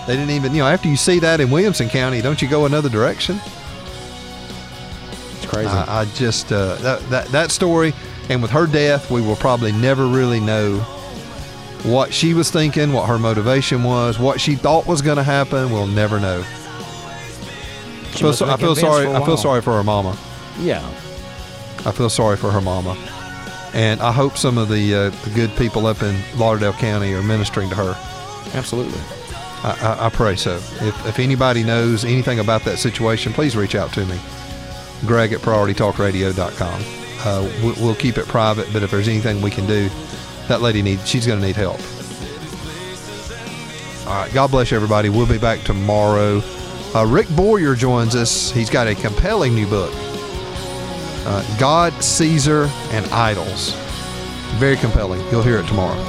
[0.05, 2.65] They didn't even, you know, after you see that in Williamson County, don't you go
[2.65, 3.39] another direction?
[5.35, 5.67] It's crazy.
[5.67, 7.93] I, I just uh, that, that that story,
[8.29, 10.79] and with her death, we will probably never really know
[11.83, 15.71] what she was thinking, what her motivation was, what she thought was going to happen.
[15.71, 16.43] We'll never know.
[18.11, 19.07] Feel so- I feel sorry.
[19.07, 20.17] I feel sorry for her mama.
[20.59, 20.85] Yeah.
[21.85, 22.97] I feel sorry for her mama,
[23.73, 27.21] and I hope some of the, uh, the good people up in Lauderdale County are
[27.21, 27.95] ministering to her.
[28.57, 28.99] Absolutely.
[29.63, 30.55] I, I, I pray so.
[30.55, 34.19] If, if anybody knows anything about that situation, please reach out to me.
[35.05, 36.81] Greg at PriorityTalkRadio.com.
[37.19, 39.87] Uh, we, we'll keep it private, but if there's anything we can do,
[40.47, 41.07] that lady needs.
[41.07, 41.79] She's going to need help.
[44.07, 44.33] All right.
[44.33, 45.09] God bless everybody.
[45.09, 46.41] We'll be back tomorrow.
[46.95, 48.51] Uh, Rick Boyer joins us.
[48.51, 49.91] He's got a compelling new book.
[51.25, 53.73] Uh, God, Caesar, and Idols.
[54.55, 55.19] Very compelling.
[55.29, 56.01] You'll hear it tomorrow.